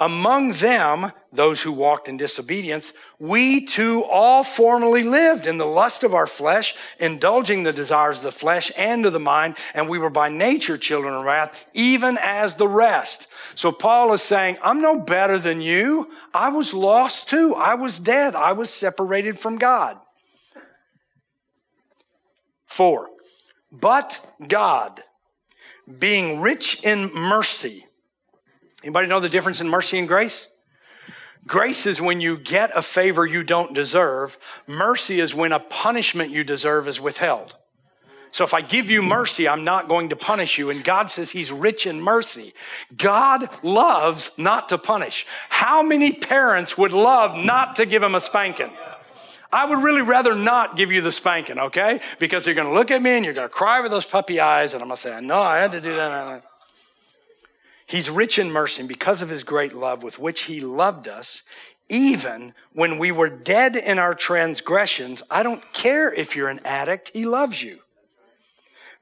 Among 0.00 0.52
them, 0.52 1.12
those 1.32 1.62
who 1.62 1.70
walked 1.70 2.08
in 2.08 2.16
disobedience, 2.16 2.92
we 3.18 3.64
too 3.64 4.02
all 4.02 4.42
formerly 4.42 5.04
lived 5.04 5.46
in 5.46 5.58
the 5.58 5.66
lust 5.66 6.02
of 6.02 6.14
our 6.14 6.26
flesh, 6.26 6.74
indulging 6.98 7.62
the 7.62 7.72
desires 7.72 8.18
of 8.18 8.24
the 8.24 8.32
flesh 8.32 8.72
and 8.76 9.06
of 9.06 9.12
the 9.12 9.20
mind, 9.20 9.56
and 9.74 9.88
we 9.88 9.98
were 9.98 10.10
by 10.10 10.28
nature 10.28 10.76
children 10.76 11.14
of 11.14 11.24
wrath, 11.24 11.58
even 11.72 12.18
as 12.20 12.56
the 12.56 12.66
rest. 12.66 13.28
So 13.54 13.70
Paul 13.70 14.12
is 14.12 14.22
saying, 14.22 14.58
I'm 14.62 14.80
no 14.80 14.98
better 14.98 15.38
than 15.38 15.60
you. 15.60 16.10
I 16.34 16.48
was 16.48 16.74
lost 16.74 17.28
too. 17.28 17.54
I 17.54 17.74
was 17.74 17.98
dead. 17.98 18.34
I 18.34 18.52
was 18.52 18.70
separated 18.70 19.38
from 19.38 19.56
God. 19.56 19.98
Four, 22.66 23.10
but 23.70 24.18
God, 24.48 25.02
being 25.98 26.40
rich 26.40 26.82
in 26.82 27.12
mercy. 27.12 27.84
Anybody 28.82 29.06
know 29.06 29.20
the 29.20 29.28
difference 29.28 29.60
in 29.60 29.68
mercy 29.68 29.98
and 29.98 30.08
grace? 30.08 30.48
Grace 31.46 31.86
is 31.86 32.00
when 32.00 32.20
you 32.20 32.36
get 32.36 32.70
a 32.76 32.82
favor 32.82 33.26
you 33.26 33.42
don't 33.42 33.74
deserve. 33.74 34.38
Mercy 34.66 35.20
is 35.20 35.34
when 35.34 35.52
a 35.52 35.58
punishment 35.58 36.30
you 36.30 36.44
deserve 36.44 36.86
is 36.86 37.00
withheld. 37.00 37.56
So 38.30 38.44
if 38.44 38.54
I 38.54 38.62
give 38.62 38.88
you 38.88 39.02
mercy, 39.02 39.46
I'm 39.46 39.62
not 39.62 39.88
going 39.88 40.08
to 40.08 40.16
punish 40.16 40.56
you. 40.56 40.70
And 40.70 40.82
God 40.82 41.10
says 41.10 41.30
He's 41.30 41.52
rich 41.52 41.86
in 41.86 42.00
mercy. 42.00 42.54
God 42.96 43.50
loves 43.62 44.30
not 44.38 44.70
to 44.70 44.78
punish. 44.78 45.26
How 45.50 45.82
many 45.82 46.12
parents 46.12 46.78
would 46.78 46.92
love 46.92 47.36
not 47.36 47.76
to 47.76 47.84
give 47.84 48.02
him 48.02 48.14
a 48.14 48.20
spanking? 48.20 48.70
I 49.52 49.66
would 49.66 49.82
really 49.82 50.00
rather 50.00 50.34
not 50.34 50.76
give 50.76 50.90
you 50.90 51.02
the 51.02 51.12
spanking, 51.12 51.58
okay? 51.58 52.00
Because 52.18 52.46
you're 52.46 52.54
going 52.54 52.68
to 52.68 52.74
look 52.74 52.90
at 52.90 53.02
me 53.02 53.10
and 53.10 53.24
you're 53.24 53.34
going 53.34 53.48
to 53.48 53.54
cry 53.54 53.80
with 53.80 53.90
those 53.90 54.06
puppy 54.06 54.40
eyes, 54.40 54.72
and 54.72 54.82
I'm 54.82 54.88
going 54.88 54.96
to 54.96 55.02
say, 55.02 55.20
No, 55.20 55.38
I 55.38 55.58
had 55.58 55.72
to 55.72 55.80
do 55.80 55.94
that. 55.94 56.42
He's 57.92 58.08
rich 58.08 58.38
in 58.38 58.50
mercy, 58.50 58.84
because 58.84 59.20
of 59.20 59.28
his 59.28 59.44
great 59.44 59.74
love 59.74 60.02
with 60.02 60.18
which 60.18 60.44
he 60.44 60.62
loved 60.62 61.06
us, 61.06 61.42
even 61.90 62.54
when 62.72 62.98
we 62.98 63.12
were 63.12 63.28
dead 63.28 63.76
in 63.76 63.98
our 63.98 64.14
transgressions, 64.14 65.22
I 65.30 65.42
don't 65.42 65.62
care 65.74 66.10
if 66.10 66.34
you're 66.34 66.48
an 66.48 66.62
addict, 66.64 67.10
he 67.12 67.26
loves 67.26 67.62
you 67.62 67.81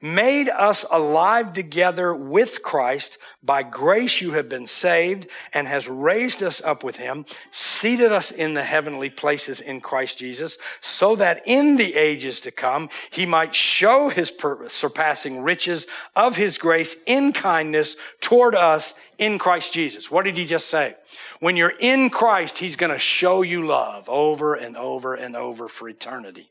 made 0.01 0.49
us 0.49 0.85
alive 0.91 1.53
together 1.53 2.15
with 2.15 2.63
Christ. 2.63 3.19
By 3.43 3.63
grace 3.63 4.21
you 4.21 4.33
have 4.33 4.49
been 4.49 4.67
saved 4.67 5.29
and 5.53 5.67
has 5.67 5.89
raised 5.89 6.43
us 6.43 6.63
up 6.63 6.83
with 6.83 6.97
him, 6.97 7.27
seated 7.51 8.13
us 8.13 8.31
in 8.31 8.55
the 8.55 8.63
heavenly 8.63 9.11
places 9.11 9.61
in 9.61 9.81
Christ 9.81 10.19
Jesus, 10.19 10.59
so 10.81 11.17
that 11.17 11.43
in 11.47 11.77
the 11.77 11.95
ages 11.95 12.41
to 12.41 12.51
come 12.51 12.89
he 13.11 13.27
might 13.27 13.55
show 13.55 14.09
his 14.09 14.33
surpassing 14.69 15.43
riches 15.43 15.87
of 16.17 16.37
his 16.37 16.59
grace 16.59 16.97
in 17.07 17.33
kindness 17.33 17.97
toward 18.21 18.55
us 18.55 18.99
in 19.19 19.39
Christ 19.39 19.73
Jesus. 19.73 20.11
What 20.11 20.25
did 20.25 20.37
he 20.37 20.47
just 20.47 20.69
say? 20.69 20.95
When 21.41 21.57
you're 21.57 21.75
in 21.79 22.11
Christ, 22.11 22.59
he's 22.59 22.77
going 22.77 22.93
to 22.93 22.99
show 22.99 23.43
you 23.43 23.67
love 23.67 24.09
over 24.09 24.55
and 24.55 24.77
over 24.77 25.15
and 25.15 25.37
over 25.37 25.69
for 25.69 25.89
eternity. 25.89 26.51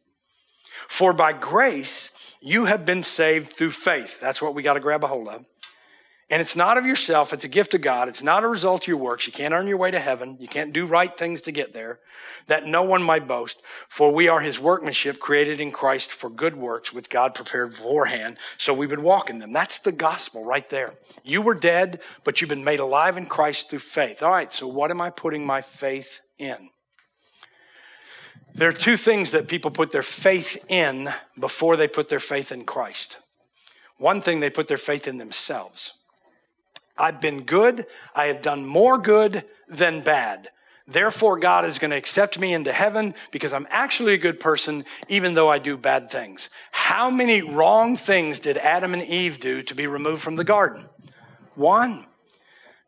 For 0.88 1.14
by 1.14 1.34
grace, 1.34 2.16
you 2.42 2.66
have 2.66 2.86
been 2.86 3.04
saved 3.04 3.50
through 3.50 3.72
faith. 3.72 4.20
That's 4.20 4.42
what 4.42 4.56
we 4.56 4.64
got 4.64 4.74
to 4.74 4.80
grab 4.80 5.04
a 5.04 5.08
hold 5.08 5.28
of. 5.28 5.46
And 6.32 6.44
it's 6.44 6.56
not 6.56 6.78
of 6.78 6.86
yourself, 6.86 7.34
it's 7.34 7.44
a 7.44 7.50
gift 7.50 7.74
of 7.74 7.82
God. 7.82 8.08
It's 8.08 8.22
not 8.22 8.44
a 8.44 8.48
result 8.48 8.84
of 8.84 8.88
your 8.88 8.98
works. 8.98 9.26
You 9.26 9.34
can't 9.34 9.54
earn 9.54 9.68
your 9.68 9.78
way 9.80 9.90
to 9.90 10.00
heaven. 10.00 10.38
You 10.40 10.48
can't 10.48 10.72
do 10.72 10.86
right 10.86 11.18
things 11.18 11.42
to 11.42 11.52
get 11.52 11.74
there. 11.74 12.00
That 12.46 12.68
no 12.68 12.84
one 12.84 13.02
might 13.02 13.28
boast. 13.28 13.64
For 13.88 14.12
we 14.12 14.28
are 14.28 14.40
his 14.40 14.60
workmanship 14.60 15.20
created 15.20 15.60
in 15.60 15.72
Christ 15.72 16.12
for 16.12 16.30
good 16.30 16.56
works, 16.56 16.94
which 16.94 17.10
God 17.10 17.34
prepared 17.34 17.72
beforehand, 17.72 18.38
so 18.60 18.76
we 18.76 18.86
would 18.86 19.00
walk 19.00 19.32
in 19.32 19.40
them. 19.40 19.54
That's 19.54 19.80
the 19.80 19.92
gospel 19.92 20.46
right 20.46 20.70
there. 20.70 20.94
You 21.24 21.42
were 21.42 21.56
dead, 21.56 22.00
but 22.24 22.40
you've 22.40 22.50
been 22.50 22.64
made 22.64 22.80
alive 22.80 23.18
in 23.18 23.26
Christ 23.26 23.72
through 23.72 23.80
faith. 23.80 24.22
All 24.22 24.30
right, 24.30 24.54
so 24.54 24.68
what 24.68 24.92
am 24.92 25.02
I 25.02 25.10
putting 25.10 25.44
my 25.44 25.62
faith 25.62 26.22
in? 26.38 26.70
There 28.54 28.70
are 28.70 28.74
two 28.74 28.98
things 28.98 29.32
that 29.32 29.48
people 29.48 29.72
put 29.72 29.92
their 29.92 30.04
faith 30.04 30.64
in 30.68 31.14
before 31.38 31.78
they 31.78 31.88
put 31.88 32.10
their 32.10 32.20
faith 32.20 32.52
in 32.52 32.66
Christ. 32.66 33.18
One 33.98 34.22
thing, 34.22 34.40
they 34.40 34.50
put 34.50 34.68
their 34.68 34.78
faith 34.78 35.08
in 35.08 35.18
themselves. 35.18 35.94
I've 36.98 37.22
been 37.22 37.44
good. 37.44 37.86
I 38.16 38.26
have 38.26 38.42
done 38.42 38.66
more 38.66 38.98
good 38.98 39.46
than 39.68 40.02
bad. 40.02 40.50
Therefore, 40.88 41.38
God 41.38 41.66
is 41.66 41.78
going 41.78 41.92
to 41.92 41.98
accept 41.98 42.40
me 42.40 42.54
into 42.54 42.74
heaven 42.74 43.14
because 43.32 43.54
I'm 43.54 43.68
actually 43.70 44.16
a 44.16 44.18
good 44.18 44.40
person, 44.40 44.86
even 45.08 45.36
though 45.36 45.48
I 45.48 45.60
do 45.60 45.78
bad 45.78 46.10
things. 46.10 46.50
How 46.72 47.12
many 47.12 47.42
wrong 47.42 47.96
things 47.96 48.40
did 48.40 48.58
Adam 48.58 48.94
and 48.94 49.04
Eve 49.04 49.40
do 49.40 49.62
to 49.62 49.76
be 49.76 49.86
removed 49.86 50.24
from 50.24 50.36
the 50.36 50.44
garden? 50.44 50.90
One. 51.56 52.08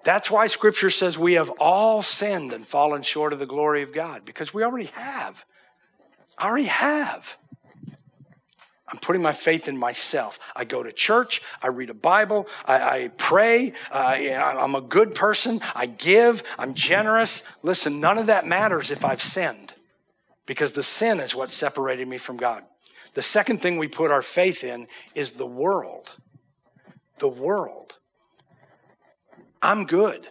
That's 0.04 0.32
why 0.32 0.48
scripture 0.48 0.90
says 0.90 1.20
we 1.20 1.34
have 1.34 1.52
all 1.60 2.02
sinned 2.02 2.54
and 2.54 2.68
fallen 2.68 3.04
short 3.04 3.34
of 3.34 3.40
the 3.40 3.46
glory 3.46 3.84
of 3.84 3.94
God 3.94 4.26
because 4.26 4.52
we 4.52 4.64
already 4.64 4.88
have. 4.94 5.46
I 6.42 6.48
already 6.48 6.66
have. 6.66 7.38
I'm 8.88 8.98
putting 8.98 9.22
my 9.22 9.32
faith 9.32 9.68
in 9.68 9.78
myself. 9.78 10.40
I 10.56 10.66
go 10.66 10.82
to 10.82 10.92
church. 10.92 11.42
I 11.62 11.68
read 11.68 11.92
a 11.92 11.94
Bible. 11.94 12.48
I, 12.66 12.82
I 12.82 13.08
pray. 13.16 13.74
Uh, 13.92 14.18
I'm 14.18 14.74
a 14.74 14.82
good 14.82 15.14
person. 15.14 15.62
I 15.76 15.86
give. 15.86 16.44
I'm 16.58 16.74
generous. 16.74 17.44
Listen, 17.62 18.02
none 18.02 18.18
of 18.18 18.26
that 18.26 18.48
matters 18.48 18.90
if 18.90 19.06
I've 19.06 19.24
sinned 19.24 19.76
because 20.48 20.74
the 20.74 20.84
sin 20.84 21.20
is 21.20 21.36
what 21.36 21.52
separated 21.52 22.08
me 22.08 22.18
from 22.18 22.38
God. 22.38 22.64
The 23.14 23.22
second 23.22 23.62
thing 23.62 23.78
we 23.78 23.88
put 23.88 24.10
our 24.10 24.24
faith 24.24 24.64
in 24.64 24.88
is 25.14 25.34
the 25.34 25.46
world. 25.46 26.12
The 27.20 27.30
world. 27.30 27.94
I'm 29.62 29.86
good. 29.86 30.28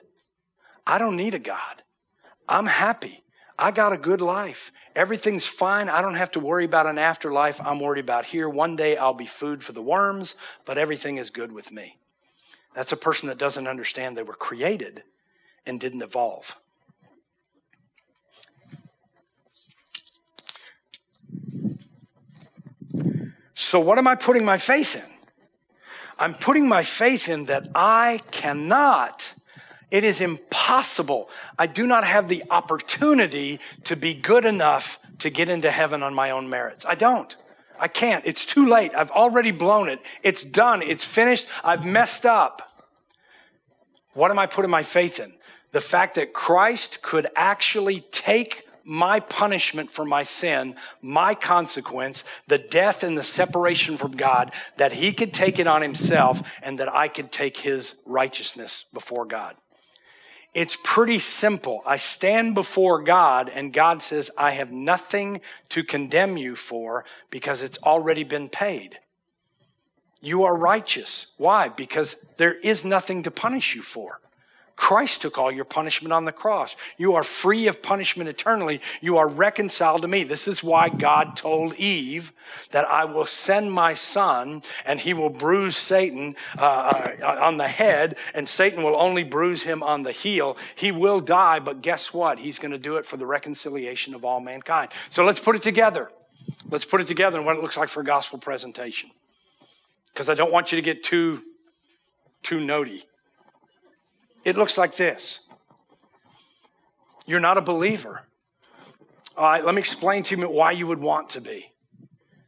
I 0.84 0.98
don't 0.98 1.16
need 1.16 1.34
a 1.34 1.38
God. 1.38 1.82
I'm 2.48 2.66
happy. 2.66 3.22
I 3.60 3.70
got 3.70 3.92
a 3.92 3.98
good 3.98 4.22
life. 4.22 4.72
Everything's 4.96 5.46
fine. 5.46 5.90
I 5.90 6.00
don't 6.00 6.14
have 6.14 6.30
to 6.32 6.40
worry 6.40 6.64
about 6.64 6.86
an 6.86 6.98
afterlife. 6.98 7.60
I'm 7.60 7.78
worried 7.78 8.02
about 8.02 8.24
here. 8.24 8.48
One 8.48 8.74
day 8.74 8.96
I'll 8.96 9.14
be 9.14 9.26
food 9.26 9.62
for 9.62 9.72
the 9.72 9.82
worms, 9.82 10.34
but 10.64 10.78
everything 10.78 11.18
is 11.18 11.30
good 11.30 11.52
with 11.52 11.70
me. 11.70 11.98
That's 12.74 12.92
a 12.92 12.96
person 12.96 13.28
that 13.28 13.36
doesn't 13.36 13.66
understand 13.66 14.16
they 14.16 14.22
were 14.22 14.34
created 14.34 15.02
and 15.66 15.78
didn't 15.78 16.02
evolve. 16.02 16.56
So, 23.54 23.78
what 23.78 23.98
am 23.98 24.06
I 24.06 24.14
putting 24.14 24.44
my 24.44 24.56
faith 24.56 24.96
in? 24.96 25.02
I'm 26.18 26.34
putting 26.34 26.66
my 26.66 26.82
faith 26.82 27.28
in 27.28 27.44
that 27.44 27.68
I 27.74 28.20
cannot 28.30 29.34
it 29.90 30.04
is 30.04 30.20
impossible. 30.20 31.28
I 31.58 31.66
do 31.66 31.86
not 31.86 32.04
have 32.04 32.28
the 32.28 32.44
opportunity 32.50 33.60
to 33.84 33.96
be 33.96 34.14
good 34.14 34.44
enough 34.44 34.98
to 35.18 35.30
get 35.30 35.48
into 35.48 35.70
heaven 35.70 36.02
on 36.02 36.14
my 36.14 36.30
own 36.30 36.48
merits. 36.48 36.84
I 36.84 36.94
don't. 36.94 37.34
I 37.78 37.88
can't. 37.88 38.24
It's 38.26 38.44
too 38.44 38.68
late. 38.68 38.94
I've 38.94 39.10
already 39.10 39.50
blown 39.50 39.88
it. 39.88 40.00
It's 40.22 40.44
done. 40.44 40.82
It's 40.82 41.04
finished. 41.04 41.46
I've 41.64 41.84
messed 41.84 42.26
up. 42.26 42.70
What 44.12 44.30
am 44.30 44.38
I 44.38 44.46
putting 44.46 44.70
my 44.70 44.82
faith 44.82 45.18
in? 45.18 45.32
The 45.72 45.80
fact 45.80 46.16
that 46.16 46.32
Christ 46.32 47.00
could 47.00 47.26
actually 47.34 48.00
take 48.10 48.66
my 48.84 49.20
punishment 49.20 49.90
for 49.90 50.04
my 50.04 50.22
sin, 50.22 50.74
my 51.00 51.34
consequence, 51.34 52.24
the 52.48 52.58
death 52.58 53.02
and 53.02 53.16
the 53.16 53.22
separation 53.22 53.96
from 53.96 54.12
God, 54.12 54.52
that 54.78 54.92
he 54.92 55.12
could 55.12 55.32
take 55.32 55.58
it 55.58 55.66
on 55.66 55.80
himself 55.80 56.42
and 56.62 56.78
that 56.78 56.92
I 56.92 57.08
could 57.08 57.30
take 57.30 57.56
his 57.56 57.94
righteousness 58.04 58.84
before 58.92 59.26
God. 59.26 59.56
It's 60.52 60.76
pretty 60.82 61.20
simple. 61.20 61.82
I 61.86 61.96
stand 61.96 62.54
before 62.54 63.02
God 63.02 63.48
and 63.48 63.72
God 63.72 64.02
says, 64.02 64.30
I 64.36 64.52
have 64.52 64.72
nothing 64.72 65.40
to 65.68 65.84
condemn 65.84 66.36
you 66.36 66.56
for 66.56 67.04
because 67.30 67.62
it's 67.62 67.78
already 67.82 68.24
been 68.24 68.48
paid. 68.48 68.98
You 70.20 70.44
are 70.44 70.56
righteous. 70.56 71.28
Why? 71.36 71.68
Because 71.68 72.26
there 72.36 72.54
is 72.54 72.84
nothing 72.84 73.22
to 73.22 73.30
punish 73.30 73.74
you 73.74 73.82
for. 73.82 74.20
Christ 74.80 75.20
took 75.20 75.36
all 75.36 75.52
your 75.52 75.66
punishment 75.66 76.10
on 76.10 76.24
the 76.24 76.32
cross. 76.32 76.74
You 76.96 77.14
are 77.14 77.22
free 77.22 77.66
of 77.66 77.82
punishment 77.82 78.30
eternally. 78.30 78.80
You 79.02 79.18
are 79.18 79.28
reconciled 79.28 80.00
to 80.00 80.08
me. 80.08 80.24
This 80.24 80.48
is 80.48 80.64
why 80.64 80.88
God 80.88 81.36
told 81.36 81.74
Eve 81.74 82.32
that 82.70 82.88
I 82.90 83.04
will 83.04 83.26
send 83.26 83.72
my 83.72 83.92
son 83.92 84.62
and 84.86 84.98
he 84.98 85.12
will 85.12 85.28
bruise 85.28 85.76
Satan 85.76 86.34
uh, 86.58 87.10
uh, 87.22 87.36
on 87.42 87.58
the 87.58 87.68
head 87.68 88.16
and 88.32 88.48
Satan 88.48 88.82
will 88.82 88.96
only 88.96 89.22
bruise 89.22 89.64
him 89.64 89.82
on 89.82 90.02
the 90.02 90.12
heel. 90.12 90.56
He 90.74 90.90
will 90.90 91.20
die, 91.20 91.58
but 91.58 91.82
guess 91.82 92.14
what? 92.14 92.38
He's 92.38 92.58
going 92.58 92.72
to 92.72 92.78
do 92.78 92.96
it 92.96 93.04
for 93.04 93.18
the 93.18 93.26
reconciliation 93.26 94.14
of 94.14 94.24
all 94.24 94.40
mankind. 94.40 94.92
So 95.10 95.26
let's 95.26 95.40
put 95.40 95.56
it 95.56 95.62
together. 95.62 96.10
Let's 96.70 96.86
put 96.86 97.02
it 97.02 97.06
together 97.06 97.36
and 97.36 97.44
what 97.44 97.54
it 97.54 97.60
looks 97.60 97.76
like 97.76 97.90
for 97.90 98.00
a 98.00 98.04
gospel 98.04 98.38
presentation. 98.38 99.10
Because 100.14 100.30
I 100.30 100.34
don't 100.34 100.50
want 100.50 100.72
you 100.72 100.76
to 100.76 100.82
get 100.82 101.04
too, 101.04 101.42
too 102.42 102.60
notey. 102.60 103.02
It 104.44 104.56
looks 104.56 104.78
like 104.78 104.96
this 104.96 105.40
You're 107.26 107.40
not 107.40 107.58
a 107.58 107.62
believer. 107.62 108.22
All 109.36 109.48
right, 109.48 109.64
let 109.64 109.74
me 109.74 109.78
explain 109.78 110.22
to 110.24 110.36
you 110.36 110.48
why 110.48 110.72
you 110.72 110.86
would 110.86 110.98
want 110.98 111.30
to 111.30 111.40
be. 111.40 111.66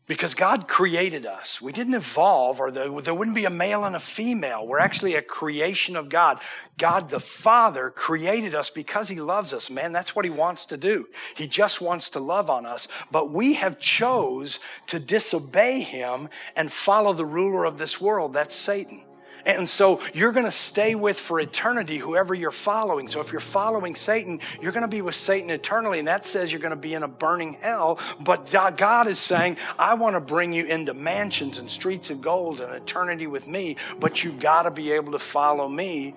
Because 0.08 0.34
God 0.34 0.66
created 0.66 1.24
us. 1.24 1.62
We 1.62 1.72
didn't 1.72 1.94
evolve, 1.94 2.60
or 2.60 2.70
there 2.72 2.90
wouldn't 2.90 3.36
be 3.36 3.44
a 3.44 3.50
male 3.50 3.84
and 3.84 3.94
a 3.94 4.00
female. 4.00 4.66
We're 4.66 4.80
actually 4.80 5.14
a 5.14 5.22
creation 5.22 5.94
of 5.94 6.08
God. 6.08 6.40
God 6.76 7.08
the 7.08 7.20
Father 7.20 7.88
created 7.88 8.54
us 8.54 8.68
because 8.68 9.08
He 9.08 9.20
loves 9.20 9.54
us, 9.54 9.70
man. 9.70 9.92
That's 9.92 10.14
what 10.14 10.24
He 10.24 10.30
wants 10.30 10.66
to 10.66 10.76
do. 10.76 11.06
He 11.36 11.46
just 11.46 11.80
wants 11.80 12.10
to 12.10 12.20
love 12.20 12.50
on 12.50 12.66
us. 12.66 12.88
But 13.12 13.30
we 13.30 13.54
have 13.54 13.78
chose 13.78 14.58
to 14.88 14.98
disobey 14.98 15.80
Him 15.80 16.28
and 16.56 16.70
follow 16.70 17.12
the 17.12 17.24
ruler 17.24 17.64
of 17.64 17.78
this 17.78 18.00
world. 18.00 18.32
That's 18.32 18.56
Satan. 18.56 19.04
And 19.44 19.68
so 19.68 20.00
you're 20.14 20.32
going 20.32 20.44
to 20.44 20.50
stay 20.50 20.94
with 20.94 21.18
for 21.18 21.40
eternity 21.40 21.98
whoever 21.98 22.34
you're 22.34 22.50
following. 22.50 23.08
So 23.08 23.20
if 23.20 23.32
you're 23.32 23.40
following 23.40 23.94
Satan, 23.94 24.40
you're 24.60 24.72
going 24.72 24.82
to 24.82 24.88
be 24.88 25.02
with 25.02 25.14
Satan 25.14 25.50
eternally. 25.50 25.98
And 25.98 26.08
that 26.08 26.24
says 26.24 26.52
you're 26.52 26.60
going 26.60 26.70
to 26.70 26.76
be 26.76 26.94
in 26.94 27.02
a 27.02 27.08
burning 27.08 27.54
hell. 27.60 27.98
But 28.20 28.54
God 28.76 29.08
is 29.08 29.18
saying, 29.18 29.56
I 29.78 29.94
want 29.94 30.14
to 30.14 30.20
bring 30.20 30.52
you 30.52 30.64
into 30.64 30.94
mansions 30.94 31.58
and 31.58 31.70
streets 31.70 32.10
of 32.10 32.20
gold 32.20 32.60
and 32.60 32.72
eternity 32.74 33.26
with 33.26 33.46
me. 33.46 33.76
But 33.98 34.22
you've 34.22 34.38
got 34.40 34.62
to 34.62 34.70
be 34.70 34.92
able 34.92 35.12
to 35.12 35.18
follow 35.18 35.68
me. 35.68 36.14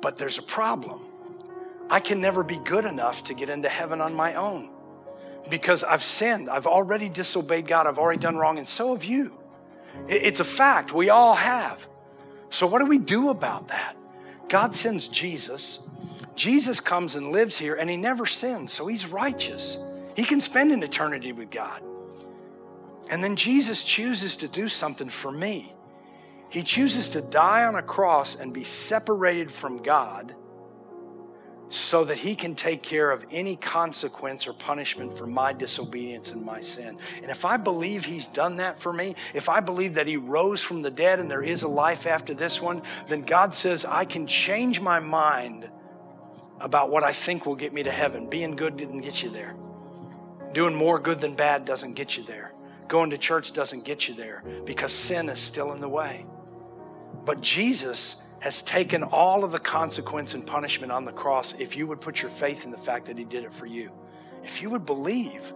But 0.00 0.18
there's 0.18 0.38
a 0.38 0.42
problem. 0.42 1.00
I 1.90 2.00
can 2.00 2.20
never 2.20 2.42
be 2.42 2.58
good 2.58 2.84
enough 2.84 3.24
to 3.24 3.34
get 3.34 3.50
into 3.50 3.68
heaven 3.68 4.00
on 4.00 4.14
my 4.14 4.34
own 4.34 4.70
because 5.50 5.84
I've 5.84 6.02
sinned. 6.02 6.48
I've 6.48 6.66
already 6.66 7.08
disobeyed 7.08 7.66
God. 7.66 7.86
I've 7.86 7.98
already 7.98 8.20
done 8.20 8.36
wrong. 8.36 8.58
And 8.58 8.66
so 8.66 8.94
have 8.94 9.04
you. 9.04 9.38
It's 10.08 10.40
a 10.40 10.44
fact. 10.44 10.92
We 10.92 11.10
all 11.10 11.34
have. 11.34 11.86
So, 12.50 12.66
what 12.66 12.80
do 12.80 12.86
we 12.86 12.98
do 12.98 13.30
about 13.30 13.68
that? 13.68 13.96
God 14.48 14.74
sends 14.74 15.08
Jesus. 15.08 15.80
Jesus 16.34 16.80
comes 16.80 17.16
and 17.16 17.32
lives 17.32 17.56
here, 17.56 17.74
and 17.74 17.88
he 17.88 17.96
never 17.96 18.26
sins, 18.26 18.72
so 18.72 18.86
he's 18.86 19.06
righteous. 19.06 19.78
He 20.16 20.24
can 20.24 20.40
spend 20.40 20.72
an 20.72 20.82
eternity 20.82 21.32
with 21.32 21.50
God. 21.50 21.82
And 23.10 23.22
then 23.22 23.36
Jesus 23.36 23.84
chooses 23.84 24.36
to 24.36 24.48
do 24.48 24.68
something 24.68 25.08
for 25.08 25.30
me. 25.30 25.74
He 26.48 26.62
chooses 26.62 27.08
to 27.10 27.20
die 27.20 27.64
on 27.64 27.74
a 27.74 27.82
cross 27.82 28.38
and 28.38 28.52
be 28.52 28.64
separated 28.64 29.50
from 29.50 29.82
God 29.82 30.34
so 31.68 32.04
that 32.04 32.18
he 32.18 32.34
can 32.34 32.54
take 32.54 32.82
care 32.82 33.10
of 33.10 33.24
any 33.30 33.56
consequence 33.56 34.46
or 34.46 34.52
punishment 34.52 35.16
for 35.16 35.26
my 35.26 35.52
disobedience 35.52 36.30
and 36.32 36.44
my 36.44 36.60
sin. 36.60 36.98
And 37.22 37.30
if 37.30 37.44
I 37.44 37.56
believe 37.56 38.04
he's 38.04 38.26
done 38.26 38.56
that 38.56 38.78
for 38.78 38.92
me, 38.92 39.16
if 39.32 39.48
I 39.48 39.60
believe 39.60 39.94
that 39.94 40.06
he 40.06 40.16
rose 40.16 40.62
from 40.62 40.82
the 40.82 40.90
dead 40.90 41.20
and 41.20 41.30
there 41.30 41.42
is 41.42 41.62
a 41.62 41.68
life 41.68 42.06
after 42.06 42.34
this 42.34 42.60
one, 42.60 42.82
then 43.08 43.22
God 43.22 43.54
says 43.54 43.84
I 43.84 44.04
can 44.04 44.26
change 44.26 44.80
my 44.80 45.00
mind 45.00 45.70
about 46.60 46.90
what 46.90 47.02
I 47.02 47.12
think 47.12 47.46
will 47.46 47.56
get 47.56 47.72
me 47.72 47.82
to 47.82 47.90
heaven. 47.90 48.28
Being 48.28 48.56
good 48.56 48.76
didn't 48.76 49.00
get 49.00 49.22
you 49.22 49.30
there. 49.30 49.54
Doing 50.52 50.74
more 50.74 50.98
good 50.98 51.20
than 51.20 51.34
bad 51.34 51.64
doesn't 51.64 51.94
get 51.94 52.16
you 52.16 52.22
there. 52.22 52.52
Going 52.86 53.10
to 53.10 53.18
church 53.18 53.52
doesn't 53.52 53.84
get 53.84 54.08
you 54.08 54.14
there 54.14 54.44
because 54.64 54.92
sin 54.92 55.28
is 55.28 55.40
still 55.40 55.72
in 55.72 55.80
the 55.80 55.88
way. 55.88 56.24
But 57.24 57.40
Jesus 57.40 58.22
has 58.44 58.60
taken 58.60 59.02
all 59.02 59.42
of 59.42 59.52
the 59.52 59.58
consequence 59.58 60.34
and 60.34 60.46
punishment 60.46 60.92
on 60.92 61.06
the 61.06 61.12
cross 61.12 61.54
if 61.58 61.74
you 61.74 61.86
would 61.86 61.98
put 61.98 62.20
your 62.20 62.30
faith 62.30 62.66
in 62.66 62.70
the 62.70 62.76
fact 62.76 63.06
that 63.06 63.16
He 63.16 63.24
did 63.24 63.42
it 63.42 63.54
for 63.54 63.64
you. 63.64 63.90
If 64.42 64.60
you 64.60 64.68
would 64.68 64.84
believe 64.84 65.54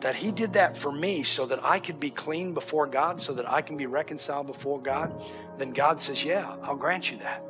that 0.00 0.16
He 0.16 0.32
did 0.32 0.54
that 0.54 0.76
for 0.76 0.90
me 0.90 1.22
so 1.22 1.46
that 1.46 1.64
I 1.64 1.78
could 1.78 2.00
be 2.00 2.10
clean 2.10 2.52
before 2.52 2.88
God, 2.88 3.22
so 3.22 3.32
that 3.34 3.48
I 3.48 3.62
can 3.62 3.76
be 3.76 3.86
reconciled 3.86 4.48
before 4.48 4.82
God, 4.82 5.14
then 5.56 5.70
God 5.70 6.00
says, 6.00 6.24
Yeah, 6.24 6.56
I'll 6.64 6.74
grant 6.74 7.12
you 7.12 7.16
that. 7.18 7.44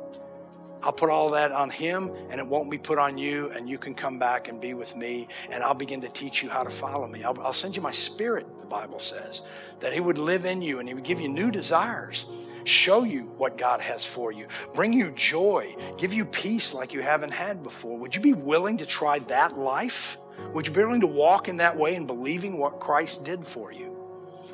I'll 0.83 0.93
put 0.93 1.09
all 1.09 1.31
that 1.31 1.51
on 1.51 1.71
him 1.71 2.11
and 2.29 2.39
it 2.39 2.45
won't 2.45 2.69
be 2.69 2.77
put 2.77 2.99
on 2.99 3.17
you, 3.17 3.49
and 3.49 3.67
you 3.67 3.79
can 3.79 3.95
come 3.95 4.19
back 4.19 4.47
and 4.47 4.61
be 4.61 4.75
with 4.75 4.95
me, 4.95 5.27
and 5.49 5.63
I'll 5.63 5.73
begin 5.73 6.01
to 6.01 6.07
teach 6.07 6.43
you 6.43 6.49
how 6.49 6.61
to 6.61 6.69
follow 6.69 7.07
me. 7.07 7.23
I'll, 7.23 7.41
I'll, 7.41 7.51
send 7.51 7.75
you 7.75 7.81
my 7.81 7.91
spirit, 7.91 8.45
the 8.59 8.67
Bible 8.67 8.99
says, 8.99 9.41
that 9.79 9.91
he 9.91 10.01
would 10.01 10.19
live 10.19 10.45
in 10.45 10.61
you 10.61 10.77
and 10.77 10.87
he 10.87 10.93
would 10.93 11.03
give 11.03 11.19
you 11.19 11.29
new 11.29 11.49
desires 11.49 12.27
show 12.67 13.03
you 13.03 13.33
what 13.37 13.57
God 13.57 13.81
has 13.81 14.05
for 14.05 14.31
you, 14.31 14.47
bring 14.73 14.93
you 14.93 15.11
joy, 15.11 15.75
give 15.97 16.13
you 16.13 16.25
peace 16.25 16.73
like 16.73 16.93
you 16.93 17.01
haven't 17.01 17.31
had 17.31 17.63
before. 17.63 17.97
Would 17.97 18.15
you 18.15 18.21
be 18.21 18.33
willing 18.33 18.77
to 18.77 18.85
try 18.85 19.19
that 19.19 19.57
life? 19.57 20.17
Would 20.53 20.67
you 20.67 20.73
be 20.73 20.83
willing 20.83 21.01
to 21.01 21.07
walk 21.07 21.49
in 21.49 21.57
that 21.57 21.77
way 21.77 21.95
and 21.95 22.05
believing 22.05 22.57
what 22.57 22.79
Christ 22.79 23.23
did 23.23 23.45
for 23.45 23.71
you? 23.71 23.95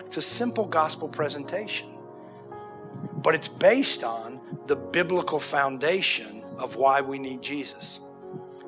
It's 0.05 0.17
a 0.17 0.21
simple 0.21 0.65
gospel 0.65 1.07
presentation, 1.07 1.89
but 3.17 3.35
it's 3.35 3.47
based 3.47 4.03
on 4.03 4.39
the 4.67 4.75
biblical 4.75 5.39
foundation 5.39 6.43
of 6.57 6.75
why 6.75 7.01
we 7.01 7.17
need 7.19 7.41
Jesus. 7.41 7.99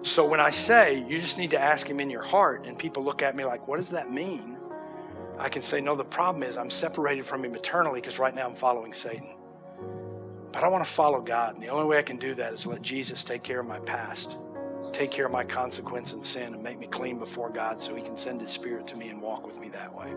So 0.01 0.27
when 0.27 0.39
I 0.39 0.51
say 0.51 1.05
you 1.07 1.19
just 1.19 1.37
need 1.37 1.51
to 1.51 1.59
ask 1.59 1.87
Him 1.87 1.99
in 1.99 2.09
your 2.09 2.21
heart, 2.21 2.65
and 2.65 2.77
people 2.77 3.03
look 3.03 3.21
at 3.21 3.35
me 3.35 3.45
like, 3.45 3.67
what 3.67 3.77
does 3.77 3.89
that 3.89 4.11
mean? 4.11 4.57
I 5.37 5.49
can 5.49 5.61
say, 5.61 5.81
no, 5.81 5.95
the 5.95 6.05
problem 6.05 6.43
is 6.43 6.57
I'm 6.57 6.69
separated 6.69 7.25
from 7.25 7.43
Him 7.43 7.55
eternally 7.55 8.01
because 8.01 8.19
right 8.19 8.33
now 8.33 8.47
I'm 8.47 8.55
following 8.55 8.93
Satan. 8.93 9.34
But 10.56 10.64
I 10.64 10.70
want 10.70 10.86
to 10.86 10.89
follow 10.89 11.20
God. 11.20 11.56
And 11.56 11.62
the 11.62 11.68
only 11.68 11.86
way 11.86 11.97
I 11.97 12.01
can 12.01 12.16
do 12.16 12.34
that 12.36 12.53
is 12.53 12.66
let 12.66 12.82
Jesus 12.82 13.26
take 13.26 13.43
care 13.43 13.60
of 13.60 13.68
my 13.68 13.80
past, 13.80 14.38
take 14.93 15.12
care 15.12 15.26
of 15.26 15.32
my 15.34 15.43
consequence 15.43 16.14
and 16.14 16.26
sin, 16.26 16.53
and 16.53 16.64
make 16.64 16.80
me 16.80 16.88
clean 16.88 17.20
before 17.20 17.49
God 17.49 17.82
so 17.82 17.93
He 17.93 18.01
can 18.01 18.16
send 18.16 18.39
His 18.39 18.51
Spirit 18.51 18.88
to 18.88 18.95
me 18.95 19.10
and 19.10 19.22
walk 19.22 19.45
with 19.45 19.60
me 19.60 19.68
that 19.70 19.93
way. 19.93 20.14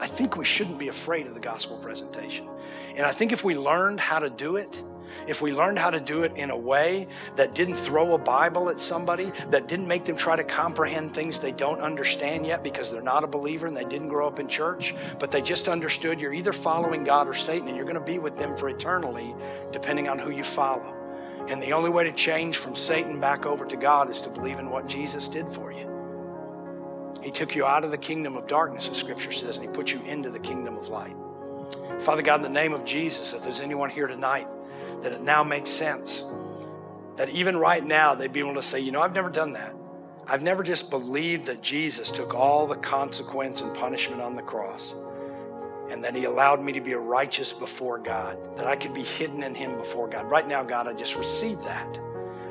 I 0.00 0.06
think 0.06 0.36
we 0.36 0.44
shouldn't 0.44 0.78
be 0.78 0.88
afraid 0.88 1.26
of 1.26 1.34
the 1.34 1.40
gospel 1.40 1.76
presentation. 1.78 2.48
And 2.96 3.06
I 3.06 3.12
think 3.12 3.32
if 3.32 3.44
we 3.44 3.56
learned 3.56 4.00
how 4.00 4.18
to 4.18 4.30
do 4.30 4.56
it, 4.56 4.82
if 5.26 5.40
we 5.40 5.52
learned 5.52 5.78
how 5.78 5.90
to 5.90 6.00
do 6.00 6.22
it 6.22 6.32
in 6.36 6.50
a 6.50 6.56
way 6.56 7.06
that 7.36 7.54
didn't 7.54 7.76
throw 7.76 8.14
a 8.14 8.18
Bible 8.18 8.68
at 8.68 8.78
somebody, 8.78 9.32
that 9.50 9.68
didn't 9.68 9.86
make 9.86 10.04
them 10.04 10.16
try 10.16 10.36
to 10.36 10.44
comprehend 10.44 11.14
things 11.14 11.38
they 11.38 11.52
don't 11.52 11.80
understand 11.80 12.46
yet 12.46 12.62
because 12.62 12.90
they're 12.90 13.02
not 13.02 13.24
a 13.24 13.26
believer 13.26 13.66
and 13.66 13.76
they 13.76 13.84
didn't 13.84 14.08
grow 14.08 14.26
up 14.26 14.38
in 14.38 14.48
church, 14.48 14.94
but 15.18 15.30
they 15.30 15.40
just 15.40 15.68
understood 15.68 16.20
you're 16.20 16.34
either 16.34 16.52
following 16.52 17.04
God 17.04 17.28
or 17.28 17.34
Satan 17.34 17.68
and 17.68 17.76
you're 17.76 17.86
going 17.86 17.94
to 17.94 18.00
be 18.00 18.18
with 18.18 18.36
them 18.36 18.56
for 18.56 18.68
eternally, 18.68 19.34
depending 19.72 20.08
on 20.08 20.18
who 20.18 20.30
you 20.30 20.44
follow. 20.44 20.92
And 21.48 21.62
the 21.62 21.72
only 21.72 21.90
way 21.90 22.04
to 22.04 22.12
change 22.12 22.56
from 22.56 22.74
Satan 22.74 23.20
back 23.20 23.46
over 23.46 23.66
to 23.66 23.76
God 23.76 24.10
is 24.10 24.20
to 24.22 24.30
believe 24.30 24.58
in 24.58 24.70
what 24.70 24.88
Jesus 24.88 25.28
did 25.28 25.48
for 25.48 25.72
you. 25.72 25.93
He 27.24 27.30
took 27.30 27.54
you 27.54 27.64
out 27.64 27.84
of 27.84 27.90
the 27.90 27.98
kingdom 27.98 28.36
of 28.36 28.46
darkness, 28.46 28.88
as 28.88 28.98
scripture 28.98 29.32
says, 29.32 29.56
and 29.56 29.66
he 29.66 29.72
put 29.72 29.90
you 29.90 30.00
into 30.02 30.30
the 30.30 30.38
kingdom 30.38 30.76
of 30.76 30.88
light. 30.88 31.16
Father 32.00 32.22
God, 32.22 32.36
in 32.36 32.42
the 32.42 32.48
name 32.48 32.74
of 32.74 32.84
Jesus, 32.84 33.32
if 33.32 33.42
there's 33.42 33.60
anyone 33.60 33.88
here 33.88 34.06
tonight 34.06 34.46
that 35.02 35.12
it 35.12 35.22
now 35.22 35.42
makes 35.42 35.70
sense. 35.70 36.22
That 37.16 37.28
even 37.30 37.56
right 37.56 37.84
now, 37.84 38.14
they'd 38.14 38.32
be 38.32 38.40
able 38.40 38.54
to 38.54 38.62
say, 38.62 38.80
you 38.80 38.92
know, 38.92 39.00
I've 39.00 39.14
never 39.14 39.30
done 39.30 39.52
that. 39.52 39.74
I've 40.26 40.42
never 40.42 40.62
just 40.62 40.90
believed 40.90 41.46
that 41.46 41.62
Jesus 41.62 42.10
took 42.10 42.34
all 42.34 42.66
the 42.66 42.76
consequence 42.76 43.60
and 43.60 43.74
punishment 43.74 44.20
on 44.20 44.34
the 44.34 44.42
cross 44.42 44.94
and 45.90 46.02
that 46.02 46.14
He 46.14 46.24
allowed 46.24 46.62
me 46.62 46.72
to 46.72 46.80
be 46.80 46.94
righteous 46.94 47.52
before 47.52 47.98
God, 47.98 48.56
that 48.56 48.66
I 48.66 48.76
could 48.76 48.94
be 48.94 49.02
hidden 49.02 49.42
in 49.42 49.54
Him 49.54 49.76
before 49.76 50.08
God. 50.08 50.28
Right 50.30 50.48
now, 50.48 50.62
God, 50.62 50.88
I 50.88 50.94
just 50.94 51.16
receive 51.16 51.60
that. 51.62 51.98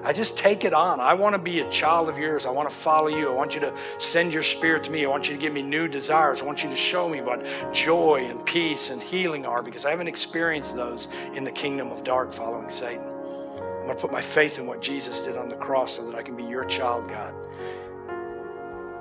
I 0.05 0.11
just 0.11 0.37
take 0.37 0.65
it 0.65 0.73
on. 0.73 0.99
I 0.99 1.13
want 1.13 1.33
to 1.33 1.41
be 1.41 1.61
a 1.61 1.69
child 1.69 2.09
of 2.09 2.17
yours. 2.17 2.45
I 2.45 2.49
want 2.49 2.69
to 2.69 2.75
follow 2.75 3.07
you. 3.07 3.29
I 3.29 3.33
want 3.33 3.55
you 3.55 3.61
to 3.61 3.73
send 3.99 4.33
your 4.33 4.43
spirit 4.43 4.83
to 4.83 4.91
me. 4.91 5.05
I 5.05 5.07
want 5.07 5.29
you 5.29 5.35
to 5.35 5.41
give 5.41 5.53
me 5.53 5.61
new 5.61 5.87
desires. 5.87 6.41
I 6.41 6.45
want 6.45 6.61
you 6.61 6.69
to 6.69 6.75
show 6.75 7.07
me 7.07 7.21
what 7.21 7.45
joy 7.71 8.27
and 8.29 8.45
peace 8.45 8.89
and 8.89 9.01
healing 9.01 9.45
are 9.45 9.63
because 9.63 9.85
I 9.85 9.91
haven't 9.91 10.09
experienced 10.09 10.75
those 10.75 11.07
in 11.35 11.45
the 11.45 11.51
kingdom 11.51 11.89
of 11.89 12.03
dark 12.03 12.33
following 12.33 12.69
Satan. 12.69 13.05
I'm 13.05 13.87
going 13.87 13.95
to 13.95 14.01
put 14.01 14.11
my 14.11 14.21
faith 14.21 14.59
in 14.59 14.67
what 14.67 14.81
Jesus 14.81 15.19
did 15.19 15.37
on 15.37 15.47
the 15.47 15.55
cross 15.55 15.93
so 15.93 16.05
that 16.09 16.15
I 16.15 16.21
can 16.21 16.35
be 16.35 16.43
your 16.43 16.65
child, 16.65 17.09
God. 17.09 17.33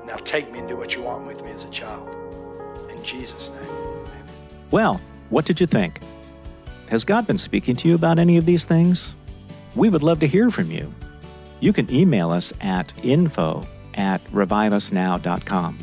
Now 0.07 0.17
take 0.17 0.53
me 0.53 0.61
and 0.61 0.69
do 0.69 0.77
what 0.77 0.95
you 0.95 1.03
want 1.03 1.27
with 1.27 1.45
me 1.45 1.51
as 1.51 1.65
a 1.65 1.71
child. 1.71 2.09
In 2.91 3.03
Jesus' 3.03 3.51
name. 3.51 3.71
Amen. 3.71 4.25
Well, 4.71 5.01
what 5.31 5.47
did 5.47 5.61
you 5.61 5.67
think? 5.67 6.01
Has 6.91 7.05
God 7.05 7.27
been 7.27 7.39
speaking 7.39 7.75
to 7.77 7.89
you 7.89 7.95
about 7.95 8.19
any 8.19 8.37
of 8.37 8.45
these 8.45 8.65
things? 8.65 9.15
We 9.75 9.89
would 9.89 10.03
love 10.03 10.21
to 10.21 10.27
hear 10.27 10.51
from 10.51 10.71
you. 10.71 10.93
You 11.61 11.73
can 11.73 11.91
email 11.93 12.31
us 12.31 12.53
at 12.61 12.93
info 13.05 13.67
at 13.95 14.23
reviveusnow.com. 14.33 15.79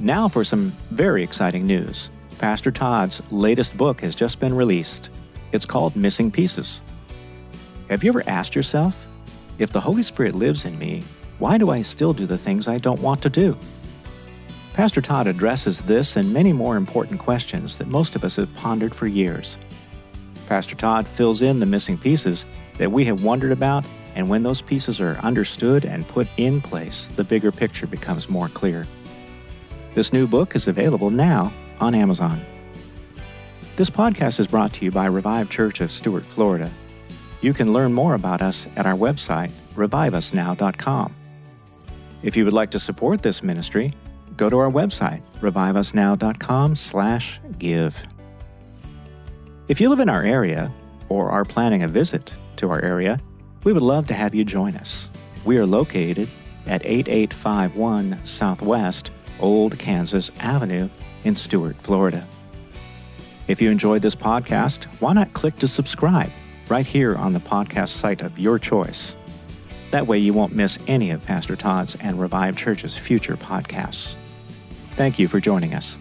Now 0.00 0.28
for 0.28 0.44
some 0.44 0.72
very 0.90 1.22
exciting 1.22 1.66
news. 1.66 2.10
Pastor 2.38 2.70
Todd's 2.70 3.22
latest 3.32 3.76
book 3.76 4.00
has 4.02 4.14
just 4.14 4.40
been 4.40 4.54
released. 4.54 5.10
It's 5.52 5.64
called 5.64 5.96
Missing 5.96 6.32
Pieces. 6.32 6.80
Have 7.88 8.04
you 8.04 8.10
ever 8.10 8.22
asked 8.26 8.54
yourself, 8.54 9.06
if 9.58 9.72
the 9.72 9.80
Holy 9.80 10.02
Spirit 10.02 10.34
lives 10.34 10.66
in 10.66 10.78
me, 10.78 11.02
why 11.38 11.56
do 11.56 11.70
I 11.70 11.80
still 11.80 12.12
do 12.12 12.26
the 12.26 12.36
things 12.36 12.68
I 12.68 12.78
don't 12.78 13.00
want 13.00 13.22
to 13.22 13.30
do? 13.30 13.56
Pastor 14.74 15.00
Todd 15.00 15.26
addresses 15.26 15.80
this 15.80 16.16
and 16.16 16.34
many 16.34 16.52
more 16.52 16.76
important 16.76 17.20
questions 17.20 17.78
that 17.78 17.86
most 17.86 18.14
of 18.16 18.24
us 18.24 18.36
have 18.36 18.52
pondered 18.54 18.94
for 18.94 19.06
years. 19.06 19.56
Pastor 20.46 20.76
Todd 20.76 21.08
fills 21.08 21.40
in 21.40 21.60
the 21.60 21.66
missing 21.66 21.96
pieces 21.96 22.44
that 22.78 22.92
we 22.92 23.04
have 23.04 23.22
wondered 23.22 23.52
about, 23.52 23.86
and 24.14 24.28
when 24.28 24.42
those 24.42 24.62
pieces 24.62 25.00
are 25.00 25.16
understood 25.18 25.84
and 25.84 26.08
put 26.08 26.26
in 26.36 26.60
place, 26.60 27.08
the 27.16 27.24
bigger 27.24 27.52
picture 27.52 27.86
becomes 27.86 28.28
more 28.28 28.48
clear. 28.48 28.86
This 29.94 30.12
new 30.12 30.26
book 30.26 30.54
is 30.54 30.68
available 30.68 31.10
now 31.10 31.52
on 31.80 31.94
Amazon. 31.94 32.44
This 33.76 33.90
podcast 33.90 34.40
is 34.40 34.46
brought 34.46 34.72
to 34.74 34.84
you 34.84 34.90
by 34.90 35.06
Revive 35.06 35.50
Church 35.50 35.80
of 35.80 35.90
Stuart, 35.90 36.24
Florida. 36.24 36.70
You 37.42 37.52
can 37.52 37.72
learn 37.72 37.92
more 37.92 38.14
about 38.14 38.40
us 38.40 38.68
at 38.76 38.86
our 38.86 38.94
website, 38.94 39.50
reviveusnow.com. 39.74 41.12
If 42.22 42.36
you 42.36 42.44
would 42.44 42.54
like 42.54 42.70
to 42.70 42.78
support 42.78 43.22
this 43.22 43.42
ministry, 43.42 43.92
go 44.36 44.48
to 44.48 44.58
our 44.58 44.70
website, 44.70 45.22
reviveusnow.com/give. 45.40 48.02
If 49.68 49.80
you 49.80 49.88
live 49.88 50.00
in 50.00 50.08
our 50.08 50.22
area 50.22 50.72
or 51.08 51.30
are 51.30 51.44
planning 51.44 51.82
a 51.82 51.88
visit 51.88 52.32
to 52.56 52.70
our 52.70 52.82
area, 52.82 53.20
we 53.64 53.72
would 53.72 53.82
love 53.82 54.06
to 54.08 54.14
have 54.14 54.34
you 54.34 54.44
join 54.44 54.76
us. 54.76 55.08
We 55.44 55.58
are 55.58 55.66
located 55.66 56.28
at 56.66 56.84
8851 56.84 58.20
Southwest 58.24 59.10
Old 59.40 59.78
Kansas 59.78 60.30
Avenue 60.40 60.88
in 61.24 61.36
Stuart, 61.36 61.76
Florida. 61.82 62.26
If 63.48 63.62
you 63.62 63.70
enjoyed 63.70 64.02
this 64.02 64.14
podcast, 64.14 64.84
why 65.00 65.12
not 65.12 65.32
click 65.32 65.56
to 65.56 65.68
subscribe 65.68 66.30
right 66.68 66.86
here 66.86 67.14
on 67.16 67.32
the 67.32 67.38
podcast 67.38 67.90
site 67.90 68.22
of 68.22 68.38
your 68.38 68.58
choice? 68.58 69.14
That 69.92 70.06
way 70.06 70.18
you 70.18 70.32
won't 70.32 70.54
miss 70.54 70.78
any 70.86 71.10
of 71.10 71.24
Pastor 71.24 71.54
Todd's 71.54 71.96
and 71.96 72.20
Revive 72.20 72.56
Church's 72.56 72.96
future 72.96 73.36
podcasts. 73.36 74.16
Thank 74.92 75.18
you 75.18 75.28
for 75.28 75.38
joining 75.40 75.74
us. 75.74 75.96